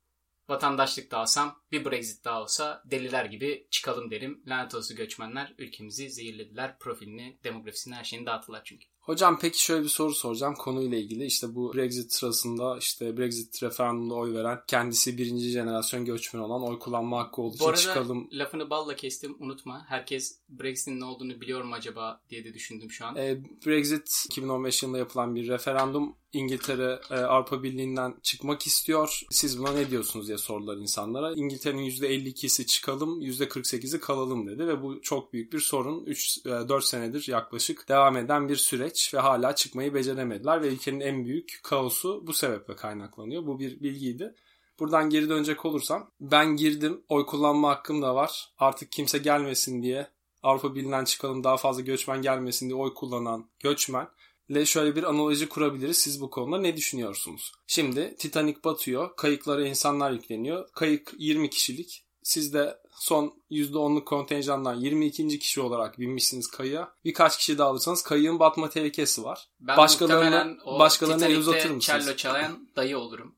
vatandaşlık 0.52 1.10
da 1.10 1.18
alsam 1.18 1.56
bir 1.72 1.84
Brexit 1.84 2.24
daha 2.24 2.42
olsa 2.42 2.82
deliler 2.84 3.24
gibi 3.24 3.66
çıkalım 3.70 4.10
derim. 4.10 4.42
Lanet 4.46 4.74
olası 4.74 4.94
göçmenler 4.94 5.54
ülkemizi 5.58 6.10
zehirlediler. 6.10 6.78
Profilini, 6.78 7.38
demografisini 7.44 7.94
her 7.94 8.04
şeyini 8.04 8.26
dağıttılar 8.26 8.62
çünkü. 8.64 8.86
Hocam 9.00 9.38
peki 9.38 9.62
şöyle 9.62 9.84
bir 9.84 9.88
soru 9.88 10.14
soracağım 10.14 10.54
konuyla 10.54 10.98
ilgili. 10.98 11.24
İşte 11.24 11.54
bu 11.54 11.74
Brexit 11.74 12.12
sırasında 12.12 12.78
işte 12.78 13.16
Brexit 13.16 13.62
referandumda 13.62 14.14
oy 14.14 14.34
veren 14.34 14.60
kendisi 14.66 15.18
birinci 15.18 15.48
jenerasyon 15.48 16.04
göçmen 16.04 16.40
olan 16.40 16.62
oy 16.62 16.78
kullanma 16.78 17.18
hakkı 17.18 17.42
olduğu 17.42 17.72
için 17.72 17.74
çıkalım. 17.74 18.28
lafını 18.32 18.70
balla 18.70 18.96
kestim 18.96 19.36
unutma. 19.38 19.84
Herkes 19.88 20.40
Brexit'in 20.58 21.00
ne 21.00 21.04
olduğunu 21.04 21.40
biliyor 21.40 21.62
mu 21.62 21.74
acaba 21.74 22.20
diye 22.30 22.44
de 22.44 22.54
düşündüm 22.54 22.90
şu 22.90 23.06
an. 23.06 23.16
E, 23.16 23.42
Brexit 23.66 24.24
2015 24.26 24.82
yılında 24.82 24.98
yapılan 24.98 25.34
bir 25.34 25.48
referandum. 25.48 26.16
İngiltere 26.32 27.00
e, 27.10 27.14
Avrupa 27.14 27.62
Birliği'nden 27.62 28.14
çıkmak 28.22 28.66
istiyor. 28.66 29.20
Siz 29.30 29.58
buna 29.58 29.72
ne 29.72 29.90
diyorsunuz 29.90 30.26
diye 30.28 30.38
sordular 30.38 30.76
insanlara. 30.76 31.32
İngiltere'nin 31.32 31.90
%52'si 31.90 32.66
çıkalım, 32.66 33.22
%48'i 33.22 34.00
kalalım 34.00 34.46
dedi 34.46 34.66
ve 34.66 34.82
bu 34.82 35.02
çok 35.02 35.32
büyük 35.32 35.52
bir 35.52 35.60
sorun. 35.60 36.04
3-4 36.04 36.78
e, 36.78 36.80
senedir 36.80 37.28
yaklaşık 37.28 37.88
devam 37.88 38.16
eden 38.16 38.48
bir 38.48 38.56
süreç 38.56 39.14
ve 39.14 39.18
hala 39.18 39.54
çıkmayı 39.54 39.94
beceremediler 39.94 40.62
ve 40.62 40.68
ülkenin 40.68 41.00
en 41.00 41.24
büyük 41.24 41.60
kaosu 41.62 42.26
bu 42.26 42.32
sebeple 42.32 42.76
kaynaklanıyor. 42.76 43.46
Bu 43.46 43.58
bir 43.58 43.80
bilgiydi. 43.80 44.34
Buradan 44.78 45.10
geri 45.10 45.28
dönecek 45.28 45.64
olursam 45.64 46.10
ben 46.20 46.56
girdim 46.56 47.04
oy 47.08 47.26
kullanma 47.26 47.70
hakkım 47.70 48.02
da 48.02 48.14
var. 48.14 48.52
Artık 48.58 48.92
kimse 48.92 49.18
gelmesin 49.18 49.82
diye 49.82 50.08
Avrupa 50.42 50.74
Birliği'nden 50.74 51.04
çıkalım 51.04 51.44
daha 51.44 51.56
fazla 51.56 51.82
göçmen 51.82 52.22
gelmesin 52.22 52.68
diye 52.68 52.78
oy 52.78 52.94
kullanan 52.94 53.50
göçmen 53.60 54.08
ile 54.48 54.66
şöyle 54.66 54.96
bir 54.96 55.04
analoji 55.04 55.48
kurabiliriz. 55.48 55.96
Siz 55.96 56.20
bu 56.20 56.30
konuda 56.30 56.58
ne 56.58 56.76
düşünüyorsunuz? 56.76 57.52
Şimdi 57.66 58.16
Titanic 58.16 58.58
batıyor. 58.64 59.16
Kayıklara 59.16 59.66
insanlar 59.66 60.10
yükleniyor. 60.10 60.68
Kayık 60.72 61.12
20 61.18 61.50
kişilik. 61.50 62.04
Siz 62.22 62.54
de 62.54 62.78
son 62.94 63.34
%10'luk 63.50 64.04
kontenjandan 64.04 64.74
22. 64.74 65.38
kişi 65.38 65.60
olarak 65.60 66.00
binmişsiniz 66.00 66.46
kayığa. 66.46 66.94
Birkaç 67.04 67.38
kişi 67.38 67.58
daha 67.58 67.68
alırsanız 67.68 68.02
kayığın 68.02 68.38
batma 68.38 68.70
tehlikesi 68.70 69.24
var. 69.24 69.48
Ben 69.60 69.76
başkalarına, 69.76 70.56
başkalarına 70.78 71.26
el 71.26 71.38
uzatır 71.38 71.70
mısınız? 71.70 72.04
cello 72.04 72.16
çalayan 72.16 72.68
dayı 72.76 72.98
olurum 72.98 73.34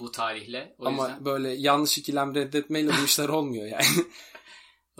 bu 0.00 0.12
tarihle. 0.12 0.74
O 0.78 0.86
Ama 0.86 1.08
yüzden... 1.08 1.24
böyle 1.24 1.48
yanlış 1.48 1.98
ikilem 1.98 2.34
reddetmeyle 2.34 2.90
bu 3.00 3.04
işler 3.04 3.28
olmuyor 3.28 3.66
yani. 3.66 3.84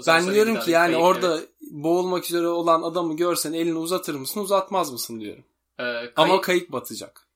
ben 0.06 0.34
diyorum 0.34 0.60
ki 0.60 0.70
yani 0.70 0.92
kayık, 0.92 1.06
orada 1.06 1.38
evet. 1.38 1.48
boğulmak 1.60 2.24
üzere 2.24 2.46
olan 2.46 2.82
adamı 2.82 3.16
görsen 3.16 3.52
elini 3.52 3.78
uzatır 3.78 4.14
mısın 4.14 4.40
uzatmaz 4.40 4.92
mısın 4.92 5.20
diyorum. 5.20 5.44
Ee, 5.78 5.82
kayık... 5.82 6.12
Ama 6.16 6.40
kayık 6.40 6.72
batacak. 6.72 7.28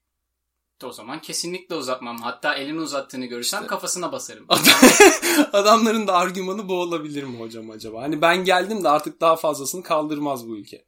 O 0.85 0.93
zaman 0.93 1.21
kesinlikle 1.21 1.75
uzatmam. 1.75 2.23
Hatta 2.23 2.55
elini 2.55 2.81
uzattığını 2.81 3.27
görürsem 3.27 3.61
işte. 3.61 3.67
kafasına 3.67 4.13
basarım. 4.13 4.47
Adamların 5.53 6.07
da 6.07 6.15
argümanı 6.15 6.69
bu 6.69 6.75
olabilir 6.75 7.23
mi 7.23 7.41
hocam 7.41 7.71
acaba? 7.71 8.03
Hani 8.03 8.23
ben 8.23 8.45
geldim 8.45 8.85
de 8.85 8.89
artık 8.89 9.21
daha 9.21 9.37
fazlasını 9.37 9.83
kaldırmaz 9.83 10.49
bu 10.49 10.57
ülke. 10.57 10.85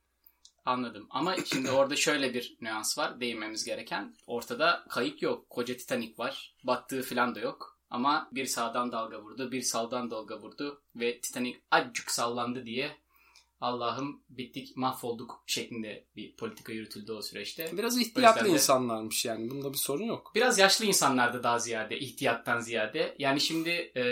Anladım. 0.64 1.06
Ama 1.10 1.37
şimdi 1.44 1.70
orada 1.70 1.96
şöyle 1.96 2.34
bir 2.34 2.56
nüans 2.60 2.98
var 2.98 3.20
değinmemiz 3.20 3.64
gereken. 3.64 4.14
Ortada 4.26 4.84
kayık 4.88 5.22
yok. 5.22 5.50
Koca 5.50 5.76
Titanic 5.76 6.14
var. 6.18 6.54
Battığı 6.64 7.02
falan 7.02 7.34
da 7.34 7.40
yok. 7.40 7.73
Ama 7.94 8.28
bir 8.33 8.46
sağdan 8.46 8.92
dalga 8.92 9.22
vurdu, 9.22 9.52
bir 9.52 9.62
saldan 9.62 10.11
dalga 10.11 10.40
vurdu 10.40 10.83
ve 10.96 11.20
Titanic 11.20 11.59
acık 11.70 12.11
sallandı 12.11 12.66
diye 12.66 12.96
Allah'ım 13.61 14.22
bittik 14.28 14.76
mahvolduk 14.76 15.44
şeklinde 15.46 16.04
bir 16.16 16.37
politika 16.37 16.72
yürütüldü 16.72 17.12
o 17.12 17.22
süreçte. 17.22 17.70
Biraz 17.78 17.98
ihtiyatlı 17.98 18.48
insanlarmış 18.48 19.24
yani 19.24 19.50
bunda 19.50 19.72
bir 19.72 19.78
sorun 19.78 20.04
yok. 20.04 20.33
Biraz 20.35 20.59
yaşlı 20.59 20.85
insanlardı 20.85 21.42
daha 21.42 21.59
ziyade 21.59 21.98
ihtiyattan 21.98 22.61
ziyade. 22.61 23.16
Yani 23.18 23.40
şimdi 23.40 23.92
e, 23.96 24.04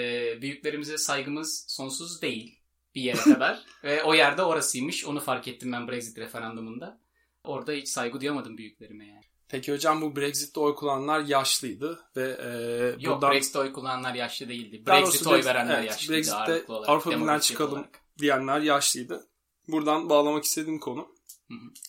büyüklerimize 0.42 0.98
saygımız 0.98 1.64
sonsuz 1.68 2.22
değil 2.22 2.58
bir 2.94 3.02
yere 3.02 3.20
kadar. 3.34 3.64
Ve 3.84 4.04
o 4.04 4.14
yerde 4.14 4.42
orasıymış 4.42 5.04
onu 5.04 5.20
fark 5.20 5.48
ettim 5.48 5.72
ben 5.72 5.88
Brexit 5.88 6.18
referandumunda. 6.18 7.00
Orada 7.44 7.72
hiç 7.72 7.88
saygı 7.88 8.20
duyamadım 8.20 8.58
büyüklerime 8.58 9.06
yani. 9.06 9.31
Peki 9.52 9.72
hocam 9.72 10.02
bu 10.02 10.16
Brexit'te 10.16 10.60
oy 10.60 10.74
kullananlar 10.74 11.20
yaşlıydı 11.20 12.00
ve 12.16 12.36
e, 12.42 13.02
Yok 13.04 13.14
buradan... 13.14 13.32
Brexit'te 13.32 13.58
oy 13.58 13.72
kullananlar 13.72 14.14
yaşlı 14.14 14.48
değildi. 14.48 14.86
Brexit'e 14.86 15.28
oy 15.28 15.44
verenler 15.44 15.78
evet, 15.78 15.90
yaşlıydı 15.90 16.12
Brexit'te 16.12 16.64
Avrupa 16.68 17.10
Birliği'nden 17.10 17.38
çıkalım 17.38 17.72
olarak. 17.72 18.00
diyenler 18.18 18.60
yaşlıydı. 18.60 19.26
buradan 19.68 20.10
bağlamak 20.10 20.44
istediğim 20.44 20.78
konu. 20.78 21.08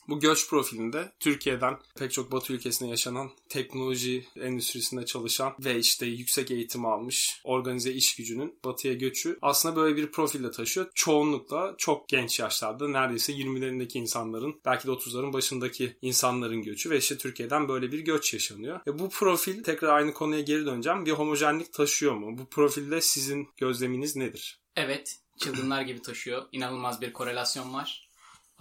Bu 0.10 0.20
göç 0.20 0.50
profilinde 0.50 1.12
Türkiye'den 1.20 1.78
pek 1.96 2.12
çok 2.12 2.32
Batı 2.32 2.54
ülkesinde 2.54 2.90
yaşanan 2.90 3.32
teknoloji 3.50 4.26
endüstrisinde 4.36 5.06
çalışan 5.06 5.54
ve 5.60 5.80
işte 5.80 6.06
yüksek 6.06 6.52
eğitim 6.52 6.86
almış 6.86 7.42
organize 7.44 7.94
iş 7.94 8.16
gücünün 8.16 8.60
Batı'ya 8.66 8.94
göçü 8.94 9.38
aslında 9.42 9.76
böyle 9.76 9.96
bir 9.96 10.12
profilde 10.12 10.52
taşıyor. 10.52 10.88
Çoğunlukla 10.96 11.76
çok 11.78 12.10
genç 12.10 12.40
yaşlarda 12.40 12.88
neredeyse 12.88 13.34
20'lerindeki 13.34 13.98
insanların 13.98 14.62
belki 14.66 14.88
de 14.88 14.92
30'ların 14.92 15.34
başındaki 15.34 15.98
insanların 16.02 16.62
göçü 16.62 16.90
ve 16.90 16.98
işte 16.98 17.18
Türkiye'den 17.18 17.68
böyle 17.68 17.92
bir 17.92 18.00
göç 18.00 18.34
yaşanıyor. 18.34 18.80
Ve 18.88 19.00
bu 19.00 19.10
profil 19.10 19.64
tekrar 19.64 19.96
aynı 19.96 20.14
konuya 20.14 20.42
geri 20.42 20.66
döneceğim. 20.66 21.06
Bir 21.06 21.12
homojenlik 21.12 21.74
taşıyor 21.74 22.14
mu? 22.14 22.38
Bu 22.38 22.46
profilde 22.46 23.02
sizin 23.02 23.48
gözleminiz 23.58 24.16
nedir? 24.16 24.60
Evet. 24.76 25.20
Çılgınlar 25.38 25.82
gibi 25.82 26.02
taşıyor. 26.02 26.46
İnanılmaz 26.52 27.02
bir 27.02 27.14
korelasyon 27.14 27.74
var. 27.74 28.10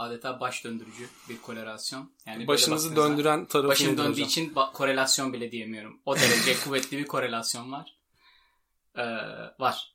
Adeta 0.03 0.41
baş 0.41 0.65
döndürücü 0.65 1.09
bir 1.29 1.38
korelasyon. 1.43 2.12
Yani 2.27 2.47
Başınızı 2.47 2.97
döndüren 2.97 3.47
tarafı 3.47 3.69
Başım 3.69 3.99
döndüğü 3.99 4.11
hocam? 4.11 4.29
için 4.29 4.55
ba- 4.55 4.73
korelasyon 4.73 5.33
bile 5.33 5.53
diyemiyorum. 5.53 6.01
O 6.07 6.17
derece 6.17 6.57
kuvvetli 6.65 6.99
bir 6.99 7.07
korelasyon 7.07 7.73
var. 7.73 7.97
Ee, 8.97 9.03
var. 9.59 9.93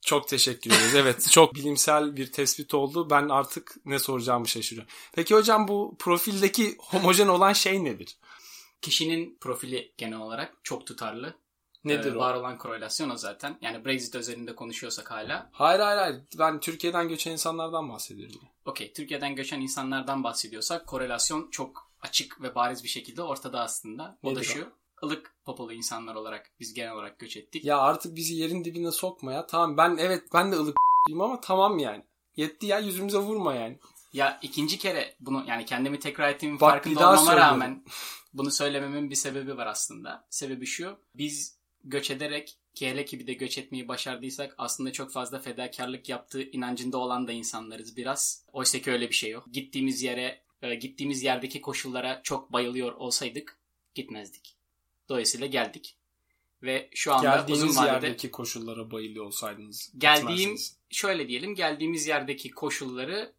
Çok 0.00 0.28
teşekkür 0.28 0.70
ederiz. 0.70 0.94
Evet 0.94 1.28
çok 1.30 1.54
bilimsel 1.54 2.16
bir 2.16 2.32
tespit 2.32 2.74
oldu. 2.74 3.10
Ben 3.10 3.28
artık 3.28 3.76
ne 3.84 3.98
soracağımı 3.98 4.48
şaşırıyorum. 4.48 4.92
Peki 5.14 5.34
hocam 5.34 5.68
bu 5.68 5.96
profildeki 5.98 6.76
homojen 6.78 7.28
olan 7.28 7.52
şey 7.52 7.84
nedir? 7.84 8.16
Kişinin 8.82 9.38
profili 9.40 9.92
genel 9.98 10.18
olarak 10.18 10.54
çok 10.62 10.86
tutarlı. 10.86 11.34
Nedir 11.84 12.12
Ee, 12.12 12.16
o? 12.16 12.20
Var 12.20 12.34
olan 12.34 12.58
korelasyon 12.58 13.10
o 13.10 13.16
zaten. 13.16 13.58
Yani 13.60 13.84
Brexit 13.84 14.14
özelinde 14.14 14.54
konuşuyorsak 14.54 15.10
hala. 15.10 15.50
Hayır 15.52 15.80
hayır 15.80 15.98
hayır. 15.98 16.20
Ben 16.38 16.60
Türkiye'den 16.60 17.08
göçen 17.08 17.32
insanlardan 17.32 17.88
bahsediyorum. 17.88 18.40
Okey. 18.64 18.92
Türkiye'den 18.92 19.36
göçen 19.36 19.60
insanlardan 19.60 20.24
bahsediyorsak 20.24 20.86
korelasyon 20.86 21.50
çok 21.50 21.90
açık 22.00 22.42
ve 22.42 22.54
bariz 22.54 22.84
bir 22.84 22.88
şekilde 22.88 23.22
ortada 23.22 23.60
aslında. 23.60 24.18
O 24.22 24.26
da 24.26 24.30
Nedir 24.40 24.40
o? 24.50 24.52
şu. 24.52 24.72
ılık 25.04 25.34
popolu 25.44 25.72
insanlar 25.72 26.14
olarak 26.14 26.50
biz 26.60 26.74
genel 26.74 26.92
olarak 26.92 27.18
göç 27.18 27.36
ettik. 27.36 27.64
Ya 27.64 27.78
artık 27.78 28.16
bizi 28.16 28.34
yerin 28.34 28.64
dibine 28.64 28.92
sokma 28.92 29.32
ya. 29.32 29.46
Tamam 29.46 29.76
ben 29.76 29.96
evet 30.00 30.22
ben 30.34 30.52
de 30.52 30.56
ılık 30.56 30.76
ama 31.12 31.40
tamam 31.40 31.78
yani. 31.78 32.04
Yetti 32.36 32.66
ya 32.66 32.78
yüzümüze 32.78 33.18
vurma 33.18 33.54
yani. 33.54 33.78
Ya 34.12 34.38
ikinci 34.42 34.78
kere 34.78 35.16
bunu 35.20 35.44
yani 35.48 35.64
kendimi 35.66 35.98
tekrar 36.00 36.28
ettiğimin 36.30 36.60
Bak, 36.60 36.70
farkında 36.70 37.00
olmama 37.00 37.16
söylüyorum. 37.16 37.40
rağmen 37.42 37.84
bunu 38.32 38.50
söylememin 38.50 39.10
bir 39.10 39.14
sebebi 39.14 39.56
var 39.56 39.66
aslında. 39.66 40.26
Sebebi 40.30 40.66
şu. 40.66 40.96
Biz 41.14 41.58
göç 41.84 42.10
ederek 42.10 42.58
ki 42.74 42.88
hele 42.88 43.04
ki 43.04 43.20
bir 43.20 43.26
de 43.26 43.32
göç 43.34 43.58
etmeyi 43.58 43.88
başardıysak 43.88 44.54
aslında 44.58 44.92
çok 44.92 45.12
fazla 45.12 45.38
fedakarlık 45.38 46.08
yaptığı 46.08 46.42
inancında 46.42 46.98
olan 46.98 47.28
da 47.28 47.32
insanlarız 47.32 47.96
biraz. 47.96 48.44
Oysa 48.52 48.78
ki 48.78 48.90
öyle 48.92 49.08
bir 49.08 49.14
şey 49.14 49.30
yok. 49.30 49.46
Gittiğimiz 49.52 50.02
yere, 50.02 50.42
e, 50.62 50.74
gittiğimiz 50.74 51.22
yerdeki 51.22 51.60
koşullara 51.60 52.20
çok 52.22 52.52
bayılıyor 52.52 52.92
olsaydık 52.92 53.58
gitmezdik. 53.94 54.56
Dolayısıyla 55.08 55.46
geldik. 55.46 55.96
Ve 56.62 56.88
şu 56.94 57.14
anda 57.14 57.36
Geldiğiniz 57.36 57.62
uzun 57.62 57.82
vadede 57.82 58.06
yerdeki 58.06 58.30
koşullara 58.30 58.90
bayılıyor 58.90 59.24
olsaydınız. 59.24 59.92
Geldiğim- 59.98 60.58
şöyle 60.90 61.28
diyelim 61.28 61.54
geldiğimiz 61.54 62.06
yerdeki 62.06 62.50
koşulları 62.50 63.32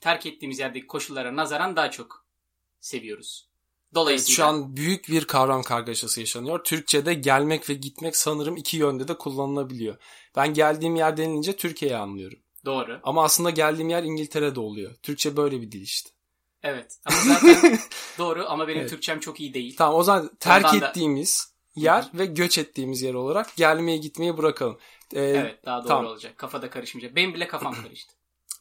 terk 0.00 0.26
ettiğimiz 0.26 0.58
yerdeki 0.58 0.86
koşullara 0.86 1.36
nazaran 1.36 1.76
daha 1.76 1.90
çok 1.90 2.26
seviyoruz. 2.80 3.48
Dolayısıyla 3.94 4.36
şu 4.36 4.44
an 4.44 4.76
büyük 4.76 5.08
bir 5.08 5.24
kavram 5.24 5.62
kargaşası 5.62 6.20
yaşanıyor. 6.20 6.64
Türkçe'de 6.64 7.14
gelmek 7.14 7.70
ve 7.70 7.74
gitmek 7.74 8.16
sanırım 8.16 8.56
iki 8.56 8.76
yönde 8.76 9.08
de 9.08 9.18
kullanılabiliyor. 9.18 9.96
Ben 10.36 10.54
geldiğim 10.54 10.96
yer 10.96 11.16
denilince 11.16 11.56
Türkiye'yi 11.56 11.96
anlıyorum. 11.96 12.38
doğru. 12.64 13.00
Ama 13.02 13.24
aslında 13.24 13.50
geldiğim 13.50 13.88
yer 13.88 14.02
İngiltere'de 14.02 14.60
oluyor. 14.60 14.94
Türkçe 15.02 15.36
böyle 15.36 15.60
bir 15.60 15.72
dil 15.72 15.82
işte. 15.82 16.10
Evet. 16.62 16.98
Ama 17.04 17.16
zaten 17.24 17.78
doğru 18.18 18.44
ama 18.48 18.68
benim 18.68 18.80
Evet. 18.80 18.90
Türkçem 18.90 19.20
çok 19.20 19.40
iyi 19.40 19.54
değil. 19.54 19.74
Tamam 19.78 19.94
o 19.94 20.02
zaman 20.02 20.30
terk 20.40 20.64
Ondan 20.66 20.80
da- 20.80 20.88
ettiğimiz 20.88 21.52
yer 21.76 22.08
ve 22.14 22.26
göç 22.26 22.58
ettiğimiz 22.58 23.02
yer 23.02 23.14
olarak 23.14 23.56
gelmeyi 23.56 24.00
gitmeyi 24.00 24.38
bırakalım. 24.38 24.78
Ee, 25.14 25.20
Evet, 25.22 25.64
daha 25.66 25.78
doğru 25.80 25.88
tamam. 25.88 26.06
olacak. 26.06 26.38
Kafada 26.38 26.70
karışmayacak. 26.70 27.16
Benim 27.16 27.34
bile 27.34 27.48
kafam 27.48 27.74
karıştı. 27.82 28.12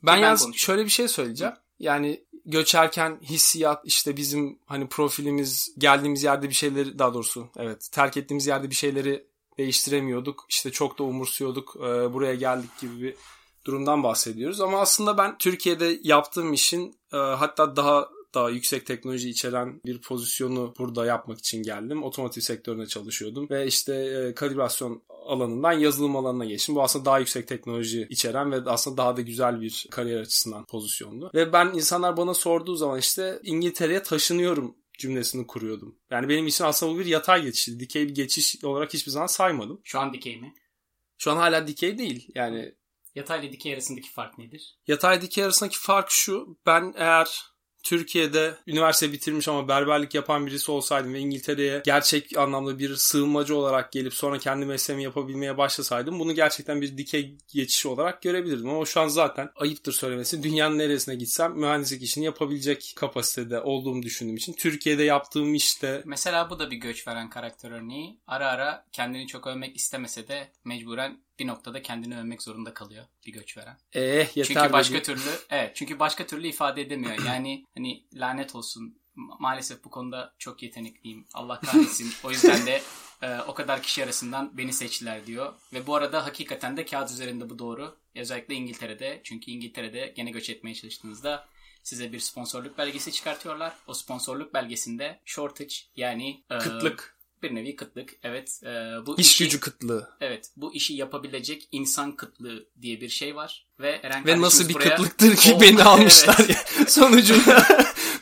Ben, 0.03 0.15
ben 0.15 0.21
yalnız 0.21 0.41
konuşayım. 0.43 0.57
şöyle 0.59 0.85
bir 0.85 0.89
şey 0.91 1.07
söyleyeceğim. 1.07 1.53
Yani 1.79 2.23
göçerken 2.45 3.19
hissiyat 3.21 3.81
işte 3.85 4.17
bizim 4.17 4.59
hani 4.65 4.87
profilimiz 4.87 5.75
geldiğimiz 5.77 6.23
yerde 6.23 6.49
bir 6.49 6.53
şeyleri 6.53 6.99
daha 6.99 7.13
doğrusu 7.13 7.47
evet 7.57 7.89
terk 7.91 8.17
ettiğimiz 8.17 8.47
yerde 8.47 8.69
bir 8.69 8.75
şeyleri 8.75 9.25
değiştiremiyorduk. 9.57 10.45
İşte 10.49 10.71
çok 10.71 10.99
da 10.99 11.03
umursuyorduk. 11.03 11.75
Ee, 11.75 12.13
buraya 12.13 12.35
geldik 12.35 12.69
gibi 12.81 13.01
bir 13.01 13.15
durumdan 13.65 14.03
bahsediyoruz. 14.03 14.61
Ama 14.61 14.81
aslında 14.81 15.17
ben 15.17 15.37
Türkiye'de 15.37 15.99
yaptığım 16.03 16.53
işin 16.53 16.95
e, 17.13 17.17
hatta 17.17 17.75
daha 17.75 18.09
daha 18.33 18.49
yüksek 18.49 18.85
teknoloji 18.85 19.29
içeren 19.29 19.81
bir 19.85 20.01
pozisyonu 20.01 20.73
burada 20.79 21.05
yapmak 21.05 21.39
için 21.39 21.63
geldim. 21.63 22.03
Otomotiv 22.03 22.41
sektöründe 22.41 22.85
çalışıyordum 22.85 23.49
ve 23.49 23.67
işte 23.67 23.93
e, 23.95 24.35
kalibrasyon 24.35 25.03
alanından 25.09 25.71
yazılım 25.71 26.15
alanına 26.15 26.45
geçtim. 26.45 26.75
Bu 26.75 26.83
aslında 26.83 27.05
daha 27.05 27.19
yüksek 27.19 27.47
teknoloji 27.47 28.07
içeren 28.09 28.51
ve 28.51 28.61
aslında 28.65 28.97
daha 28.97 29.17
da 29.17 29.21
güzel 29.21 29.61
bir 29.61 29.87
kariyer 29.91 30.19
açısından 30.19 30.65
pozisyondu. 30.65 31.31
Ve 31.33 31.53
ben 31.53 31.71
insanlar 31.73 32.17
bana 32.17 32.33
sorduğu 32.33 32.75
zaman 32.75 32.99
işte 32.99 33.39
İngiltere'ye 33.43 34.03
taşınıyorum 34.03 34.75
cümlesini 34.99 35.47
kuruyordum. 35.47 35.95
Yani 36.09 36.29
benim 36.29 36.47
için 36.47 36.63
aslında 36.63 36.93
bu 36.93 36.99
bir 36.99 37.05
yatay 37.05 37.43
geçişti. 37.43 37.79
Dikey 37.79 38.07
bir 38.07 38.15
geçiş 38.15 38.63
olarak 38.63 38.93
hiçbir 38.93 39.11
zaman 39.11 39.27
saymadım. 39.27 39.81
Şu 39.83 39.99
an 39.99 40.13
dikey 40.13 40.41
mi? 40.41 40.53
Şu 41.17 41.31
an 41.31 41.35
hala 41.37 41.67
dikey 41.67 41.97
değil. 41.97 42.27
Yani 42.35 42.75
Yatay 43.15 43.39
ile 43.39 43.51
dikey 43.51 43.73
arasındaki 43.73 44.11
fark 44.11 44.37
nedir? 44.37 44.79
Yatay 44.87 45.21
dikey 45.21 45.43
arasındaki 45.43 45.77
fark 45.79 46.11
şu. 46.11 46.59
Ben 46.65 46.93
eğer 46.97 47.41
Türkiye'de 47.83 48.55
üniversite 48.67 49.13
bitirmiş 49.13 49.47
ama 49.47 49.67
berberlik 49.67 50.15
yapan 50.15 50.47
birisi 50.47 50.71
olsaydım 50.71 51.13
ve 51.13 51.19
İngiltere'ye 51.19 51.81
gerçek 51.85 52.37
anlamda 52.37 52.79
bir 52.79 52.95
sığınmacı 52.95 53.55
olarak 53.55 53.91
gelip 53.91 54.13
sonra 54.13 54.37
kendi 54.37 54.65
mesleğimi 54.65 55.03
yapabilmeye 55.03 55.57
başlasaydım 55.57 56.19
bunu 56.19 56.35
gerçekten 56.35 56.81
bir 56.81 56.97
dikey 56.97 57.37
geçişi 57.53 57.87
olarak 57.87 58.21
görebilirdim. 58.21 58.69
Ama 58.69 58.85
şu 58.85 59.01
an 59.01 59.07
zaten 59.07 59.49
ayıptır 59.55 59.91
söylemesi 59.91 60.43
dünyanın 60.43 60.77
neresine 60.77 61.15
gitsem 61.15 61.59
mühendislik 61.59 62.01
işini 62.01 62.25
yapabilecek 62.25 62.93
kapasitede 62.95 63.61
olduğumu 63.61 64.03
düşündüğüm 64.03 64.35
için 64.35 64.53
Türkiye'de 64.53 65.03
yaptığım 65.03 65.55
işte 65.55 66.01
Mesela 66.05 66.49
bu 66.49 66.59
da 66.59 66.71
bir 66.71 66.77
göç 66.77 67.07
veren 67.07 67.29
karakter 67.29 67.71
örneği. 67.71 68.19
Ara 68.27 68.47
ara 68.47 68.85
kendini 68.91 69.27
çok 69.27 69.47
övmek 69.47 69.75
istemese 69.75 70.27
de 70.27 70.51
mecburen 70.65 71.19
bir 71.41 71.47
noktada 71.47 71.81
kendini 71.81 72.19
övmek 72.19 72.41
zorunda 72.41 72.73
kalıyor 72.73 73.05
bir 73.27 73.31
göç 73.31 73.57
veren. 73.57 73.77
eh 73.93 74.37
yeter 74.37 74.43
Çünkü 74.61 74.73
başka 74.73 74.95
dedi. 74.95 75.03
türlü 75.03 75.29
evet 75.49 75.75
çünkü 75.75 75.99
başka 75.99 76.27
türlü 76.27 76.47
ifade 76.47 76.81
edemiyor. 76.81 77.25
Yani 77.25 77.65
hani 77.73 78.05
lanet 78.13 78.55
olsun 78.55 79.01
Ma- 79.17 79.35
maalesef 79.39 79.83
bu 79.83 79.89
konuda 79.89 80.33
çok 80.37 80.63
yetenekliyim. 80.63 81.27
Allah 81.33 81.59
kahretsin. 81.59 82.13
o 82.23 82.31
yüzden 82.31 82.65
de 82.65 82.81
e, 83.21 83.37
o 83.47 83.53
kadar 83.53 83.81
kişi 83.81 84.03
arasından 84.03 84.57
beni 84.57 84.73
seçtiler 84.73 85.25
diyor. 85.25 85.53
Ve 85.73 85.87
bu 85.87 85.95
arada 85.95 86.25
hakikaten 86.25 86.77
de 86.77 86.85
kağıt 86.85 87.11
üzerinde 87.11 87.49
bu 87.49 87.59
doğru. 87.59 87.97
Özellikle 88.15 88.55
İngiltere'de. 88.55 89.21
Çünkü 89.23 89.51
İngiltere'de 89.51 90.13
gene 90.15 90.31
göç 90.31 90.49
etmeye 90.49 90.75
çalıştığınızda 90.75 91.47
size 91.83 92.13
bir 92.13 92.19
sponsorluk 92.19 92.77
belgesi 92.77 93.11
çıkartıyorlar. 93.11 93.73
O 93.87 93.93
sponsorluk 93.93 94.53
belgesinde 94.53 95.19
shortage 95.25 95.75
yani 95.95 96.43
e, 96.51 96.57
kıtlık, 96.57 97.17
bir 97.43 97.55
nevi 97.55 97.75
kıtlık. 97.75 98.13
Evet. 98.23 98.59
e, 98.63 98.67
bu 99.05 99.19
iş 99.19 99.31
işi- 99.31 99.43
gücü 99.43 99.59
kıtlığı. 99.59 100.09
Evet 100.21 100.51
bu 100.57 100.73
işi 100.73 100.93
yapabilecek 100.93 101.67
insan 101.71 102.15
kıtlığı 102.15 102.65
diye 102.81 103.01
bir 103.01 103.09
şey 103.09 103.35
var. 103.35 103.67
Ve 103.79 103.99
Eren 104.03 104.25
Ve 104.25 104.41
nasıl 104.41 104.69
bir 104.69 104.73
buraya- 104.73 104.95
kıtlıktır 104.95 105.35
ki 105.35 105.53
O- 105.57 105.61
beni 105.61 105.83
almışlar 105.91 106.37
Evet. 106.39 106.87
Sonucunda 106.91 107.67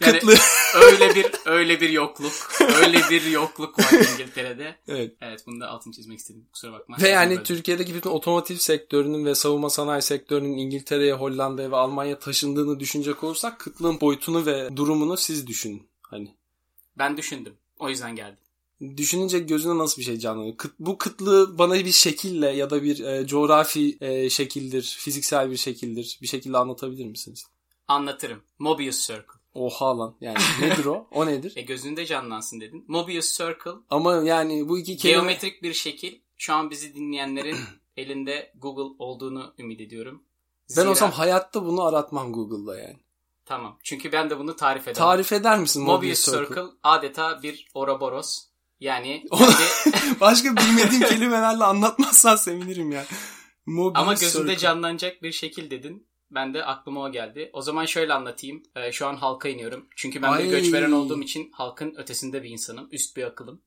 Yani- 0.01 0.13
kıtlığı. 0.19 0.35
öyle 0.75 1.15
bir 1.15 1.25
öyle 1.45 1.81
bir 1.81 1.89
yokluk. 1.89 2.31
Öyle 2.75 3.01
bir 3.09 3.25
yokluk 3.25 3.79
var 3.79 3.91
İngiltere'de. 4.13 4.75
Evet. 4.87 5.15
Evet 5.21 5.43
bunu 5.47 5.59
da 5.61 5.67
altını 5.67 5.93
çizmek 5.93 6.19
istedim. 6.19 6.45
Kusura 6.53 6.71
bakma. 6.71 6.97
Ve 7.01 7.09
yani 7.09 7.29
Böyle. 7.29 7.43
Türkiye'deki 7.43 7.93
bütün 7.95 8.09
otomotiv 8.09 8.55
sektörünün 8.55 9.25
ve 9.25 9.35
savunma 9.35 9.69
sanayi 9.69 10.01
sektörünün 10.01 10.57
İngiltere'ye, 10.57 11.13
Hollanda'ya 11.13 11.71
ve 11.71 11.75
Almanya'ya 11.75 12.19
taşındığını 12.19 12.79
düşünecek 12.79 13.23
olursak 13.23 13.59
kıtlığın 13.59 14.01
boyutunu 14.01 14.45
ve 14.45 14.77
durumunu 14.77 15.17
siz 15.17 15.47
düşünün. 15.47 15.87
Hani 16.01 16.35
Ben 16.97 17.17
düşündüm. 17.17 17.53
O 17.79 17.89
yüzden 17.89 18.15
geldim. 18.15 18.37
Düşününce 18.97 19.39
gözüne 19.39 19.77
nasıl 19.77 19.97
bir 20.01 20.05
şey 20.05 20.17
canlanıyor? 20.17 20.57
Kıt, 20.57 20.73
bu 20.79 20.97
kıtlığı 20.97 21.57
bana 21.57 21.75
bir 21.75 21.91
şekille 21.91 22.49
ya 22.49 22.69
da 22.69 22.83
bir 22.83 22.99
e, 22.99 23.27
coğrafi 23.27 23.97
e, 24.01 24.29
şekildir, 24.29 24.97
fiziksel 24.99 25.51
bir 25.51 25.57
şekildir 25.57 26.19
bir 26.21 26.27
şekilde 26.27 26.57
anlatabilir 26.57 27.05
misiniz? 27.05 27.45
Anlatırım. 27.87 28.41
Mobius 28.59 29.07
Circle. 29.07 29.39
Oha 29.53 29.99
lan. 29.99 30.15
Yani 30.21 30.37
nedir 30.61 30.85
o? 30.85 31.07
O 31.11 31.25
nedir? 31.25 31.53
E 31.55 31.61
gözünde 31.61 32.05
canlansın 32.05 32.61
dedin. 32.61 32.85
Mobius 32.87 33.37
Circle 33.37 33.71
Ama 33.89 34.15
yani 34.15 34.69
bu 34.69 34.79
iki 34.79 34.97
kelime... 34.97 35.17
geometrik 35.19 35.63
bir 35.63 35.73
şekil. 35.73 36.19
Şu 36.37 36.53
an 36.53 36.69
bizi 36.69 36.95
dinleyenlerin 36.95 37.57
elinde 37.97 38.53
Google 38.55 38.95
olduğunu 38.99 39.53
ümit 39.59 39.81
ediyorum. 39.81 40.23
Ben 40.77 40.81
Zira- 40.81 40.89
olsam 40.89 41.11
hayatta 41.11 41.65
bunu 41.65 41.83
aratmam 41.83 42.33
Google'da 42.33 42.79
yani. 42.79 42.97
Tamam. 43.45 43.79
Çünkü 43.83 44.11
ben 44.11 44.29
de 44.29 44.39
bunu 44.39 44.55
tarif 44.55 44.81
ederim. 44.83 44.97
Tarif 44.97 45.33
eder 45.33 45.59
misin 45.59 45.83
Mobius 45.83 45.97
Mobius 45.97 46.25
Circle. 46.25 46.55
Circle? 46.55 46.77
adeta 46.83 47.43
bir 47.43 47.67
Ouroboros. 47.73 48.48
Yani 48.79 49.25
kendi- 49.37 50.19
Başka 50.19 50.55
bilmediğim 50.57 51.03
kelimelerle 51.03 51.63
anlatmazsan 51.63 52.35
sevinirim 52.35 52.91
ya. 52.91 53.05
Mobius 53.65 54.01
ama 54.01 54.13
gözünde 54.13 54.47
Circle. 54.51 54.57
canlanacak 54.57 55.23
bir 55.23 55.31
şekil 55.31 55.71
dedin. 55.71 56.07
Ben 56.31 56.53
de 56.53 56.65
aklıma 56.65 57.01
o 57.03 57.11
geldi. 57.11 57.49
O 57.53 57.61
zaman 57.61 57.85
şöyle 57.85 58.13
anlatayım. 58.13 58.63
Ee, 58.75 58.91
şu 58.91 59.07
an 59.07 59.15
halka 59.15 59.49
iniyorum. 59.49 59.87
Çünkü 59.95 60.21
ben 60.21 60.31
Ay. 60.31 60.43
bir 60.43 60.49
göçveren 60.49 60.91
olduğum 60.91 61.21
için 61.21 61.51
halkın 61.53 61.93
ötesinde 61.97 62.43
bir 62.43 62.49
insanım. 62.49 62.87
Üst 62.91 63.17
bir 63.17 63.23
akılım. 63.23 63.61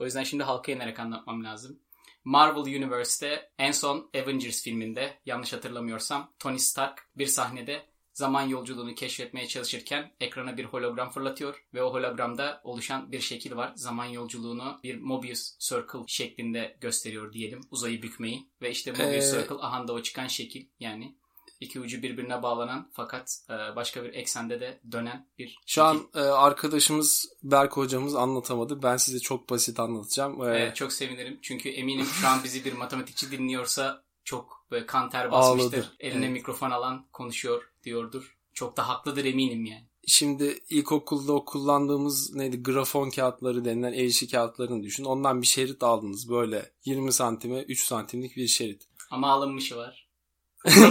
O 0.00 0.04
yüzden 0.04 0.22
şimdi 0.24 0.42
halka 0.42 0.72
inerek 0.72 0.98
anlatmam 1.00 1.44
lazım. 1.44 1.78
Marvel 2.24 2.60
Universe'te 2.62 3.50
en 3.58 3.72
son 3.72 4.10
Avengers 4.14 4.62
filminde 4.62 5.18
yanlış 5.26 5.52
hatırlamıyorsam 5.52 6.32
Tony 6.38 6.58
Stark 6.58 7.08
bir 7.16 7.26
sahnede 7.26 7.82
zaman 8.14 8.42
yolculuğunu 8.42 8.94
keşfetmeye 8.94 9.48
çalışırken 9.48 10.12
ekrana 10.20 10.56
bir 10.56 10.64
hologram 10.64 11.10
fırlatıyor 11.10 11.64
ve 11.74 11.82
o 11.82 11.92
hologramda 11.94 12.60
oluşan 12.64 13.12
bir 13.12 13.20
şekil 13.20 13.56
var. 13.56 13.72
Zaman 13.76 14.04
yolculuğunu 14.04 14.80
bir 14.82 15.00
Mobius 15.00 15.58
Circle 15.58 16.04
şeklinde 16.06 16.76
gösteriyor 16.80 17.32
diyelim. 17.32 17.60
Uzayı 17.70 18.02
bükmeyi 18.02 18.48
ve 18.62 18.70
işte 18.70 18.92
Mobius 18.92 19.24
Ee, 19.24 19.30
Circle 19.30 19.56
ahanda 19.60 19.92
o 19.92 20.02
çıkan 20.02 20.26
şekil 20.26 20.66
yani 20.80 21.16
iki 21.60 21.80
ucu 21.80 22.02
birbirine 22.02 22.42
bağlanan 22.42 22.90
fakat 22.92 23.38
e, 23.50 23.76
başka 23.76 24.04
bir 24.04 24.14
eksende 24.14 24.60
de 24.60 24.80
dönen 24.92 25.28
bir 25.38 25.58
Şu 25.66 25.84
an 25.84 26.08
e, 26.14 26.20
arkadaşımız 26.20 27.26
Berk 27.42 27.76
hocamız 27.76 28.14
anlatamadı. 28.14 28.82
Ben 28.82 28.96
size 28.96 29.18
çok 29.20 29.50
basit 29.50 29.80
anlatacağım. 29.80 30.42
E, 30.42 30.46
Evet, 30.46 30.76
çok 30.76 30.92
sevinirim. 30.92 31.38
Çünkü 31.42 31.68
eminim 31.68 32.06
şu 32.06 32.28
an 32.28 32.44
bizi 32.44 32.64
bir 32.64 32.72
matematikçi 32.72 33.30
dinliyorsa 33.30 34.04
çok 34.24 34.66
böyle 34.70 34.86
kan 34.86 35.10
ter 35.10 35.32
basmıştır. 35.32 35.78
Ağladı. 35.78 35.96
Eline 36.00 36.24
Evet. 36.24 36.32
mikrofon 36.32 36.70
alan 36.70 37.06
konuşuyor 37.12 37.73
diyordur. 37.84 38.36
Çok 38.54 38.76
da 38.76 38.88
haklıdır 38.88 39.24
eminim 39.24 39.64
yani. 39.64 39.88
Şimdi 40.06 40.58
ilkokulda 40.70 41.32
o 41.32 41.44
kullandığımız 41.44 42.34
neydi 42.34 42.62
grafon 42.62 43.10
kağıtları 43.10 43.64
denilen 43.64 43.92
el 43.92 44.04
işi 44.04 44.28
kağıtlarını 44.28 44.82
düşün. 44.82 45.04
Ondan 45.04 45.42
bir 45.42 45.46
şerit 45.46 45.82
aldınız 45.82 46.30
böyle 46.30 46.72
20 46.84 47.12
santime 47.12 47.62
3 47.62 47.84
santimlik 47.84 48.36
bir 48.36 48.46
şerit. 48.46 48.88
Ama 49.10 49.30
alınmışı 49.30 49.76
var. 49.76 50.03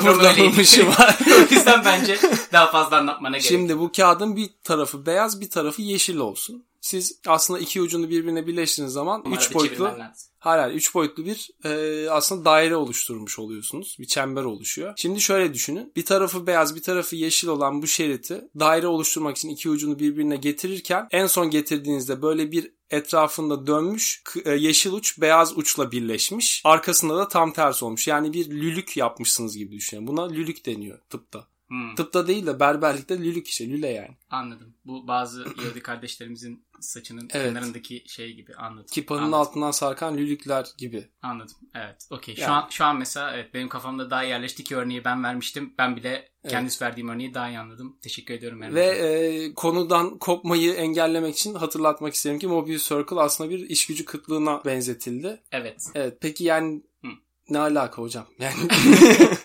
Burada 0.05 0.29
alınmışı 0.29 0.87
var. 0.87 1.17
o 1.27 1.53
yüzden 1.53 1.85
bence 1.85 2.17
daha 2.53 2.71
fazla 2.71 2.97
anlatmana 2.97 3.37
gerek. 3.37 3.49
Şimdi 3.49 3.79
bu 3.79 3.91
kağıdın 3.91 4.35
bir 4.35 4.49
tarafı 4.63 5.05
beyaz 5.05 5.41
bir 5.41 5.49
tarafı 5.49 5.81
yeşil 5.81 6.17
olsun. 6.17 6.65
Siz 6.81 7.19
aslında 7.27 7.59
iki 7.59 7.81
ucunu 7.81 8.09
birbirine 8.09 8.47
birleştirdiğiniz 8.47 8.93
zaman 8.93 9.25
Bunları 9.25 9.39
3 9.39 9.49
da 9.49 9.53
boyutlu 9.53 9.91
hayır 10.39 10.75
3 10.75 10.95
boyutlu 10.95 11.25
bir 11.25 11.49
e, 11.63 12.09
aslında 12.09 12.45
daire 12.45 12.75
oluşturmuş 12.75 13.39
oluyorsunuz. 13.39 13.97
Bir 13.99 14.05
çember 14.05 14.43
oluşuyor. 14.43 14.93
Şimdi 14.97 15.21
şöyle 15.21 15.53
düşünün. 15.53 15.91
Bir 15.95 16.05
tarafı 16.05 16.47
beyaz 16.47 16.75
bir 16.75 16.81
tarafı 16.81 17.15
yeşil 17.15 17.47
olan 17.47 17.81
bu 17.81 17.87
şeriti 17.87 18.41
daire 18.59 18.87
oluşturmak 18.87 19.37
için 19.37 19.49
iki 19.49 19.69
ucunu 19.69 19.99
birbirine 19.99 20.35
getirirken 20.35 21.07
en 21.11 21.27
son 21.27 21.49
getirdiğinizde 21.49 22.21
böyle 22.21 22.51
bir 22.51 22.71
etrafında 22.93 23.67
dönmüş 23.67 24.23
e, 24.45 24.51
yeşil 24.51 24.91
uç 24.91 25.21
beyaz 25.21 25.57
uçla 25.57 25.91
birleşmiş. 25.91 26.61
Arkasında 26.65 27.17
da 27.17 27.27
tam 27.27 27.53
tersi 27.53 27.85
olmuş. 27.85 28.07
Yani 28.07 28.33
bir 28.33 28.49
lülük 28.49 28.97
yapmışsınız 28.97 29.57
gibi 29.57 29.75
düşünün. 29.75 30.07
Buna 30.07 30.27
lülük 30.27 30.65
deniyor 30.65 30.99
tıpta. 31.09 31.52
Hmm, 31.73 31.95
Tıpta 31.95 32.27
değil 32.27 32.45
de 32.45 32.59
berberlikte 32.59 33.17
lülük 33.19 33.47
işte 33.47 33.69
lüle 33.69 33.87
yani. 33.89 34.17
anladım. 34.29 34.73
Bu 34.85 35.07
bazı 35.07 35.41
Yahudi 35.63 35.79
kardeşlerimizin 35.81 36.65
saçının 36.79 37.29
Evet. 37.33 37.47
kenarındaki 37.53 38.03
şey 38.07 38.33
gibi 38.33 38.55
anladım. 38.55 38.85
Kipanın 38.91 39.19
Anladım. 39.21 39.39
altından 39.39 39.71
sarkan 39.71 40.17
lülükler 40.17 40.65
gibi. 40.77 41.07
Anladım. 41.21 41.55
Evet. 41.75 42.07
Okey. 42.09 42.35
Şu 42.35 42.41
Yani. 42.41 42.51
an 42.53 42.67
şu 42.69 42.85
an 42.85 42.97
mesela 42.97 43.35
evet 43.35 43.53
benim 43.53 43.69
kafamda 43.69 44.09
daha 44.09 44.23
yerleşti 44.23 44.63
ki 44.63 44.75
örneği 44.75 45.05
ben 45.05 45.23
vermiştim. 45.23 45.73
Ben 45.77 45.95
bile 45.95 46.09
Evet. 46.43 46.51
kendisi 46.51 46.83
verdiğim 46.85 47.09
örneği 47.09 47.33
daha 47.33 47.49
iyi 47.49 47.59
anladım. 47.59 47.97
Teşekkür 48.01 48.33
ediyorum. 48.33 48.63
Erman 48.63 48.75
Ve 48.75 48.85
e, 48.85 49.53
konudan 49.53 50.17
kopmayı 50.17 50.73
engellemek 50.73 51.35
için 51.35 51.55
hatırlatmak 51.55 52.13
isterim 52.13 52.39
ki 52.39 52.47
Mobius 52.47 52.87
Circle 52.89 53.19
aslında 53.19 53.49
bir 53.49 53.59
iş 53.69 53.85
gücü 53.87 54.05
kıtlığına 54.05 54.65
benzetildi. 54.65 55.41
evet. 55.51 55.85
Evet 55.95 56.17
peki 56.21 56.43
yani 56.43 56.83
Hı. 57.05 57.07
ne 57.49 57.59
alaka 57.59 58.01
hocam? 58.01 58.25
Yani 58.39 58.55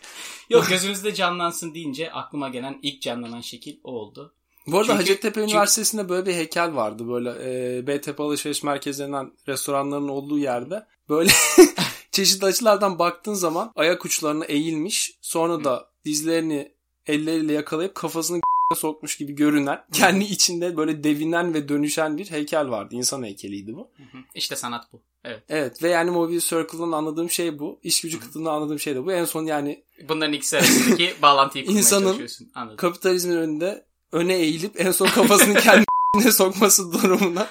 Yok 0.50 0.68
gözünüzde 0.68 1.14
canlansın 1.14 1.74
deyince 1.74 2.12
aklıma 2.12 2.48
gelen 2.48 2.78
ilk 2.82 3.02
canlanan 3.02 3.40
şekil 3.40 3.76
o 3.84 3.92
oldu. 3.92 4.34
bu 4.66 4.76
arada 4.78 4.86
Çünkü- 4.86 4.98
Hacettepe 5.02 5.40
çünkü- 5.40 5.52
Üniversitesi'nde 5.52 6.08
böyle 6.08 6.26
bir 6.26 6.34
heykel 6.34 6.74
vardı. 6.74 7.08
Böyle 7.08 7.30
e, 7.78 7.86
BTP 7.86 8.20
alışveriş 8.20 8.62
merkezlerinden 8.62 9.32
restoranların 9.48 10.08
olduğu 10.08 10.38
yerde 10.38 10.86
böyle 11.08 11.30
çeşitli 12.12 12.46
açılardan 12.46 12.98
baktığın 12.98 13.34
zaman 13.34 13.72
ayak 13.76 14.04
uçlarına 14.04 14.44
eğilmiş. 14.44 15.18
Sonra 15.22 15.64
da 15.64 15.90
dizlerini 16.04 16.72
elleriyle 17.06 17.52
yakalayıp 17.52 17.94
kafasını 17.94 18.40
sokmuş 18.76 19.16
gibi 19.16 19.32
görünen, 19.32 19.84
kendi 19.92 20.24
içinde 20.24 20.76
böyle 20.76 21.04
devinen 21.04 21.54
ve 21.54 21.68
dönüşen 21.68 22.18
bir 22.18 22.30
heykel 22.30 22.68
vardı. 22.70 22.94
İnsan 22.94 23.22
heykeliydi 23.24 23.74
bu. 23.76 23.90
İşte 24.34 24.56
sanat 24.56 24.92
bu. 24.92 25.02
Evet. 25.24 25.42
Evet 25.48 25.82
ve 25.82 25.88
yani 25.88 26.10
Mobius 26.10 26.48
Circle'dan 26.50 26.92
anladığım 26.92 27.30
şey 27.30 27.58
bu. 27.58 27.80
İş 27.82 28.00
gücü 28.00 28.20
kıtlığından 28.20 28.54
anladığım 28.54 28.78
şey 28.80 28.94
de 28.94 29.04
bu. 29.04 29.12
En 29.12 29.24
son 29.24 29.44
yani 29.46 29.84
Bunların 30.08 30.32
ikisi 30.32 30.56
arasındaki 30.58 31.14
bağlantıyı 31.22 31.64
kurmaya 31.66 31.78
İnsanın- 31.80 32.04
çalışıyorsun. 32.04 32.50
Anladım. 32.54 32.76
kapitalizmin 32.76 33.36
önünde 33.36 33.84
öne 34.12 34.34
eğilip 34.36 34.80
en 34.80 34.90
son 34.90 35.06
kafasını 35.06 35.54
kendine 35.60 36.32
sokması 36.32 36.92
durumuna 36.92 37.48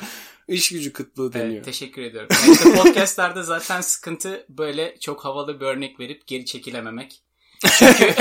iş 0.47 0.69
gücü 0.69 0.93
kıtlığı 0.93 1.33
deniyor. 1.33 1.51
Evet, 1.51 1.65
teşekkür 1.65 2.01
ediyorum. 2.01 2.29
Yani 2.43 2.51
işte 2.53 2.73
podcastlerde 2.75 3.43
zaten 3.43 3.81
sıkıntı 3.81 4.45
böyle 4.49 4.97
çok 4.99 5.25
havalı 5.25 5.59
bir 5.59 5.65
örnek 5.65 5.99
verip 5.99 6.27
geri 6.27 6.45
çekilememek. 6.45 7.21
Çünkü 7.79 8.13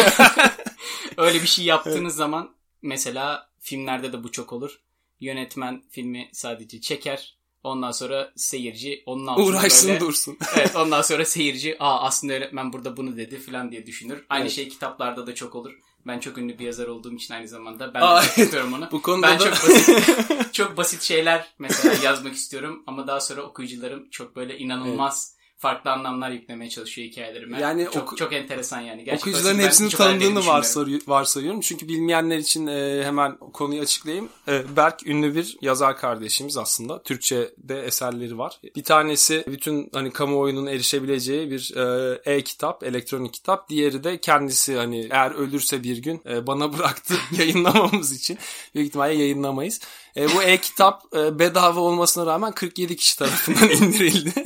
öyle 1.17 1.43
bir 1.43 1.47
şey 1.47 1.65
yaptığınız 1.65 2.15
zaman 2.17 2.56
mesela 2.87 3.51
filmlerde 3.61 4.13
de 4.13 4.25
bu 4.25 4.33
çok 4.33 4.53
olur. 4.53 4.81
Yönetmen 5.21 5.83
filmi 5.91 6.29
sadece 6.33 6.81
çeker. 6.81 7.37
Ondan 7.63 7.91
sonra 7.91 8.33
seyirci 8.37 9.03
onun 9.07 9.27
altında 9.27 9.47
Uğraşsın 9.47 9.89
böyle... 9.89 10.01
dursun. 10.01 10.39
Evet 10.57 10.77
ondan 10.77 11.03
sonra 11.03 11.25
seyirci 11.25 11.77
aa 11.81 12.03
aslında 12.03 12.33
öğretmen 12.33 12.73
burada 12.73 12.97
bunu 12.97 13.17
dedi 13.17 13.39
falan 13.39 13.71
diye 13.71 13.87
düşünür. 13.87 14.25
Aynı 14.29 14.43
Evet. 14.43 14.53
şey 14.53 14.69
kitaplarda 14.69 15.27
da 15.27 15.35
çok 15.35 15.55
olur. 15.55 15.73
Ben 16.07 16.19
çok 16.21 16.39
ünlü 16.39 16.59
bir 16.59 16.65
yazar 16.65 16.87
olduğum 16.87 17.15
için 17.15 17.35
aynı 17.35 17.49
zamanda 17.49 17.95
ben 17.95 18.01
Aa, 18.01 18.23
de 18.23 18.27
çok 18.27 18.39
istiyorum 18.39 18.73
onu. 18.73 18.89
Bu 18.93 19.03
konuda 19.03 19.27
Ben 19.27 19.39
da 19.39 19.45
çok 19.45 19.53
basit 19.53 20.53
çok 20.53 20.77
basit 20.77 21.03
şeyler 21.03 21.55
mesela 21.59 21.95
yazmak 22.05 22.35
istiyorum 22.35 22.83
ama 22.87 23.07
daha 23.07 23.21
sonra 23.21 23.43
okuyucularım 23.43 24.11
çok 24.11 24.37
böyle 24.37 24.59
inanılmaz 24.59 25.36
farklı 25.59 25.91
anlamlar 25.93 26.31
yüklemeye 26.31 26.71
çalışıyor 26.71 27.09
hikayelerime. 27.09 27.61
Yani 27.61 27.85
çok 27.93 27.97
oku- 28.03 28.17
çok 28.17 28.33
enteresan 28.33 28.81
yani. 28.81 29.05
Gerçekten 29.05 29.31
okuyucuların 29.31 29.59
hepsini 29.59 29.91
tanıdığını 29.91 30.47
varsayı- 30.47 31.01
varsayıyorum. 31.07 31.61
Çünkü 31.61 31.89
bilmeyenler 31.89 32.39
için 32.39 32.67
e, 32.67 33.05
hemen 33.05 33.37
konuyu 33.39 33.83
açıklayayım. 33.83 34.29
E, 34.49 34.77
Berk 34.77 35.07
ünlü 35.07 35.35
bir 35.35 35.57
yazar 35.61 35.97
kardeşimiz 35.97 36.57
aslında. 36.57 37.03
Türkçe'de 37.03 37.83
eserleri 37.83 38.39
var. 38.39 38.61
Bir 38.77 38.85
tanesi 38.85 39.45
bütün 39.47 39.91
hani 39.93 40.11
kamuoyunun 40.13 40.67
erişebileceği 40.67 41.51
bir 41.51 41.73
e, 41.77 42.21
e-kitap, 42.35 42.83
elektronik 42.83 43.35
kitap. 43.35 43.69
Diğeri 43.69 44.05
de 44.05 44.21
kendisi 44.21 44.77
hani 44.77 45.09
eğer 45.11 45.31
ölürse 45.31 45.83
bir 45.83 45.97
gün 45.99 46.23
e, 46.29 46.47
bana 46.47 46.73
bıraktı 46.79 47.15
yayınlamamız 47.39 48.13
için. 48.13 48.39
Büyük 48.75 48.89
ihtimalle 48.89 49.15
yayınlamayız. 49.15 49.81
E, 50.17 50.35
bu 50.35 50.43
e-kitap 50.43 51.03
e, 51.17 51.39
bedava 51.39 51.81
olmasına 51.81 52.27
rağmen 52.27 52.53
47 52.53 52.97
kişi 52.97 53.19
tarafından 53.19 53.71
indirildi. 53.83 54.45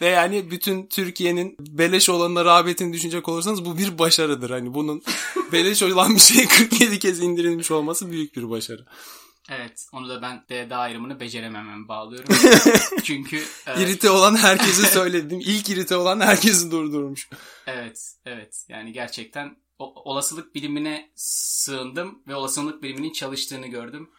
Ve 0.00 0.06
yani 0.06 0.50
bütün 0.50 0.86
Türkiye'nin 0.86 1.56
beleş 1.60 2.08
olanına 2.08 2.44
rağbetini 2.44 2.92
düşünecek 2.92 3.28
olursanız 3.28 3.64
bu 3.64 3.78
bir 3.78 3.98
başarıdır. 3.98 4.50
Hani 4.50 4.74
bunun 4.74 5.02
beleş 5.52 5.82
olan 5.82 6.14
bir 6.14 6.20
şey 6.20 6.48
47 6.48 6.98
kez 6.98 7.20
indirilmiş 7.20 7.70
olması 7.70 8.10
büyük 8.10 8.36
bir 8.36 8.50
başarı. 8.50 8.86
Evet 9.50 9.86
onu 9.92 10.08
da 10.08 10.22
ben 10.22 10.44
DD 10.50 10.70
ayrımını 10.70 11.20
becerememem 11.20 11.88
bağlıyorum. 11.88 12.34
Çünkü 13.04 13.42
e, 13.66 13.82
İrite 13.82 14.10
olan 14.10 14.36
herkesi 14.36 14.86
söyledim. 14.86 15.40
İlk 15.40 15.68
irite 15.68 15.96
olan 15.96 16.20
herkesi 16.20 16.70
durdurmuş. 16.70 17.28
Evet, 17.66 18.14
evet. 18.24 18.64
Yani 18.68 18.92
gerçekten 18.92 19.56
o- 19.78 20.10
olasılık 20.10 20.54
bilimine 20.54 21.10
sığındım 21.14 22.18
ve 22.28 22.34
olasılık 22.34 22.82
biliminin 22.82 23.12
çalıştığını 23.12 23.66
gördüm. 23.66 24.10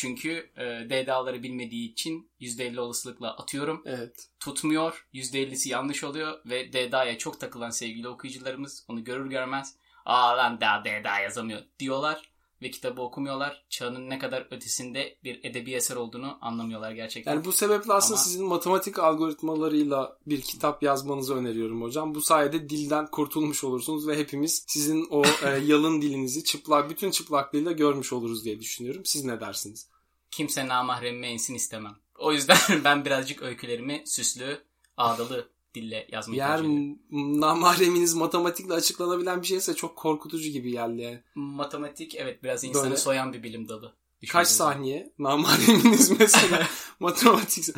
Çünkü 0.00 0.50
e, 0.56 0.64
DDA'ları 0.90 1.42
bilmediği 1.42 1.92
için 1.92 2.30
%50 2.40 2.80
olasılıkla 2.80 3.36
atıyorum. 3.36 3.82
Evet. 3.86 4.28
Tutmuyor. 4.40 5.06
%50'si 5.14 5.68
yanlış 5.68 6.04
oluyor 6.04 6.40
ve 6.46 6.72
DDA'ya 6.72 7.18
çok 7.18 7.40
takılan 7.40 7.70
sevgili 7.70 8.08
okuyucularımız 8.08 8.84
onu 8.88 9.04
görür 9.04 9.30
görmez 9.30 9.76
''Aa 10.04 10.36
lan 10.36 10.60
daha 10.60 10.84
DDA 10.84 11.20
yazamıyor'' 11.20 11.64
diyorlar 11.78 12.29
ve 12.62 12.70
kitabı 12.70 13.02
okumuyorlar. 13.02 13.64
Çağının 13.68 14.10
ne 14.10 14.18
kadar 14.18 14.46
ötesinde 14.50 15.18
bir 15.24 15.44
edebi 15.44 15.74
eser 15.74 15.96
olduğunu 15.96 16.38
anlamıyorlar 16.40 16.92
gerçekten. 16.92 17.32
Yani 17.34 17.44
bu 17.44 17.52
sebeple 17.52 17.92
aslında 17.92 18.14
Ama- 18.14 18.24
sizin 18.24 18.46
matematik 18.46 18.98
algoritmalarıyla 18.98 20.18
bir 20.26 20.40
kitap 20.40 20.82
yazmanızı 20.82 21.34
öneriyorum 21.36 21.82
hocam. 21.82 22.14
Bu 22.14 22.20
sayede 22.20 22.68
dilden 22.68 23.06
kurtulmuş 23.06 23.64
olursunuz 23.64 24.08
ve 24.08 24.18
hepimiz 24.18 24.64
sizin 24.68 25.06
o 25.10 25.22
e, 25.44 25.48
yalın 25.64 26.02
dilinizi 26.02 26.44
çıplak, 26.44 26.90
bütün 26.90 27.10
çıplaklığıyla 27.10 27.72
görmüş 27.72 28.12
oluruz 28.12 28.44
diye 28.44 28.60
düşünüyorum. 28.60 29.02
Siz 29.04 29.24
ne 29.24 29.40
dersiniz? 29.40 29.88
kimse 30.30 30.68
namahremime 30.68 31.32
insin 31.32 31.54
istemem. 31.54 31.96
O 32.18 32.32
yüzden 32.32 32.58
ben 32.84 33.04
birazcık 33.04 33.42
öykülerimi 33.42 34.02
süslü, 34.06 34.64
ağdalı 34.96 35.48
dille 35.74 36.08
yazmayı 36.12 36.40
Eğer 36.40 36.56
tercih 36.56 38.14
matematikle 38.14 38.74
açıklanabilen 38.74 39.42
bir 39.42 39.46
şeyse 39.46 39.74
çok 39.74 39.96
korkutucu 39.96 40.48
gibi 40.48 40.70
geldi 40.70 41.02
yani. 41.02 41.22
Matematik 41.34 42.14
evet 42.14 42.42
biraz 42.42 42.64
insanı 42.64 42.84
Böyle- 42.84 42.96
soyan 42.96 43.32
bir 43.32 43.42
bilim 43.42 43.68
dalı. 43.68 43.94
Kaç 44.28 44.48
saniye 44.48 45.12
namahreminiz 45.18 46.20
mesela 46.20 46.66
matematik 47.00 47.64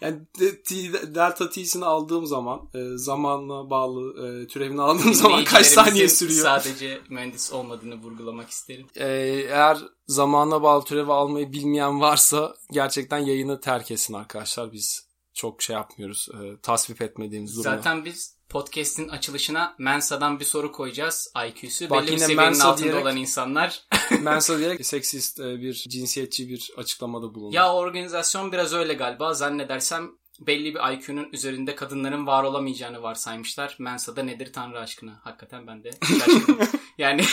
Yani 0.00 0.18
T- 0.64 1.14
delta 1.14 1.50
t'sini 1.50 1.84
aldığım 1.84 2.26
zaman 2.26 2.60
e, 2.74 2.96
zamanla 2.96 3.70
bağlı 3.70 4.26
e, 4.26 4.46
türevini 4.46 4.82
aldığım 4.82 5.14
zaman 5.14 5.44
kaç 5.44 5.66
saniye 5.66 6.08
sürüyor? 6.08 6.42
Sadece 6.44 7.00
mühendis 7.10 7.52
olmadığını 7.52 7.94
vurgulamak 7.94 8.50
isterim. 8.50 8.86
E, 8.96 9.06
eğer 9.48 9.78
zamana 10.06 10.62
bağlı 10.62 10.84
türevi 10.84 11.12
almayı 11.12 11.52
bilmeyen 11.52 12.00
varsa 12.00 12.54
gerçekten 12.72 13.18
yayını 13.18 13.60
terk 13.60 13.90
etsin 13.90 14.14
arkadaşlar. 14.14 14.72
Biz 14.72 15.05
çok 15.36 15.62
şey 15.62 15.74
yapmıyoruz. 15.76 16.28
E, 16.34 16.60
tasvip 16.60 17.02
etmediğimiz 17.02 17.54
durumda. 17.56 17.76
Zaten 17.76 18.04
biz 18.04 18.36
podcast'in 18.48 19.08
açılışına 19.08 19.74
Mensa'dan 19.78 20.40
bir 20.40 20.44
soru 20.44 20.72
koyacağız. 20.72 21.32
IQ'su 21.48 21.90
Bak 21.90 22.02
belli 22.02 22.12
bir 22.12 22.18
seviyenin 22.18 22.44
Mensa 22.44 22.68
altında 22.68 22.86
diyerek- 22.88 23.02
olan 23.02 23.16
insanlar. 23.16 23.82
Mensa 24.20 24.58
diyerek 24.58 24.86
seksist 24.86 25.40
e, 25.40 25.60
bir 25.60 25.74
cinsiyetçi 25.74 26.48
bir 26.48 26.70
açıklamada 26.76 27.34
bulundu. 27.34 27.54
ya 27.56 27.74
organizasyon 27.74 28.52
biraz 28.52 28.72
öyle 28.72 28.94
galiba. 28.94 29.34
Zannedersem 29.34 30.10
belli 30.40 30.74
bir 30.74 30.92
IQ'nun 30.92 31.28
üzerinde 31.32 31.74
kadınların 31.74 32.26
var 32.26 32.44
olamayacağını 32.44 33.02
varsaymışlar. 33.02 33.76
Mensa'da 33.78 34.22
nedir 34.22 34.52
tanrı 34.52 34.80
aşkına? 34.80 35.20
Hakikaten 35.24 35.66
ben 35.66 35.84
de 35.84 35.90
şaşırdım. 36.18 36.58
yani 36.98 37.24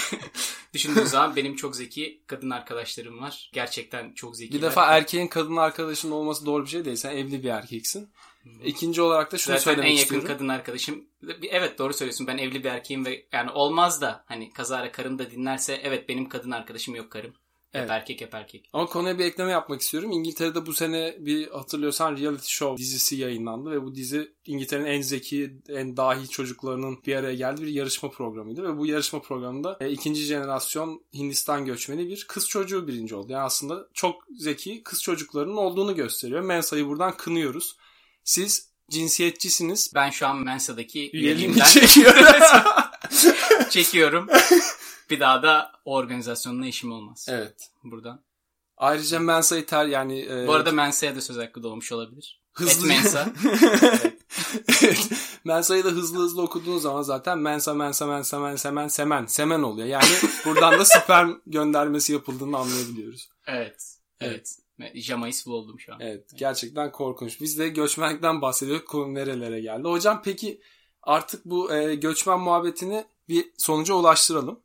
düşündüğüm 0.73 1.07
zaman 1.07 1.36
benim 1.36 1.55
çok 1.55 1.75
zeki 1.75 2.23
kadın 2.27 2.49
arkadaşlarım 2.49 3.21
var. 3.21 3.49
Gerçekten 3.53 4.13
çok 4.13 4.38
zeki. 4.38 4.53
Bir 4.53 4.62
defa 4.62 4.86
erkeğin 4.86 5.27
kadın 5.27 5.55
arkadaşının 5.55 6.12
olması 6.12 6.45
doğru 6.45 6.65
bir 6.65 6.69
şey 6.69 6.86
değil. 6.86 6.95
Sen 6.97 7.15
evli 7.17 7.43
bir 7.43 7.49
erkeksin. 7.49 8.09
İkinci 8.63 9.01
olarak 9.01 9.31
da 9.31 9.38
şunu 9.38 9.57
Zaten 9.57 9.71
en 9.71 9.75
söylemek 9.75 9.91
yakın 9.91 10.03
istiyorum. 10.03 10.27
kadın 10.27 10.47
arkadaşım. 10.47 11.05
Evet 11.49 11.79
doğru 11.79 11.93
söylüyorsun. 11.93 12.27
Ben 12.27 12.38
evli 12.38 12.63
bir 12.63 12.69
erkeğim 12.69 13.05
ve 13.05 13.25
yani 13.31 13.51
olmaz 13.51 14.01
da 14.01 14.23
hani 14.27 14.53
kazara 14.53 14.91
karım 14.91 15.19
da 15.19 15.31
dinlerse 15.31 15.79
evet 15.83 16.09
benim 16.09 16.29
kadın 16.29 16.51
arkadaşım 16.51 16.95
yok 16.95 17.12
karım. 17.12 17.33
Hep 17.73 17.79
Evet. 17.81 17.91
erkek 17.91 18.21
hep 18.21 18.33
erkek. 18.33 18.69
Ama 18.73 18.86
konuya 18.86 19.19
bir 19.19 19.25
ekleme 19.25 19.51
yapmak 19.51 19.81
istiyorum. 19.81 20.12
İngiltere'de 20.12 20.65
bu 20.65 20.73
sene 20.73 21.15
bir 21.19 21.47
hatırlıyorsan 21.47 22.17
reality 22.17 22.47
show 22.47 22.77
dizisi 22.77 23.15
yayınlandı 23.15 23.71
ve 23.71 23.83
bu 23.83 23.95
dizi 23.95 24.31
İngiltere'nin 24.45 24.86
en 24.86 25.01
zeki, 25.01 25.53
en 25.69 25.97
dahi 25.97 26.29
çocuklarının 26.29 26.99
bir 27.07 27.15
araya 27.15 27.36
geldiği 27.36 27.62
bir 27.62 27.71
yarışma 27.71 28.09
programıydı 28.09 28.63
ve 28.63 28.77
bu 28.77 28.86
yarışma 28.86 29.21
programında 29.21 29.77
e, 29.81 29.91
ikinci 29.91 30.23
jenerasyon 30.23 31.01
Hindistan 31.13 31.65
göçmeni 31.65 32.07
bir 32.07 32.25
kız 32.27 32.49
çocuğu 32.49 32.88
birinci 32.88 33.15
oldu. 33.15 33.31
Yani 33.31 33.43
aslında 33.43 33.88
çok 33.93 34.23
zeki 34.38 34.83
kız 34.83 35.01
çocuklarının 35.03 35.57
olduğunu 35.57 35.95
gösteriyor. 35.95 36.41
Mensa'yı 36.41 36.88
buradan 36.88 37.17
kınıyoruz. 37.17 37.77
Siz 38.23 38.69
cinsiyetçisiniz. 38.89 39.91
Ben 39.95 40.09
şu 40.09 40.27
an 40.27 40.38
Mensa'daki 40.38 41.12
üyeliğimden 41.13 41.65
çekiyorum. 41.65 42.25
çekiyorum. 43.69 44.27
bir 45.10 45.20
daha 45.20 45.44
da 45.44 45.72
o 45.86 45.96
organizasyonla 45.96 46.66
işim 46.68 46.92
olmaz. 46.92 47.26
evet. 47.30 47.70
Buradan. 47.84 48.24
Ayrıca 48.78 49.20
Mensa'yı 49.20 49.66
ter 49.66 49.86
yani... 49.86 50.22
e, 50.22 50.48
Bu 50.48 50.54
arada 50.54 50.72
Mensa'ya 50.72 51.16
da 51.16 51.22
söz 51.22 51.38
hakkı 51.38 51.63
doğmuş 51.63 51.92
olabilir. 51.92 52.42
Hızlı. 52.54 52.88
Et 52.94 53.04
Mensa. 53.04 53.34
Evet. 54.84 55.10
Mensa'yı 55.44 55.84
da 55.84 55.89
hızlı 55.89 56.20
hızlı 56.24 56.42
okuduğun 56.42 56.78
zaman 56.78 57.02
zaten 57.02 57.39
Mensa, 57.39 57.74
Mensa, 57.74 58.08
Mensa, 58.08 58.39
Mensa, 58.39 58.72
Men, 58.72 58.88
Semen, 58.88 59.26
Semen 59.26 59.63
oluyor. 59.63 59.88
Yani 59.88 60.06
buradan 60.46 60.80
da 60.80 60.86
sperm 60.86 61.34
göndermesi 61.48 62.13
yapıldığını 62.13 62.58
anlayabiliyoruz. 62.58 63.30
Evet. 63.48 63.98
Evet. 64.20 64.56
evet. 64.80 64.96
Jamayis 64.96 65.46
bu 65.46 65.54
oldum 65.54 65.80
şu 65.80 65.94
an. 65.94 66.00
Evet, 66.00 66.30
gerçekten 66.36 66.92
korkunç. 66.92 67.42
Biz 67.42 67.60
de 67.60 67.70
göçmenlikten 67.70 68.42
bahsediyorduk. 68.42 68.88
Konu 68.88 69.13
nerelere 69.13 69.62
geldi. 69.62 69.88
Hocam 69.88 70.22
peki 70.26 70.62
artık 71.02 71.46
bu 71.46 71.74
e, 71.74 71.96
göçmen 71.96 72.39
muhabbetini 72.39 73.06
bir 73.30 73.52
sonuca 73.58 73.94
ulaştıralım. 73.94 74.60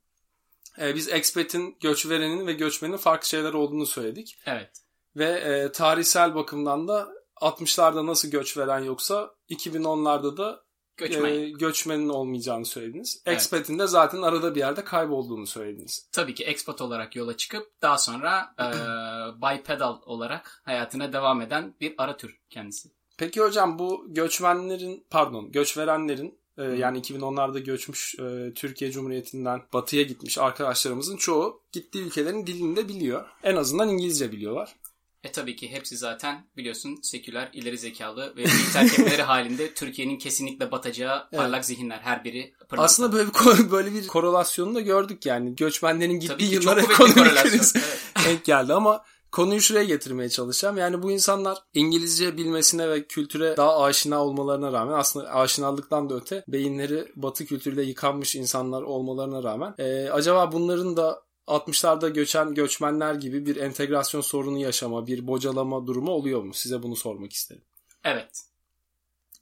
E, 0.80 0.94
biz 0.94 1.08
expatin, 1.08 1.76
göçverenin 1.80 2.46
ve 2.46 2.52
göçmenin 2.52 2.96
farklı 2.96 3.28
şeyler 3.28 3.52
olduğunu 3.52 3.86
söyledik. 3.86 4.38
Evet. 4.46 4.70
Ve 5.16 5.24
e, 5.24 5.72
tarihsel 5.72 6.34
bakımdan 6.34 6.88
da 6.88 7.08
60'larda 7.40 8.06
nasıl 8.06 8.30
göç 8.30 8.56
veren 8.56 8.84
yoksa 8.84 9.34
2010'larda 9.50 10.36
da 10.36 10.68
Göçmen. 10.96 11.32
e, 11.32 11.50
göçmenin 11.50 12.08
olmayacağını 12.08 12.64
söylediniz. 12.64 13.22
Evet. 13.26 13.36
Expat'in 13.36 13.78
de 13.78 13.86
zaten 13.86 14.22
arada 14.22 14.54
bir 14.54 14.60
yerde 14.60 14.84
kaybolduğunu 14.84 15.46
söylediniz. 15.46 16.08
Tabii 16.12 16.34
ki 16.34 16.44
expat 16.44 16.80
olarak 16.80 17.16
yola 17.16 17.36
çıkıp 17.36 17.82
daha 17.82 17.98
sonra 17.98 18.54
e, 18.58 18.64
bipedal 19.42 19.98
olarak 20.06 20.62
hayatına 20.64 21.12
devam 21.12 21.40
eden 21.40 21.74
bir 21.80 21.94
ara 21.98 22.16
tür 22.16 22.40
kendisi. 22.50 22.88
Peki 23.18 23.40
hocam 23.40 23.78
bu 23.78 24.06
göçmenlerin 24.08 25.06
pardon 25.10 25.52
göçverenlerin 25.52 26.38
e, 26.58 26.62
yani 26.62 27.00
2010'larda 27.00 27.58
göçmüş 27.58 28.14
e, 28.18 28.54
Türkiye 28.54 28.90
Cumhuriyeti'nden 28.90 29.62
batıya 29.72 30.02
gitmiş 30.02 30.38
arkadaşlarımızın 30.38 31.16
çoğu 31.16 31.62
gittiği 31.72 32.02
ülkelerin 32.02 32.46
dilini 32.46 32.76
de 32.76 32.88
biliyor. 32.88 33.24
En 33.42 33.56
azından 33.56 33.88
İngilizce 33.88 34.32
biliyorlar. 34.32 34.76
E 35.24 35.32
tabii 35.32 35.56
ki 35.56 35.70
hepsi 35.72 35.96
zaten 35.96 36.46
biliyorsun 36.56 36.98
seküler, 37.02 37.50
ileri 37.52 37.78
zekalı 37.78 38.36
ve 38.36 38.44
terkepleri 38.72 39.22
halinde 39.32 39.74
Türkiye'nin 39.74 40.18
kesinlikle 40.18 40.70
batacağı 40.70 41.30
parlak 41.30 41.64
zihinler 41.64 41.98
her 41.98 42.24
biri. 42.24 42.52
pırlanta. 42.68 42.84
Aslında 42.84 43.12
böyle 43.12 43.28
bir 43.28 43.70
böyle 43.70 43.92
bir 43.92 44.06
korelasyonu 44.06 44.74
da 44.74 44.80
gördük 44.80 45.26
yani. 45.26 45.56
Göçmenlerin 45.56 46.20
gittiği 46.20 46.52
yıllara 46.52 46.80
ekonomik 46.80 47.36
kriz 47.36 47.74
Evet. 47.76 48.26
denk 48.26 48.44
geldi 48.44 48.72
ama 48.72 49.04
konuyu 49.32 49.60
şuraya 49.60 49.84
getirmeye 49.84 50.28
çalışacağım. 50.28 50.78
Yani 50.78 51.02
bu 51.02 51.10
insanlar 51.10 51.58
İngilizce 51.74 52.36
bilmesine 52.36 52.90
ve 52.90 53.06
kültüre 53.06 53.56
daha 53.56 53.82
aşina 53.82 54.24
olmalarına 54.24 54.72
rağmen 54.72 54.94
aslında 54.94 55.30
aşinalıktan 55.30 56.10
da 56.10 56.14
öte 56.14 56.44
beyinleri 56.48 57.12
batı 57.16 57.46
kültürüyle 57.46 57.82
yıkanmış 57.82 58.34
insanlar 58.34 58.82
olmalarına 58.82 59.42
rağmen 59.42 59.74
e, 59.78 60.08
acaba 60.10 60.52
bunların 60.52 60.96
da 60.96 61.22
60'larda 61.46 62.12
göçen 62.12 62.54
göçmenler 62.54 63.14
gibi 63.14 63.46
bir 63.46 63.56
entegrasyon 63.56 64.20
sorunu 64.20 64.58
yaşama, 64.58 65.06
bir 65.06 65.26
bocalama 65.26 65.86
durumu 65.86 66.10
oluyor 66.10 66.42
mu? 66.42 66.54
Size 66.54 66.82
bunu 66.82 66.96
sormak 66.96 67.32
istedim. 67.32 67.62
evet. 68.04 68.44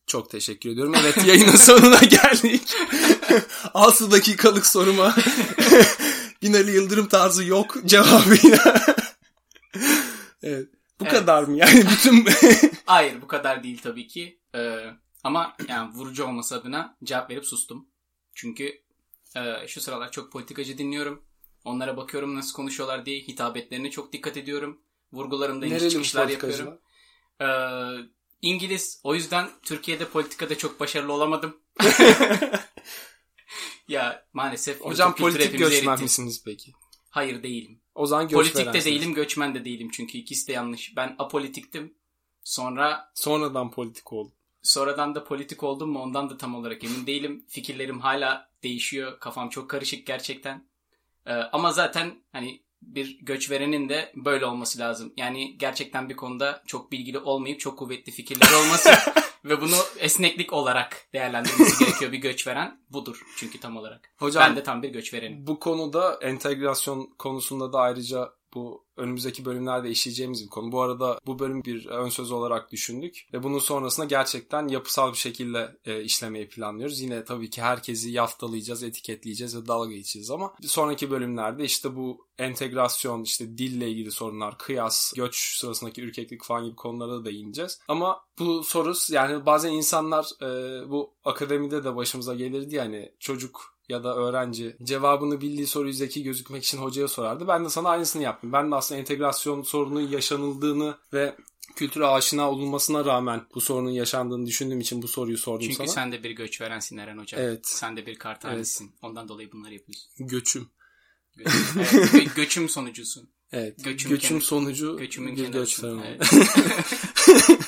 Çok 0.06 0.30
teşekkür 0.30 0.70
ediyorum. 0.70 0.94
Evet 1.00 1.26
yayının 1.26 1.56
sonuna 1.56 1.98
geldik. 1.98 2.76
6 3.74 4.10
dakikalık 4.10 4.66
soruma 4.66 5.14
Binali 6.42 6.70
Yıldırım 6.70 7.08
tarzı 7.08 7.44
yok 7.44 7.76
cevabıyla. 7.86 8.84
Evet. 10.46 10.68
Bu 11.00 11.04
Evet. 11.04 11.14
kadar 11.14 11.42
mı? 11.42 11.56
Yani 11.58 11.84
bütün 11.90 12.26
Hayır 12.86 13.22
bu 13.22 13.26
kadar 13.26 13.62
değil 13.62 13.80
tabii 13.82 14.06
ki. 14.06 14.40
Ee, 14.54 14.86
ama 15.24 15.56
yani 15.68 15.92
vurucu 15.94 16.24
olması 16.24 16.56
adına 16.56 16.96
cevap 17.04 17.30
verip 17.30 17.46
sustum. 17.46 17.88
Çünkü 18.34 18.82
e, 19.36 19.68
şu 19.68 19.80
sıralar 19.80 20.10
çok 20.10 20.32
politikacı 20.32 20.78
dinliyorum. 20.78 21.22
Onlara 21.64 21.96
bakıyorum 21.96 22.36
nasıl 22.36 22.52
konuşuyorlar 22.52 23.06
diye 23.06 23.20
hitabetlerine 23.20 23.90
çok 23.90 24.12
dikkat 24.12 24.36
ediyorum. 24.36 24.80
Vurgularımda 25.12 25.66
iniş 25.66 25.88
çıkışlar 25.88 26.28
yapıyorum. 26.28 26.78
Ee, 27.40 27.46
İngiliz. 28.42 29.00
O 29.04 29.14
yüzden 29.14 29.48
Türkiye'de 29.62 30.08
politikada 30.08 30.58
çok 30.58 30.80
başarılı 30.80 31.12
olamadım. 31.12 31.60
ya 33.88 34.26
maalesef 34.32 34.80
Hocam 34.80 35.16
politik 35.16 35.58
göçmen 35.58 36.02
misiniz 36.02 36.42
peki? 36.44 36.72
Hayır 37.10 37.42
değilim. 37.42 37.80
O 37.96 38.06
zaman 38.06 38.28
Politik 38.28 38.74
de 38.74 38.84
değilim, 38.84 39.14
göçmen 39.14 39.54
de 39.54 39.64
değilim 39.64 39.88
çünkü 39.92 40.18
ikisi 40.18 40.48
de 40.48 40.52
yanlış. 40.52 40.96
Ben 40.96 41.14
apolitiktim. 41.18 41.94
Sonra 42.44 43.10
Sonradan 43.14 43.70
politik 43.70 44.12
oldu. 44.12 44.32
sonradan 44.62 45.14
da 45.14 45.24
politik 45.24 45.62
oldum 45.62 45.90
mu 45.90 45.98
ondan 46.02 46.30
da 46.30 46.36
tam 46.36 46.54
olarak 46.54 46.84
emin 46.84 47.06
değilim. 47.06 47.44
Fikirlerim 47.48 48.00
hala 48.00 48.48
değişiyor. 48.62 49.20
Kafam 49.20 49.48
çok 49.48 49.70
karışık 49.70 50.06
gerçekten. 50.06 50.68
Ee, 51.26 51.32
ama 51.32 51.72
zaten 51.72 52.14
hani 52.32 52.62
bir 52.82 53.18
göçverenin 53.20 53.88
de 53.88 54.12
böyle 54.16 54.46
olması 54.46 54.78
lazım. 54.78 55.12
Yani 55.16 55.58
gerçekten 55.58 56.08
bir 56.08 56.16
konuda 56.16 56.62
çok 56.66 56.92
bilgili 56.92 57.18
olmayıp 57.18 57.60
çok 57.60 57.78
kuvvetli 57.78 58.12
fikirleri 58.12 58.54
olması 58.54 58.90
ve 59.48 59.60
bunu 59.60 59.76
esneklik 59.98 60.52
olarak 60.52 61.06
değerlendirmesi 61.12 61.78
gerekiyor 61.84 62.12
bir 62.12 62.18
göçveren. 62.18 62.80
Budur 62.90 63.22
çünkü 63.36 63.60
tam 63.60 63.76
olarak. 63.76 64.10
Hocam 64.18 64.42
Ben 64.48 64.56
de 64.56 64.62
tam 64.62 64.82
bir 64.82 64.88
göçverenim. 64.88 65.46
bu 65.46 65.58
konuda 65.58 66.18
entegrasyon 66.22 67.14
konusunda 67.18 67.72
da 67.72 67.78
ayrıca 67.80 68.32
bu 68.54 68.85
önümüzdeki 68.96 69.44
bölümlerde 69.44 69.90
işleyeceğimiz 69.90 70.44
bir 70.44 70.48
konu. 70.48 70.72
Bu 70.72 70.80
arada 70.80 71.20
bu 71.26 71.38
bölüm 71.38 71.64
bir 71.64 71.86
ön 71.86 72.08
söz 72.08 72.32
olarak 72.32 72.72
düşündük 72.72 73.26
ve 73.32 73.42
bunun 73.42 73.58
sonrasında 73.58 74.06
gerçekten 74.06 74.68
yapısal 74.68 75.12
bir 75.12 75.18
şekilde 75.18 75.76
e, 75.84 76.02
işlemeyi 76.02 76.48
planlıyoruz. 76.48 77.00
Yine 77.00 77.24
tabii 77.24 77.50
ki 77.50 77.62
herkesi 77.62 78.10
yaftalayacağız, 78.10 78.82
etiketleyeceğiz 78.82 79.56
ve 79.56 79.66
dalga 79.66 79.92
geçeceğiz 79.92 80.30
ama 80.30 80.54
sonraki 80.62 81.10
bölümlerde 81.10 81.64
işte 81.64 81.96
bu 81.96 82.26
entegrasyon, 82.38 83.22
işte 83.22 83.58
dille 83.58 83.90
ilgili 83.90 84.10
sorunlar, 84.10 84.58
kıyas, 84.58 85.12
göç 85.12 85.56
sırasındaki 85.58 86.02
ürkeklik 86.02 86.44
falan 86.44 86.64
gibi 86.64 86.76
konulara 86.76 87.12
da 87.12 87.24
değineceğiz. 87.24 87.80
Ama 87.88 88.20
bu 88.38 88.64
soru 88.64 88.94
yani 89.10 89.46
bazen 89.46 89.72
insanlar 89.72 90.26
e, 90.42 90.46
bu 90.90 91.14
akademide 91.24 91.84
de 91.84 91.96
başımıza 91.96 92.34
gelirdi 92.34 92.74
yani 92.74 93.12
çocuk 93.20 93.75
ya 93.88 94.04
da 94.04 94.16
öğrenci 94.16 94.76
cevabını 94.82 95.40
bildiği 95.40 95.66
soruyu 95.66 95.92
zeki 95.92 96.22
gözükmek 96.22 96.64
için 96.64 96.78
hocaya 96.78 97.08
sorardı. 97.08 97.48
Ben 97.48 97.64
de 97.64 97.68
sana 97.68 97.88
aynısını 97.88 98.22
yaptım. 98.22 98.52
Ben 98.52 98.70
de 98.70 98.74
aslında 98.74 99.00
entegrasyon 99.00 99.62
sorunu 99.62 100.00
yaşanıldığını 100.12 100.98
ve 101.12 101.36
kültüre 101.76 102.06
aşina 102.06 102.50
olunmasına 102.50 103.04
rağmen 103.04 103.46
bu 103.54 103.60
sorunun 103.60 103.90
yaşandığını 103.90 104.46
düşündüğüm 104.46 104.80
için 104.80 105.02
bu 105.02 105.08
soruyu 105.08 105.38
sordum 105.38 105.60
Çünkü 105.62 105.76
sana. 105.76 105.86
sen 105.86 106.12
de 106.12 106.22
bir 106.22 106.30
göçverensin 106.30 106.96
Eren 106.96 107.18
Hocam. 107.18 107.40
Evet. 107.40 107.60
Sen 107.68 107.96
de 107.96 108.06
bir 108.06 108.14
kartalisin. 108.18 108.90
Ondan 109.02 109.28
dolayı 109.28 109.52
bunları 109.52 109.74
yapıyorsun. 109.74 110.10
Göçüm. 110.18 110.68
Göçüm, 111.36 111.52
evet, 111.76 111.92
gö- 111.92 112.34
göçüm 112.36 112.68
sonucusun. 112.68 113.28
Evet. 113.52 113.84
Göçüm 113.84 114.10
Göçüm 114.10 114.28
kendi- 114.28 114.44
sonucu 114.44 114.96
Göçümün 114.96 115.36
bir 115.36 115.48
oldu. 115.48 116.02
Evet. 116.06 116.30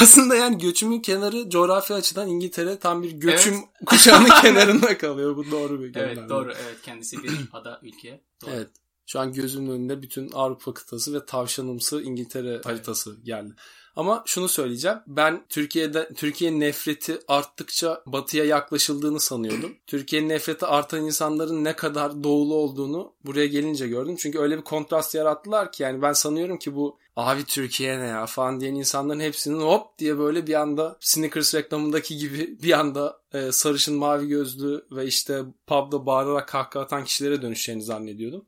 Aslında 0.00 0.34
yani 0.34 0.58
göçümün 0.58 1.00
kenarı 1.00 1.50
coğrafi 1.50 1.94
açıdan 1.94 2.28
İngiltere 2.28 2.78
tam 2.78 3.02
bir 3.02 3.12
göçüm 3.12 3.54
kuşağının 3.86 4.28
kenarında 4.42 4.98
kalıyor. 4.98 5.36
Bu 5.36 5.50
doğru 5.50 5.80
bir 5.80 5.88
gönderme. 5.88 6.20
Evet 6.20 6.30
doğru. 6.30 6.52
Evet 6.52 6.82
kendisi 6.82 7.22
bir 7.22 7.30
ada 7.52 7.80
ülke. 7.82 8.20
Doğru. 8.42 8.50
Evet. 8.50 8.68
Şu 9.06 9.20
an 9.20 9.32
gözümün 9.32 9.70
önünde 9.70 10.02
bütün 10.02 10.30
Avrupa 10.32 10.74
kıtası 10.74 11.14
ve 11.14 11.26
tavşanımsı 11.26 12.02
İngiltere 12.02 12.60
haritası 12.64 13.16
geldi. 13.24 13.54
Ama 13.96 14.22
şunu 14.26 14.48
söyleyeceğim. 14.48 14.98
Ben 15.06 15.46
Türkiye'de 15.48 16.08
Türkiye 16.14 16.60
nefreti 16.60 17.18
arttıkça 17.28 18.02
batıya 18.06 18.44
yaklaşıldığını 18.44 19.20
sanıyordum. 19.20 19.74
Türkiye'nin 19.86 20.28
nefreti 20.28 20.66
artan 20.66 21.04
insanların 21.04 21.64
ne 21.64 21.76
kadar 21.76 22.24
doğulu 22.24 22.54
olduğunu 22.54 23.14
buraya 23.24 23.46
gelince 23.46 23.88
gördüm. 23.88 24.16
Çünkü 24.18 24.38
öyle 24.38 24.56
bir 24.56 24.64
kontrast 24.64 25.14
yarattılar 25.14 25.72
ki 25.72 25.82
yani 25.82 26.02
ben 26.02 26.12
sanıyorum 26.12 26.58
ki 26.58 26.74
bu 26.74 26.98
abi 27.16 27.44
Türkiye 27.44 28.00
ne 28.00 28.06
ya 28.06 28.26
falan 28.26 28.60
diyen 28.60 28.74
insanların 28.74 29.20
hepsinin 29.20 29.60
hop 29.60 29.98
diye 29.98 30.18
böyle 30.18 30.46
bir 30.46 30.54
anda 30.54 30.96
Snickers 31.00 31.54
reklamındaki 31.54 32.16
gibi 32.16 32.62
bir 32.62 32.72
anda 32.72 33.20
e, 33.32 33.52
sarışın 33.52 33.96
mavi 33.96 34.28
gözlü 34.28 34.86
ve 34.90 35.06
işte 35.06 35.42
pub'da 35.66 36.06
bağırarak 36.06 36.48
kahkaha 36.48 36.84
atan 36.84 37.04
kişilere 37.04 37.42
dönüşeceğini 37.42 37.82
zannediyordum. 37.82 38.46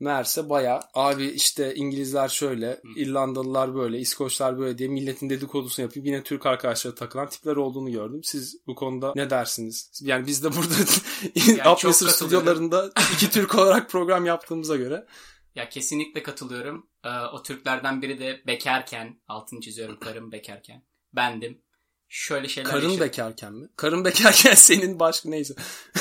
Meğerse 0.00 0.50
baya 0.50 0.80
abi 0.94 1.26
işte 1.26 1.74
İngilizler 1.74 2.28
şöyle, 2.28 2.80
İrlandalılar 2.96 3.74
böyle, 3.74 3.98
İskoçlar 3.98 4.58
böyle 4.58 4.78
diye 4.78 4.88
milletin 4.88 5.30
dedikodusunu 5.30 5.86
yapıp 5.86 6.06
yine 6.06 6.22
Türk 6.22 6.46
arkadaşlara 6.46 6.94
takılan 6.94 7.28
tipler 7.28 7.56
olduğunu 7.56 7.90
gördüm. 7.90 8.20
Siz 8.24 8.56
bu 8.66 8.74
konuda 8.74 9.12
ne 9.16 9.30
dersiniz? 9.30 10.00
Yani 10.02 10.26
biz 10.26 10.44
de 10.44 10.48
burada 10.52 10.74
yani 11.34 11.70
Upmesser 11.76 12.08
stüdyolarında 12.08 12.90
iki 13.12 13.30
Türk 13.30 13.54
olarak 13.54 13.90
program 13.90 14.26
yaptığımıza 14.26 14.76
göre. 14.76 15.06
Ya 15.60 15.68
kesinlikle 15.68 16.22
katılıyorum. 16.22 16.90
Ee, 17.04 17.08
o 17.08 17.42
Türklerden 17.42 18.02
biri 18.02 18.18
de 18.18 18.42
bekarken, 18.46 19.20
altını 19.28 19.60
çiziyorum 19.60 19.98
karım 19.98 20.32
bekarken, 20.32 20.84
bendim 21.12 21.62
şöyle 22.08 22.48
şeyler 22.48 22.70
Karın 22.70 22.88
yaşadım. 22.88 23.06
bekarken 23.06 23.52
mi? 23.52 23.68
Karın 23.76 24.04
bekarken 24.04 24.54
senin 24.54 25.00
başka 25.00 25.28
neyse. 25.28 25.54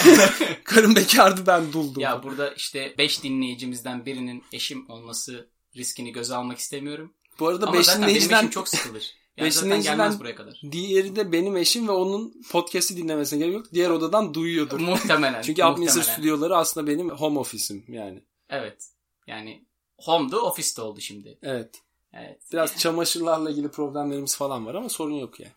Karın 0.64 0.96
bekardı 0.96 1.42
ben 1.48 1.74
duldum. 1.74 2.02
Ya 2.02 2.24
burada 2.24 2.54
işte 2.54 2.96
5 2.98 3.24
dinleyicimizden 3.24 4.06
birinin 4.06 4.44
eşim 4.54 4.90
olması 4.90 5.50
riskini 5.76 6.12
göze 6.12 6.36
almak 6.36 6.58
istemiyorum. 6.58 7.14
Bu 7.40 7.48
arada 7.48 7.74
5 7.74 7.96
dinleyiciden... 7.96 8.32
benim 8.32 8.40
eşim 8.40 8.50
çok 8.50 8.70
sıkılır. 8.70 9.20
Yani 9.38 9.48
beş 9.48 9.54
zaten 9.54 9.82
gelmez 9.82 10.20
buraya 10.20 10.36
kadar. 10.36 10.62
Diğeri 10.72 11.16
de 11.16 11.32
benim 11.32 11.58
eşim 11.58 11.88
ve 11.88 11.92
onun 11.92 12.42
podcast'i 12.52 12.98
dinlemesine 12.98 13.40
gerek 13.40 13.54
yok. 13.54 13.66
Diğer 13.74 13.90
odadan 13.90 14.34
duyuyordur. 14.34 14.80
Muhtemelen. 14.80 15.42
Çünkü 15.42 15.66
Upminster 15.66 16.02
stüdyoları 16.02 16.58
aslında 16.58 16.88
benim 16.88 17.10
home 17.10 17.40
office'im 17.40 17.86
yani. 17.88 18.24
Evet. 18.50 18.90
Yani 19.30 19.66
home'du 19.98 20.40
ofiste 20.40 20.82
oldu 20.82 21.02
şimdi. 21.02 21.38
Evet. 21.44 21.82
Evet. 22.14 22.42
Biraz 22.54 22.72
yani. 22.72 22.80
çamaşırlarla 22.80 23.52
ilgili 23.52 23.72
problemlerimiz 23.72 24.38
falan 24.38 24.66
var 24.66 24.76
ama 24.76 24.90
sorun 24.90 25.14
yok 25.14 25.40
yani. 25.40 25.54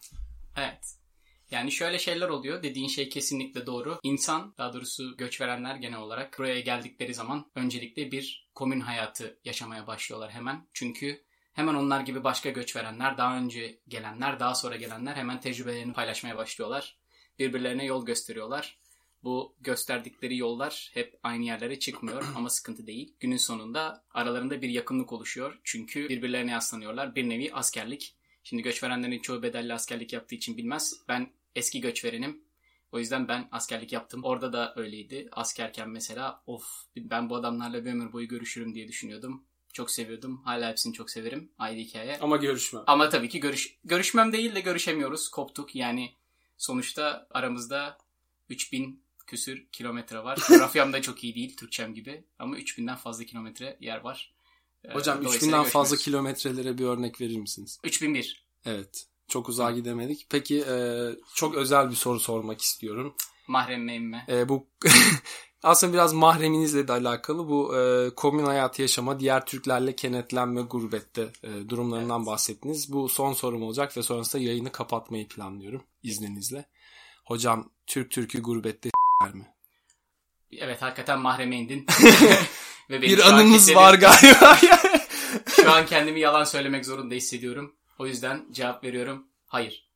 Evet. 0.57 0.97
Yani 1.51 1.73
şöyle 1.73 1.99
şeyler 1.99 2.29
oluyor. 2.29 2.63
Dediğin 2.63 2.89
şey 2.89 3.09
kesinlikle 3.09 3.67
doğru. 3.67 3.99
İnsan, 4.03 4.55
daha 4.59 4.73
doğrusu 4.73 5.17
göç 5.17 5.41
verenler 5.41 5.77
genel 5.77 5.99
olarak 5.99 6.39
buraya 6.39 6.61
geldikleri 6.61 7.15
zaman 7.15 7.51
öncelikle 7.55 8.13
bir 8.13 8.51
komün 8.55 8.81
hayatı 8.81 9.39
yaşamaya 9.45 9.87
başlıyorlar 9.87 10.31
hemen. 10.31 10.67
Çünkü 10.73 11.25
hemen 11.53 11.75
onlar 11.75 12.01
gibi 12.01 12.25
başka 12.25 12.51
göç 12.51 12.77
verenler, 12.77 13.19
daha 13.19 13.37
önce 13.37 13.81
gelenler, 13.89 14.41
daha 14.41 14.55
sonra 14.55 14.77
gelenler 14.77 15.17
hemen 15.17 15.41
tecrübelerini 15.41 15.93
paylaşmaya 15.93 16.37
başlıyorlar. 16.37 16.99
Birbirlerine 17.39 17.85
yol 17.85 18.07
gösteriyorlar. 18.07 18.79
Bu 19.25 19.55
gösterdikleri 19.61 20.37
yollar 20.37 20.91
hep 20.95 21.19
aynı 21.23 21.45
yerlere 21.45 21.79
çıkmıyor 21.79 22.25
ama 22.37 22.51
sıkıntı 22.51 22.87
değil. 22.87 23.15
Günün 23.21 23.37
sonunda 23.37 24.05
aralarında 24.11 24.63
bir 24.63 24.69
yakınlık 24.69 25.13
oluşuyor. 25.13 25.61
Çünkü 25.65 26.09
birbirlerine 26.09 26.51
yaslanıyorlar. 26.51 27.15
Bir 27.15 27.29
nevi 27.29 27.55
askerlik 27.55 28.17
Şimdi 28.45 28.63
göçverenlerin 28.63 29.19
çoğu 29.19 29.43
bedelli 29.43 29.75
askerlik 29.75 30.13
yaptığı 30.13 30.35
için 30.35 30.57
bilmez. 30.57 30.95
Ben 31.09 31.33
eski 31.55 31.81
göçverenim. 31.81 32.45
O 32.93 32.99
yüzden 32.99 33.29
ben 33.29 33.49
askerlik 33.53 33.93
yaptım. 33.93 34.25
Orada 34.25 34.53
da 34.53 34.75
öyleydi. 34.77 35.29
Askerken 35.33 35.91
mesela 35.91 36.43
of 36.47 36.65
ben 36.97 37.31
bu 37.31 37.37
adamlarla 37.37 37.85
bir 37.85 37.91
ömür 37.91 38.13
boyu 38.13 38.29
görüşürüm 38.29 38.75
diye 38.75 38.89
düşünüyordum. 38.89 39.45
Çok 39.73 39.91
seviyordum. 39.91 40.43
Hala 40.45 40.71
hepsini 40.71 40.95
çok 40.95 41.11
severim. 41.11 41.53
Ayrı 41.59 41.81
hikaye. 41.81 42.19
Ama 42.19 42.37
görüşmem. 42.37 42.83
Ama 42.87 43.09
tabii 43.09 43.29
ki 43.29 43.41
görüş 43.41 43.77
görüşmem 43.85 44.33
değil 44.33 44.55
de 44.55 44.61
görüşemiyoruz. 44.61 45.29
Koptuk. 45.29 45.77
Yani 45.77 46.13
sonuçta 46.59 47.27
aramızda 47.31 47.99
3000 48.49 49.02
küsür 49.27 49.67
kilometre 49.73 50.25
var. 50.25 50.39
Coğrafyam 50.49 50.93
da 50.93 51.03
çok 51.03 51.25
iyi 51.25 51.35
değil 51.35 51.57
Türkçem 51.57 51.95
gibi. 51.95 52.25
Ama 52.39 52.59
3000'den 52.59 52.97
fazla 52.97 53.25
kilometre 53.25 53.77
yer 53.81 54.01
var. 54.01 54.35
Hocam 54.93 55.23
3000'den 55.23 55.65
fazla 55.65 55.97
kilometrelere 55.97 56.79
bir 56.79 56.85
örnek 56.85 57.21
verir 57.21 57.37
misiniz? 57.37 57.79
3001. 57.85 58.47
Evet. 58.65 59.07
Çok 59.29 59.49
uzağa 59.49 59.71
gidemedik. 59.71 60.27
Peki 60.31 60.61
e, 60.61 61.09
çok 61.35 61.55
özel 61.55 61.91
bir 61.91 61.95
soru 61.95 62.21
sormak 62.21 62.61
istiyorum. 62.61 63.15
Mahrem 63.49 63.85
mi? 63.85 64.25
E, 64.29 64.49
bu 64.49 64.67
aslında 65.63 65.93
biraz 65.93 66.13
mahreminizle 66.13 66.89
de 66.89 66.93
alakalı. 66.93 67.49
Bu 67.49 67.77
e, 67.77 68.11
komün 68.15 68.45
hayatı 68.45 68.83
yaşama, 68.83 69.21
diğer 69.21 69.47
Türklerle 69.47 69.97
kenetlenme 69.97 70.63
gurbette 70.63 71.33
e, 71.43 71.69
durumlarından 71.69 72.21
evet. 72.21 72.27
bahsettiniz. 72.27 72.93
Bu 72.93 73.09
son 73.09 73.33
sorum 73.33 73.63
olacak 73.63 73.97
ve 73.97 74.03
sonrasında 74.03 74.43
yayını 74.43 74.73
kapatmayı 74.73 75.29
planlıyorum 75.29 75.83
izninizle. 76.03 76.65
Hocam 77.25 77.71
Türk 77.87 78.11
Türk'ü 78.11 78.43
gurbette 78.43 78.91
mi? 79.31 79.55
Evet 80.59 80.83
hakikaten 80.83 81.21
mahreme 81.21 81.57
indin. 81.57 81.87
Ve 82.91 83.03
bir 83.03 83.29
anımız 83.29 83.75
var 83.75 83.95
galiba. 83.95 84.59
şu 85.57 85.73
an 85.73 85.87
kendimi 85.87 86.21
yalan 86.21 86.45
söylemek 86.45 86.87
zorunda 86.87 87.15
hissediyorum. 87.15 87.77
O 87.99 88.07
yüzden 88.07 88.47
cevap 88.53 88.85
veriyorum. 88.85 89.27
Hayır. 89.47 89.93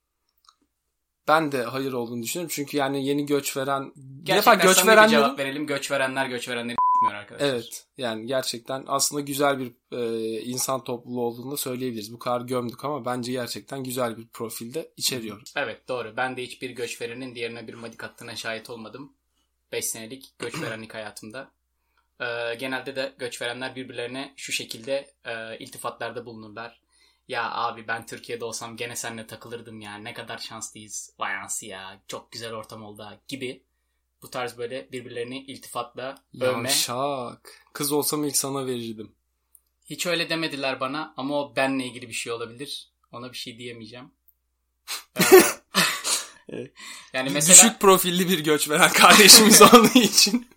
Ben 1.28 1.52
de 1.52 1.62
hayır 1.62 1.92
olduğunu 1.92 2.22
düşünüyorum. 2.22 2.52
Çünkü 2.54 2.76
yani 2.76 3.06
yeni 3.06 3.26
göç 3.26 3.56
veren... 3.56 3.92
Gerçekten 4.22 4.58
göç 4.58 4.86
verenlerin... 4.86 5.08
cevap 5.08 5.38
verelim. 5.38 5.66
Göç 5.66 5.90
verenler 5.90 6.26
göç 6.26 6.48
verenleri 6.48 6.74
s**miyor 6.74 7.14
arkadaşlar. 7.14 7.48
Evet. 7.48 7.86
Yani 7.98 8.26
gerçekten 8.26 8.84
aslında 8.86 9.20
güzel 9.20 9.58
bir 9.58 9.72
e, 9.92 10.40
insan 10.40 10.84
topluluğu 10.84 11.20
olduğunu 11.20 11.52
da 11.52 11.56
söyleyebiliriz. 11.56 12.12
Bu 12.12 12.18
kadar 12.18 12.40
gömdük 12.40 12.84
ama 12.84 13.04
bence 13.04 13.32
gerçekten 13.32 13.84
güzel 13.84 14.16
bir 14.16 14.28
profilde 14.28 14.92
içeriyor. 14.96 15.42
Evet 15.56 15.88
doğru. 15.88 16.16
Ben 16.16 16.36
de 16.36 16.42
hiçbir 16.42 16.70
göç 16.70 17.00
verenin 17.02 17.34
diğerine 17.34 17.68
bir 17.68 17.74
madik 17.74 18.04
attığına 18.04 18.36
şahit 18.36 18.70
olmadım. 18.70 19.15
5 19.76 19.84
senelik 19.84 20.38
göç 20.38 20.62
verenlik 20.62 20.94
hayatımda. 20.94 21.50
E, 22.20 22.54
genelde 22.54 22.96
de 22.96 23.14
göç 23.18 23.42
verenler 23.42 23.76
birbirlerine 23.76 24.34
şu 24.36 24.52
şekilde 24.52 25.10
e, 25.24 25.58
iltifatlarda 25.58 26.26
bulunurlar. 26.26 26.80
Ya 27.28 27.50
abi 27.52 27.88
ben 27.88 28.06
Türkiye'de 28.06 28.44
olsam 28.44 28.76
gene 28.76 28.96
seninle 28.96 29.26
takılırdım 29.26 29.80
ya 29.80 29.94
ne 29.94 30.14
kadar 30.14 30.38
şanslıyız. 30.38 31.14
Vay 31.18 31.34
ansı 31.34 31.66
ya 31.66 32.00
çok 32.08 32.32
güzel 32.32 32.54
ortam 32.54 32.84
oldu 32.84 33.20
gibi. 33.28 33.62
Bu 34.22 34.30
tarz 34.30 34.58
böyle 34.58 34.92
birbirlerini 34.92 35.38
iltifatla 35.38 36.14
övme. 36.40 36.68
Yavşak. 36.68 37.64
Kız 37.72 37.92
olsam 37.92 38.24
ilk 38.24 38.36
sana 38.36 38.66
verirdim. 38.66 39.12
Hiç 39.84 40.06
öyle 40.06 40.28
demediler 40.28 40.80
bana 40.80 41.14
ama 41.16 41.40
o 41.40 41.56
benle 41.56 41.84
ilgili 41.84 42.08
bir 42.08 42.14
şey 42.14 42.32
olabilir. 42.32 42.90
Ona 43.12 43.32
bir 43.32 43.36
şey 43.36 43.58
diyemeyeceğim. 43.58 44.10
yani 47.12 47.30
mesela 47.30 47.52
düşük 47.52 47.80
profilli 47.80 48.28
bir 48.28 48.38
göç 48.38 48.68
veren 48.68 48.92
kardeşimiz 48.92 49.62
olduğu 49.62 49.98
için. 49.98 50.48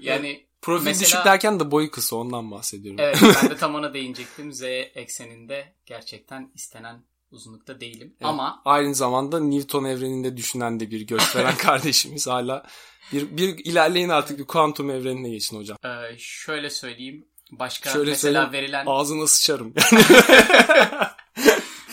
Yani 0.00 0.46
Profil 0.64 0.84
mesela, 0.84 1.06
düşük 1.06 1.24
derken 1.24 1.60
de 1.60 1.70
boyu 1.70 1.90
kısa 1.90 2.16
ondan 2.16 2.50
bahsediyorum. 2.50 3.00
Evet 3.00 3.18
ben 3.42 3.50
de 3.50 3.56
tam 3.56 3.74
ona 3.74 3.94
değinecektim. 3.94 4.52
Z 4.52 4.62
ekseninde 4.94 5.72
gerçekten 5.86 6.50
istenen 6.54 7.04
uzunlukta 7.30 7.80
değilim. 7.80 8.14
Evet. 8.20 8.28
Ama 8.28 8.62
aynı 8.64 8.94
zamanda 8.94 9.40
Newton 9.40 9.84
evreninde 9.84 10.36
düşünen 10.36 10.80
de 10.80 10.90
bir 10.90 11.00
göç 11.00 11.36
veren 11.36 11.56
kardeşimiz 11.58 12.26
hala 12.26 12.66
bir, 13.12 13.36
bir 13.36 13.64
ilerleyin 13.64 14.08
artık 14.08 14.38
bir 14.38 14.44
kuantum 14.44 14.90
evrenine 14.90 15.30
geçin 15.30 15.56
hocam. 15.56 15.78
Ee, 15.84 16.18
şöyle 16.18 16.70
söyleyeyim. 16.70 17.26
Başka 17.52 17.90
şöyle 17.90 18.10
mesela 18.10 18.52
verilen 18.52 18.86
ağzına 18.86 19.26
sıçarım. 19.26 19.74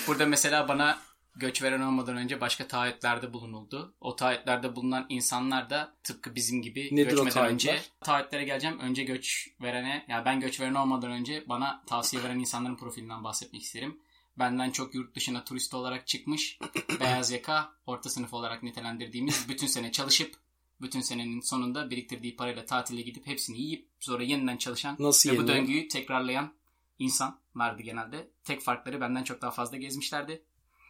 Burada 0.07 0.25
mesela 0.25 0.67
bana 0.67 0.99
göç 1.35 1.63
veren 1.63 1.81
olmadan 1.81 2.17
önce 2.17 2.41
başka 2.41 2.67
taahhütlerde 2.67 3.33
bulunuldu. 3.33 3.95
O 4.01 4.15
taahhütlerde 4.15 4.75
bulunan 4.75 5.05
insanlar 5.09 5.69
da 5.69 5.93
tıpkı 6.03 6.35
bizim 6.35 6.61
gibi 6.61 6.89
Nedir 6.91 7.09
göçmeden 7.09 7.45
önce 7.45 7.81
taahhütlere 8.01 8.43
geleceğim. 8.43 8.79
Önce 8.79 9.03
göç 9.03 9.49
verene 9.61 10.05
yani 10.07 10.25
ben 10.25 10.39
göç 10.39 10.59
veren 10.59 10.73
olmadan 10.73 11.11
önce 11.11 11.43
bana 11.49 11.83
tavsiye 11.87 12.23
veren 12.23 12.39
insanların 12.39 12.75
profilinden 12.75 13.23
bahsetmek 13.23 13.61
isterim. 13.61 13.99
Benden 14.39 14.71
çok 14.71 14.95
yurt 14.95 15.15
dışına 15.15 15.43
turist 15.43 15.73
olarak 15.73 16.07
çıkmış 16.07 16.59
beyaz 16.99 17.31
yaka 17.31 17.71
orta 17.85 18.09
sınıf 18.09 18.33
olarak 18.33 18.63
nitelendirdiğimiz 18.63 19.49
bütün 19.49 19.67
sene 19.67 19.91
çalışıp 19.91 20.35
bütün 20.81 21.01
senenin 21.01 21.41
sonunda 21.41 21.89
biriktirdiği 21.89 22.35
parayla 22.35 22.65
tatile 22.65 23.01
gidip 23.01 23.27
hepsini 23.27 23.61
yiyip 23.61 23.87
sonra 23.99 24.23
yeniden 24.23 24.57
çalışan 24.57 24.95
Nasıl 24.99 25.31
ve 25.31 25.37
bu 25.37 25.47
döngüyü 25.47 25.87
tekrarlayan 25.87 26.53
insan 26.99 27.39
vardı 27.55 27.81
genelde. 27.81 28.31
Tek 28.43 28.61
farkları 28.61 29.01
benden 29.01 29.23
çok 29.23 29.41
daha 29.41 29.51
fazla 29.51 29.77
gezmişlerdi. 29.77 30.43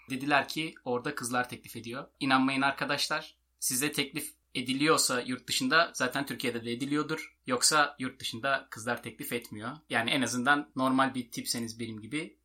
Dediler 0.10 0.48
ki 0.48 0.76
orada 0.86 1.16
kızlar 1.16 1.50
teklif 1.50 1.76
ediyor. 1.76 2.08
İnanmayın 2.20 2.62
arkadaşlar. 2.62 3.36
Size 3.60 3.92
teklif 3.92 4.34
ediliyorsa 4.56 5.22
yurt 5.22 5.48
dışında 5.48 5.92
zaten 5.96 6.26
Türkiye'de 6.26 6.66
de 6.66 6.72
ediliyordur. 6.72 7.38
Yoksa 7.48 7.96
yurt 8.00 8.20
dışında 8.20 8.68
kızlar 8.70 9.04
teklif 9.04 9.34
etmiyor. 9.34 9.78
Yani 9.90 10.10
en 10.10 10.22
azından 10.22 10.72
normal 10.76 11.16
bir 11.16 11.32
tipseniz 11.32 11.80
benim 11.80 12.02
gibi 12.02 12.38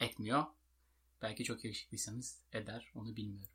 etmiyor. 0.00 0.44
Belki 1.22 1.44
çok 1.44 1.64
yakışıklıysanız 1.64 2.38
eder 2.52 2.92
onu 2.94 3.16
bilmiyorum. 3.16 3.48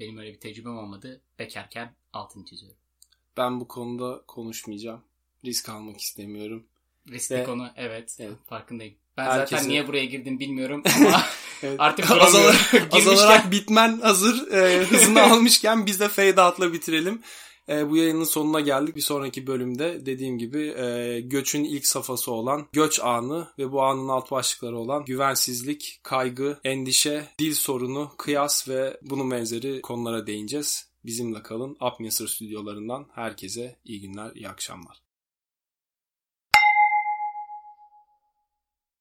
Benim 0.00 0.18
öyle 0.18 0.32
bir 0.32 0.40
tecrübem 0.40 0.78
olmadı. 0.78 1.20
Bekarken 1.38 1.94
altını 2.12 2.44
çiziyorum. 2.44 2.78
Ben 3.36 3.60
bu 3.60 3.68
konuda 3.68 4.22
konuşmayacağım. 4.26 5.04
Risk 5.44 5.68
almak 5.68 6.00
istemiyorum. 6.00 6.66
Riskli 7.08 7.34
Ve- 7.34 7.44
konu 7.44 7.70
evet, 7.76 8.16
Evet. 8.20 8.38
farkındayım. 8.46 8.94
Ben 9.16 9.24
Herkese- 9.24 9.56
zaten 9.56 9.68
niye 9.68 9.88
buraya 9.88 10.04
girdim 10.04 10.38
bilmiyorum 10.40 10.82
ama 10.96 11.22
Evet. 11.62 11.76
artık 11.80 12.10
Az 12.10 12.16
duramıyorum. 12.16 12.44
olarak, 12.44 12.72
az 12.92 13.00
Girmişken- 13.04 13.14
olarak 13.14 13.50
bitmen 13.50 14.00
hazır. 14.00 14.52
E, 14.52 14.84
hızını 14.84 15.22
almışken 15.22 15.86
biz 15.86 16.00
de 16.00 16.08
fade 16.08 16.42
out'la 16.42 16.72
bitirelim. 16.72 17.22
E, 17.68 17.90
bu 17.90 17.96
yayının 17.96 18.24
sonuna 18.24 18.60
geldik. 18.60 18.96
Bir 18.96 19.00
sonraki 19.00 19.46
bölümde 19.46 20.06
dediğim 20.06 20.38
gibi 20.38 20.74
e, 20.78 21.20
göçün 21.20 21.64
ilk 21.64 21.86
safhası 21.86 22.32
olan 22.32 22.66
göç 22.72 23.00
anı 23.00 23.48
ve 23.58 23.72
bu 23.72 23.82
anın 23.82 24.08
alt 24.08 24.30
başlıkları 24.30 24.78
olan 24.78 25.04
güvensizlik, 25.04 26.00
kaygı, 26.02 26.60
endişe, 26.64 27.24
dil 27.38 27.54
sorunu, 27.54 28.10
kıyas 28.18 28.68
ve 28.68 28.96
bunun 29.02 29.30
benzeri 29.30 29.80
konulara 29.82 30.26
değineceğiz. 30.26 30.90
Bizimle 31.04 31.42
kalın. 31.42 31.76
Upmesser 31.92 32.26
stüdyolarından 32.26 33.06
herkese 33.14 33.76
iyi 33.84 34.00
günler, 34.00 34.30
iyi 34.34 34.48
akşamlar. 34.48 34.96